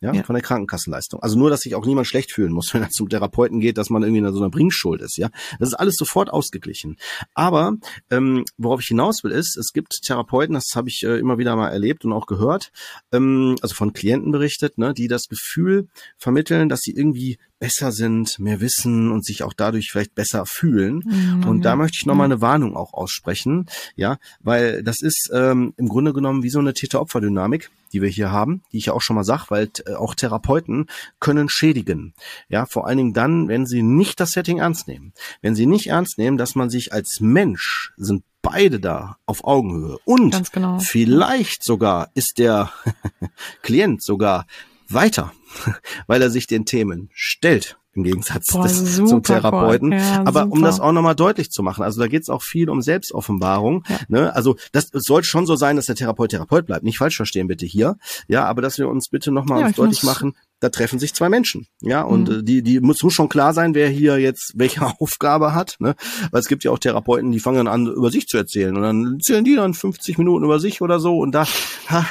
Ja, 0.00 0.12
Ja. 0.12 0.22
von 0.24 0.34
der 0.34 0.42
Krankenkassenleistung. 0.42 1.20
Also 1.22 1.38
nur, 1.38 1.48
dass 1.48 1.60
sich 1.60 1.74
auch 1.74 1.86
niemand 1.86 2.06
schlecht 2.06 2.30
fühlen 2.32 2.52
muss, 2.52 2.72
wenn 2.74 2.82
er 2.82 2.90
zum 2.90 3.08
Therapeuten 3.08 3.60
geht, 3.60 3.78
dass 3.78 3.88
man 3.90 4.02
irgendwie 4.02 4.18
in 4.18 4.32
so 4.32 4.40
einer 4.40 4.50
Bringschuld 4.50 5.00
ist. 5.00 5.16
Ja, 5.16 5.30
das 5.58 5.70
ist 5.70 5.74
alles 5.74 5.96
sofort 5.96 6.30
ausgeglichen. 6.30 6.96
Aber 7.34 7.76
ähm, 8.10 8.44
worauf 8.58 8.80
ich 8.80 8.88
hinaus 8.88 9.24
will, 9.24 9.30
ist, 9.32 9.56
es 9.56 9.72
gibt 9.72 10.02
Therapeuten, 10.02 10.54
das 10.54 10.72
habe 10.74 10.88
ich 10.88 11.02
äh, 11.02 11.18
immer 11.18 11.38
wieder 11.38 11.56
mal 11.56 11.68
erlebt 11.70 12.04
und 12.04 12.12
auch 12.12 12.26
gehört, 12.26 12.72
ähm, 13.12 13.56
also 13.62 13.74
von 13.74 13.92
Klienten 13.94 14.32
berichtet, 14.32 14.76
ne, 14.78 14.92
die 14.92 15.08
das 15.08 15.28
Gefühl 15.28 15.88
vermitteln, 16.18 16.68
dass 16.68 16.80
sie 16.80 16.92
irgendwie 16.92 17.38
besser 17.58 17.92
sind, 17.92 18.38
mehr 18.38 18.60
wissen 18.60 19.10
und 19.10 19.24
sich 19.24 19.42
auch 19.42 19.52
dadurch 19.52 19.90
vielleicht 19.90 20.14
besser 20.14 20.44
fühlen. 20.46 21.02
Mhm, 21.04 21.48
Und 21.48 21.62
da 21.62 21.70
ja. 21.70 21.76
möchte 21.76 21.98
ich 21.98 22.06
nochmal 22.06 22.26
eine 22.26 22.40
Warnung 22.40 22.76
auch 22.76 22.92
aussprechen, 22.92 23.66
ja, 23.94 24.18
weil 24.40 24.82
das 24.82 25.00
ist 25.00 25.30
ähm, 25.32 25.72
im 25.76 25.88
Grunde 25.88 26.12
genommen 26.12 26.42
wie 26.42 26.50
so 26.50 26.58
eine 26.58 26.74
Täter-Opfer-Dynamik, 26.74 27.70
die 27.92 28.02
wir 28.02 28.08
hier 28.08 28.30
haben, 28.30 28.62
die 28.72 28.78
ich 28.78 28.86
ja 28.86 28.92
auch 28.92 29.00
schon 29.00 29.16
mal 29.16 29.24
sag, 29.24 29.50
weil 29.50 29.70
äh, 29.86 29.94
auch 29.94 30.14
Therapeuten 30.14 30.86
können 31.18 31.48
schädigen. 31.48 32.14
Ja, 32.48 32.66
vor 32.66 32.86
allen 32.86 32.98
Dingen 32.98 33.14
dann, 33.14 33.48
wenn 33.48 33.66
sie 33.66 33.82
nicht 33.82 34.20
das 34.20 34.32
Setting 34.32 34.58
ernst 34.58 34.88
nehmen. 34.88 35.12
Wenn 35.40 35.54
sie 35.54 35.66
nicht 35.66 35.88
ernst 35.88 36.18
nehmen, 36.18 36.36
dass 36.36 36.54
man 36.54 36.68
sich 36.68 36.92
als 36.92 37.20
Mensch 37.20 37.92
sind 37.96 38.22
beide 38.42 38.78
da 38.78 39.16
auf 39.26 39.44
Augenhöhe 39.44 39.98
und 40.04 40.52
genau. 40.52 40.78
vielleicht 40.78 41.64
sogar 41.64 42.10
ist 42.14 42.38
der 42.38 42.70
Klient 43.62 44.04
sogar 44.04 44.46
weiter, 44.88 45.32
weil 46.06 46.22
er 46.22 46.30
sich 46.30 46.46
den 46.46 46.64
Themen 46.64 47.10
stellt 47.12 47.78
im 47.96 48.04
Gegensatz 48.04 48.52
Boah, 48.52 48.64
des, 48.64 48.96
zum 48.96 49.22
Therapeuten. 49.22 49.92
Ja, 49.92 50.20
Aber 50.26 50.42
super. 50.42 50.52
um 50.52 50.62
das 50.62 50.80
auch 50.80 50.92
nochmal 50.92 51.16
deutlich 51.16 51.50
zu 51.50 51.62
machen, 51.62 51.82
also 51.82 52.00
da 52.00 52.08
geht 52.08 52.22
es 52.22 52.28
auch 52.28 52.42
viel 52.42 52.68
um 52.68 52.82
Selbstoffenbarung. 52.82 53.84
Ja. 53.88 53.98
Ne? 54.08 54.34
Also 54.34 54.56
das 54.72 54.90
es 54.92 55.04
sollte 55.04 55.26
schon 55.26 55.46
so 55.46 55.56
sein, 55.56 55.76
dass 55.76 55.86
der 55.86 55.96
Therapeut 55.96 56.30
Therapeut 56.30 56.66
bleibt. 56.66 56.84
Nicht 56.84 56.98
falsch 56.98 57.16
verstehen 57.16 57.48
bitte 57.48 57.64
hier. 57.64 57.96
Ja, 58.28 58.44
aber 58.44 58.60
dass 58.60 58.78
wir 58.78 58.88
uns 58.88 59.08
bitte 59.08 59.32
nochmal 59.32 59.62
ja, 59.62 59.70
deutlich 59.70 60.02
machen, 60.02 60.34
da 60.60 60.70
treffen 60.70 60.98
sich 60.98 61.12
zwei 61.12 61.28
Menschen, 61.28 61.66
ja, 61.82 62.02
und 62.02 62.28
mhm. 62.28 62.44
die, 62.44 62.62
die 62.62 62.80
muss, 62.80 63.02
muss 63.02 63.12
schon 63.12 63.28
klar 63.28 63.52
sein, 63.52 63.74
wer 63.74 63.88
hier 63.88 64.18
jetzt 64.18 64.52
welche 64.54 64.80
Aufgabe 65.00 65.54
hat, 65.54 65.76
ne, 65.80 65.94
weil 66.30 66.40
es 66.40 66.48
gibt 66.48 66.64
ja 66.64 66.70
auch 66.70 66.78
Therapeuten, 66.78 67.30
die 67.32 67.40
fangen 67.40 67.58
dann 67.58 67.68
an, 67.68 67.86
über 67.86 68.10
sich 68.10 68.26
zu 68.26 68.38
erzählen 68.38 68.74
und 68.74 68.82
dann 68.82 69.14
erzählen 69.14 69.44
die 69.44 69.54
dann 69.54 69.74
50 69.74 70.18
Minuten 70.18 70.44
über 70.44 70.58
sich 70.58 70.80
oder 70.80 70.98
so 70.98 71.18
und 71.18 71.32
da, 71.32 71.46
ha, 71.88 72.06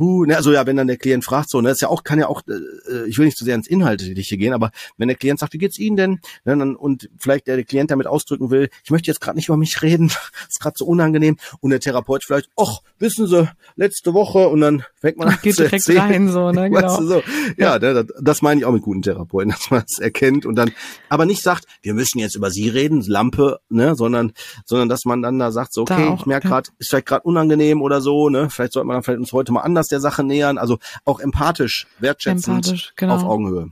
uh, 0.00 0.24
ne, 0.24 0.36
also 0.36 0.52
ja, 0.52 0.66
wenn 0.66 0.76
dann 0.76 0.88
der 0.88 0.96
Klient 0.96 1.24
fragt 1.24 1.50
so, 1.50 1.60
ne, 1.60 1.70
ist 1.70 1.80
ja 1.80 1.88
auch, 1.88 2.02
kann 2.02 2.18
ja 2.18 2.26
auch, 2.26 2.42
äh, 2.48 3.08
ich 3.08 3.18
will 3.18 3.26
nicht 3.26 3.36
zu 3.36 3.44
so 3.44 3.46
sehr 3.46 3.54
ins 3.54 3.68
Inhaltliche 3.68 4.36
gehen, 4.36 4.52
aber 4.52 4.72
wenn 4.96 5.08
der 5.08 5.16
Klient 5.16 5.38
sagt, 5.38 5.52
wie 5.52 5.58
geht's 5.58 5.78
Ihnen 5.78 5.96
denn, 5.96 6.10
ne, 6.44 6.56
dann, 6.56 6.74
und 6.74 7.08
vielleicht 7.18 7.46
der, 7.46 7.56
der 7.56 7.64
Klient 7.64 7.90
damit 7.90 8.06
ausdrücken 8.06 8.50
will, 8.50 8.68
ich 8.82 8.90
möchte 8.90 9.10
jetzt 9.10 9.20
gerade 9.20 9.36
nicht 9.36 9.48
über 9.48 9.56
mich 9.56 9.80
reden, 9.82 10.10
ist 10.48 10.60
gerade 10.60 10.74
so 10.76 10.86
unangenehm 10.86 11.36
und 11.60 11.70
der 11.70 11.80
Therapeut 11.80 12.24
vielleicht, 12.24 12.48
ach, 12.56 12.80
wissen 12.98 13.26
Sie, 13.26 13.48
letzte 13.76 14.12
Woche 14.14 14.48
und 14.48 14.60
dann 14.60 14.84
fängt 15.00 15.18
man 15.18 15.28
an 15.28 15.38
geht 15.42 15.54
zu 15.54 15.62
direkt 15.62 15.88
erzählen, 15.88 16.00
rein, 16.00 16.28
so, 16.28 16.50
ne, 16.50 16.68
genau. 16.68 16.82
Weißt 16.88 17.00
du, 17.00 17.06
so. 17.06 17.22
Ja, 17.60 17.76
ja. 17.78 18.02
das 18.20 18.42
meine 18.42 18.60
ich 18.60 18.66
auch 18.66 18.72
mit 18.72 18.82
guten 18.82 19.02
Therapeuten, 19.02 19.50
dass 19.56 19.70
man 19.70 19.84
es 19.86 19.98
erkennt 19.98 20.46
und 20.46 20.56
dann, 20.56 20.72
aber 21.08 21.26
nicht 21.26 21.42
sagt, 21.42 21.66
wir 21.82 21.94
müssen 21.94 22.18
jetzt 22.18 22.34
über 22.34 22.50
sie 22.50 22.68
reden, 22.68 23.02
Lampe, 23.02 23.60
ne, 23.68 23.94
sondern, 23.94 24.32
sondern 24.64 24.88
dass 24.88 25.04
man 25.04 25.22
dann 25.22 25.38
da 25.38 25.52
sagt, 25.52 25.72
so, 25.72 25.82
okay, 25.82 26.08
auch, 26.08 26.20
ich 26.20 26.26
merke 26.26 26.48
gerade, 26.48 26.68
ja. 26.68 26.74
ist 26.78 26.90
vielleicht 26.90 27.06
gerade 27.06 27.22
unangenehm 27.22 27.82
oder 27.82 28.00
so, 28.00 28.28
ne, 28.28 28.48
vielleicht 28.50 28.72
sollte 28.72 28.86
man 28.86 28.96
dann 28.96 29.02
vielleicht 29.02 29.20
uns 29.20 29.32
heute 29.32 29.52
mal 29.52 29.60
anders 29.60 29.88
der 29.88 30.00
Sache 30.00 30.24
nähern, 30.24 30.58
also 30.58 30.78
auch 31.04 31.20
empathisch, 31.20 31.86
wertschätzend, 31.98 32.66
empathisch, 32.66 32.92
genau. 32.96 33.16
auf 33.16 33.24
Augenhöhe. 33.24 33.70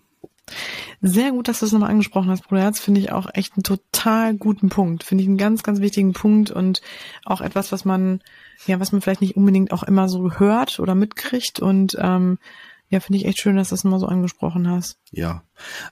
Sehr 1.00 1.30
gut, 1.30 1.46
dass 1.46 1.60
du 1.60 1.66
es 1.66 1.72
nochmal 1.72 1.90
angesprochen 1.90 2.30
hast, 2.30 2.48
Bruder 2.48 2.62
Herz. 2.62 2.80
Finde 2.80 3.00
ich 3.00 3.12
auch 3.12 3.28
echt 3.32 3.54
einen 3.54 3.62
total 3.62 4.34
guten 4.34 4.68
Punkt. 4.68 5.04
Finde 5.04 5.22
ich 5.22 5.28
einen 5.28 5.38
ganz, 5.38 5.62
ganz 5.62 5.80
wichtigen 5.80 6.12
Punkt 6.12 6.50
und 6.50 6.80
auch 7.24 7.40
etwas, 7.40 7.70
was 7.70 7.84
man, 7.84 8.20
ja, 8.66 8.80
was 8.80 8.90
man 8.90 9.00
vielleicht 9.00 9.20
nicht 9.20 9.36
unbedingt 9.36 9.72
auch 9.72 9.84
immer 9.84 10.08
so 10.08 10.32
hört 10.32 10.80
oder 10.80 10.94
mitkriegt 10.94 11.60
und 11.60 11.96
ähm, 12.00 12.38
ja, 12.90 13.00
finde 13.00 13.18
ich 13.18 13.26
echt 13.26 13.40
schön, 13.40 13.56
dass 13.56 13.68
du 13.68 13.74
das 13.74 13.84
mal 13.84 14.00
so 14.00 14.06
angesprochen 14.06 14.68
hast. 14.70 14.98
Ja, 15.10 15.42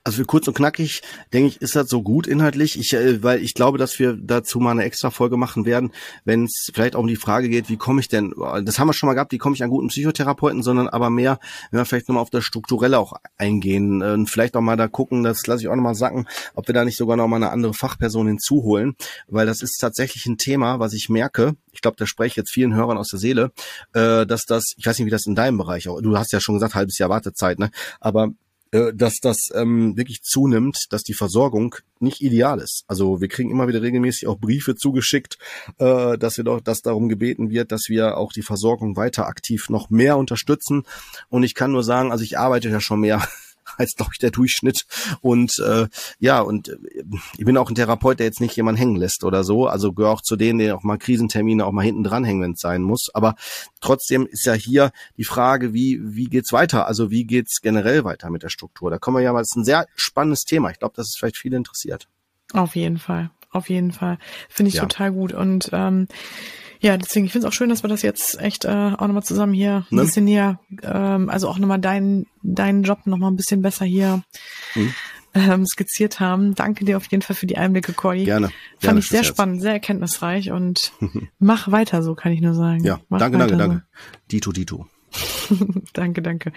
also 0.05 0.19
für 0.19 0.25
kurz 0.25 0.49
und 0.49 0.55
knackig, 0.55 1.03
denke 1.33 1.49
ich, 1.49 1.61
ist 1.61 1.77
das 1.77 1.89
so 1.89 2.03
gut 2.03 2.27
inhaltlich, 2.27 2.79
ich, 2.79 2.93
äh, 2.95 3.23
weil 3.23 3.43
ich 3.43 3.55
glaube, 3.55 3.79
dass 3.79 3.99
wir 3.99 4.15
dazu 4.15 4.61
mal 4.61 4.73
eine 4.73 4.85
extra 4.85 5.11
Folge 5.11 5.37
machen 5.37 5.65
werden, 5.67 5.93
wenn 6.25 6.45
es 6.45 6.71
vielleicht 6.73 6.97
auch 6.97 7.01
um 7.01 7.07
die 7.07 7.17
Frage 7.17 7.49
geht, 7.49 7.69
wie 7.69 7.77
komme 7.77 8.01
ich 8.01 8.09
denn, 8.09 8.35
das 8.65 8.79
haben 8.79 8.89
wir 8.89 8.93
schon 8.93 9.09
mal 9.09 9.15
gehabt, 9.15 9.33
wie 9.33 9.39
komme 9.39 9.55
ich 9.55 9.63
an 9.63 9.71
guten 9.71 9.89
Psychotherapeuten, 9.89 10.63
sondern 10.63 10.89
aber 10.89 11.11
mehr, 11.11 11.39
wenn 11.71 11.81
wir 11.81 11.85
vielleicht 11.85 12.09
nochmal 12.09 12.23
auf 12.23 12.31
das 12.31 12.45
Strukturelle 12.45 12.99
auch 12.99 13.15
eingehen 13.37 14.03
und 14.03 14.31
vielleicht 14.31 14.57
auch 14.57 14.61
mal 14.61 14.77
da 14.77 14.89
gucken, 14.89 15.23
das 15.23 15.47
lasse 15.47 15.63
ich 15.63 15.69
auch 15.69 15.77
nochmal 15.77 15.95
sagen, 15.95 16.27
ob 16.55 16.67
wir 16.67 16.75
da 16.75 16.85
nicht 16.85 16.97
sogar 16.97 17.17
nochmal 17.17 17.43
eine 17.43 17.51
andere 17.51 17.75
Fachperson 17.75 18.27
hinzuholen, 18.27 18.97
weil 19.29 19.47
das 19.47 19.63
ist 19.63 19.79
tatsächlich 19.79 20.27
ein 20.27 20.39
Thema, 20.39 20.79
was 20.79 20.93
ich 20.93 21.09
merke, 21.09 21.57
ich 21.73 21.83
glaube, 21.83 21.97
da 21.99 22.07
spreche 22.07 22.29
ich 22.29 22.37
jetzt 22.37 22.53
vielen 22.53 22.75
Hörern 22.75 22.97
aus 22.97 23.09
der 23.09 23.19
Seele, 23.19 23.53
äh, 23.93 24.27
dass 24.27 24.47
das, 24.47 24.73
ich 24.77 24.87
weiß 24.87 24.99
nicht, 24.99 25.07
wie 25.07 25.11
das 25.11 25.27
in 25.27 25.35
deinem 25.35 25.59
Bereich 25.59 25.89
auch, 25.89 26.01
du 26.01 26.17
hast 26.17 26.33
ja 26.33 26.41
schon 26.41 26.55
gesagt, 26.55 26.75
halbes 26.87 26.99
Jahr 26.99 27.11
Wartezeit, 27.11 27.59
ne? 27.59 27.71
Aber 28.01 28.31
äh, 28.73 28.93
dass 28.95 29.21
das 29.21 29.51
ähm, 29.55 29.97
wirklich 29.97 30.23
zunimmt, 30.23 30.87
dass 30.91 31.03
die 31.03 31.15
Versorgung 31.15 31.77
nicht 32.01 32.21
ideal 32.21 32.59
ist. 32.59 32.85
Also 32.89 33.21
wir 33.21 33.29
kriegen 33.29 33.51
immer 33.51 33.69
wieder 33.69 33.81
regelmäßig 33.83 34.27
auch 34.27 34.39
Briefe 34.39 34.75
zugeschickt, 34.75 35.39
äh, 35.79 36.19
dass 36.19 36.37
wir 36.37 36.45
doch, 36.45 36.61
dass 36.61 36.83
darum 36.83 37.09
gebeten 37.09 37.51
wird, 37.51 37.71
dass 37.73 37.89
wir 37.89 38.17
auch 38.17 38.33
die 38.33 38.43
Versorgung 38.43 38.97
weiter 38.97 39.27
aktiv 39.27 39.69
noch 39.71 39.89
mehr 39.89 40.17
unterstützen. 40.17 40.83
Und 41.29 41.43
ich 41.45 41.55
kann 41.55 41.73
nur 41.73 41.85
sagen, 41.85 42.11
also 42.11 42.25
ich 42.25 42.39
arbeite 42.39 42.69
ja 42.69 42.81
schon 42.81 43.01
mehr 43.01 43.27
als 43.77 43.97
glaube 43.97 44.13
ich 44.15 44.19
der 44.19 44.31
Durchschnitt. 44.31 44.87
Und 45.21 45.59
äh, 45.59 45.89
ja, 46.19 46.41
und 46.41 46.69
äh, 46.69 46.77
ich 47.37 47.45
bin 47.45 47.57
auch 47.57 47.69
ein 47.69 47.75
Therapeut, 47.75 48.19
der 48.19 48.27
jetzt 48.27 48.41
nicht 48.41 48.57
jemand 48.57 48.79
hängen 48.79 48.97
lässt 48.97 49.25
oder 49.25 49.45
so. 49.45 49.67
Also 49.67 49.93
gehöre 49.93 50.13
auch 50.13 50.23
zu 50.23 50.37
denen, 50.37 50.59
die 50.59 50.73
auch 50.73 50.83
mal 50.83 50.99
Krisentermine 50.99 51.67
auch 51.67 51.73
mal 51.73 51.85
hinten 51.85 52.05
dranhängen, 52.05 52.43
wenn 52.43 52.53
es 52.53 52.61
sein 52.61 52.83
muss. 52.83 53.11
Aber 53.15 53.35
trotzdem 53.81 54.27
ist 54.27 54.47
ja 54.47 54.53
hier 54.53 54.91
die 55.17 55.25
Frage, 55.25 55.73
wie 55.73 56.01
wie 56.03 56.27
geht's 56.27 56.53
weiter? 56.53 56.87
Also 56.87 57.11
wie 57.11 57.25
geht's 57.25 57.61
generell 57.61 58.05
weiter 58.05 58.31
mit 58.31 58.43
der 58.43 58.49
Struktur? 58.49 58.91
Da 58.91 58.99
kommen 58.99 59.19
wir 59.19 59.23
ja 59.23 59.33
mal, 59.33 59.41
das 59.41 59.51
ist 59.51 59.57
ein 59.57 59.65
sehr 59.65 59.87
spannennes 59.95 60.45
Thema. 60.45 60.71
Ich 60.71 60.79
glaube, 60.79 60.95
dass 60.97 61.09
es 61.09 61.17
vielleicht 61.17 61.37
viele 61.37 61.57
interessiert. 61.57 62.09
Auf 62.53 62.77
jeden 62.77 62.99
Fall, 62.99 63.31
auf 63.51 63.69
jeden 63.69 63.93
Fall. 63.93 64.19
Finde 64.49 64.69
ich 64.69 64.77
ja. 64.77 64.83
total 64.83 65.13
gut. 65.13 65.33
Und 65.33 65.71
ähm, 65.73 66.09
ja, 66.81 66.97
deswegen, 66.97 67.27
ich 67.27 67.33
finde 67.33 67.47
es 67.47 67.53
auch 67.53 67.57
schön, 67.57 67.69
dass 67.69 67.83
wir 67.83 67.89
das 67.89 68.03
jetzt 68.03 68.41
echt 68.41 68.65
äh, 68.65 68.69
auch 68.69 69.07
nochmal 69.07 69.23
zusammen 69.23 69.53
hier 69.53 69.87
ein 69.91 69.97
ne? 69.97 70.03
bisschen 70.03 70.25
näher, 70.25 70.61
ähm, 70.83 71.29
also 71.29 71.49
auch 71.49 71.59
nochmal 71.59 71.81
deinen 71.81 72.27
deinen 72.43 72.83
Job 72.83 73.07
nochmal 73.07 73.31
ein 73.31 73.37
bisschen 73.37 73.63
besser 73.63 73.85
hier 73.85 74.23
mhm. 74.75 74.95
ähm, 75.35 75.67
skizziert 75.67 76.21
haben. 76.21 76.55
Danke 76.55 76.85
dir 76.85 76.97
auf 76.97 77.07
jeden 77.11 77.23
Fall 77.23 77.37
für 77.37 77.47
die 77.47 77.57
Einblicke, 77.57 77.93
Cordy. 77.93 78.25
Gerne. 78.25 78.49
Fand 78.49 78.81
Gerne 78.81 78.99
ich 79.01 79.09
sehr 79.09 79.25
spannend, 79.25 79.63
sehr 79.63 79.73
erkenntnisreich 79.73 80.51
und 80.51 80.93
mach 81.39 81.71
weiter 81.71 82.03
so, 82.03 82.15
kann 82.15 82.33
ich 82.33 82.41
nur 82.41 82.55
sagen. 82.55 82.85
Ja, 82.85 83.01
mach 83.09 83.19
danke, 83.19 83.39
danke, 83.39 83.55
so. 83.55 83.59
danke. 83.59 83.83
Dito, 84.31 84.53
Dito. 84.53 84.87
danke, 85.93 86.23
danke. 86.23 86.53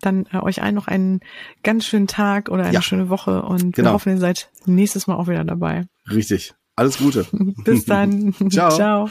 Dann 0.00 0.26
äh, 0.32 0.38
euch 0.38 0.62
allen 0.62 0.74
noch 0.74 0.88
einen 0.88 1.20
ganz 1.62 1.86
schönen 1.86 2.06
Tag 2.06 2.48
oder 2.48 2.64
eine 2.64 2.74
ja. 2.74 2.82
schöne 2.82 3.08
Woche 3.08 3.42
und 3.42 3.74
genau. 3.74 3.90
wir 3.90 3.94
hoffen, 3.94 4.12
ihr 4.12 4.18
seid 4.18 4.50
nächstes 4.66 5.06
Mal 5.06 5.16
auch 5.16 5.28
wieder 5.28 5.44
dabei. 5.44 5.86
Richtig. 6.10 6.54
Alles 6.76 6.98
Gute. 6.98 7.26
Bis 7.64 7.84
dann. 7.84 8.34
Ciao. 8.50 8.70
Ciao. 8.70 9.10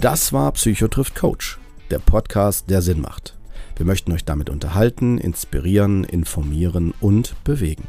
Das 0.00 0.32
war 0.32 0.50
Psychotrift 0.52 1.14
Coach, 1.14 1.58
der 1.90 2.00
Podcast, 2.00 2.68
der 2.68 2.82
Sinn 2.82 3.00
macht. 3.00 3.38
Wir 3.76 3.86
möchten 3.86 4.12
euch 4.12 4.24
damit 4.24 4.50
unterhalten, 4.50 5.16
inspirieren, 5.18 6.04
informieren 6.04 6.92
und 7.00 7.34
bewegen. 7.44 7.88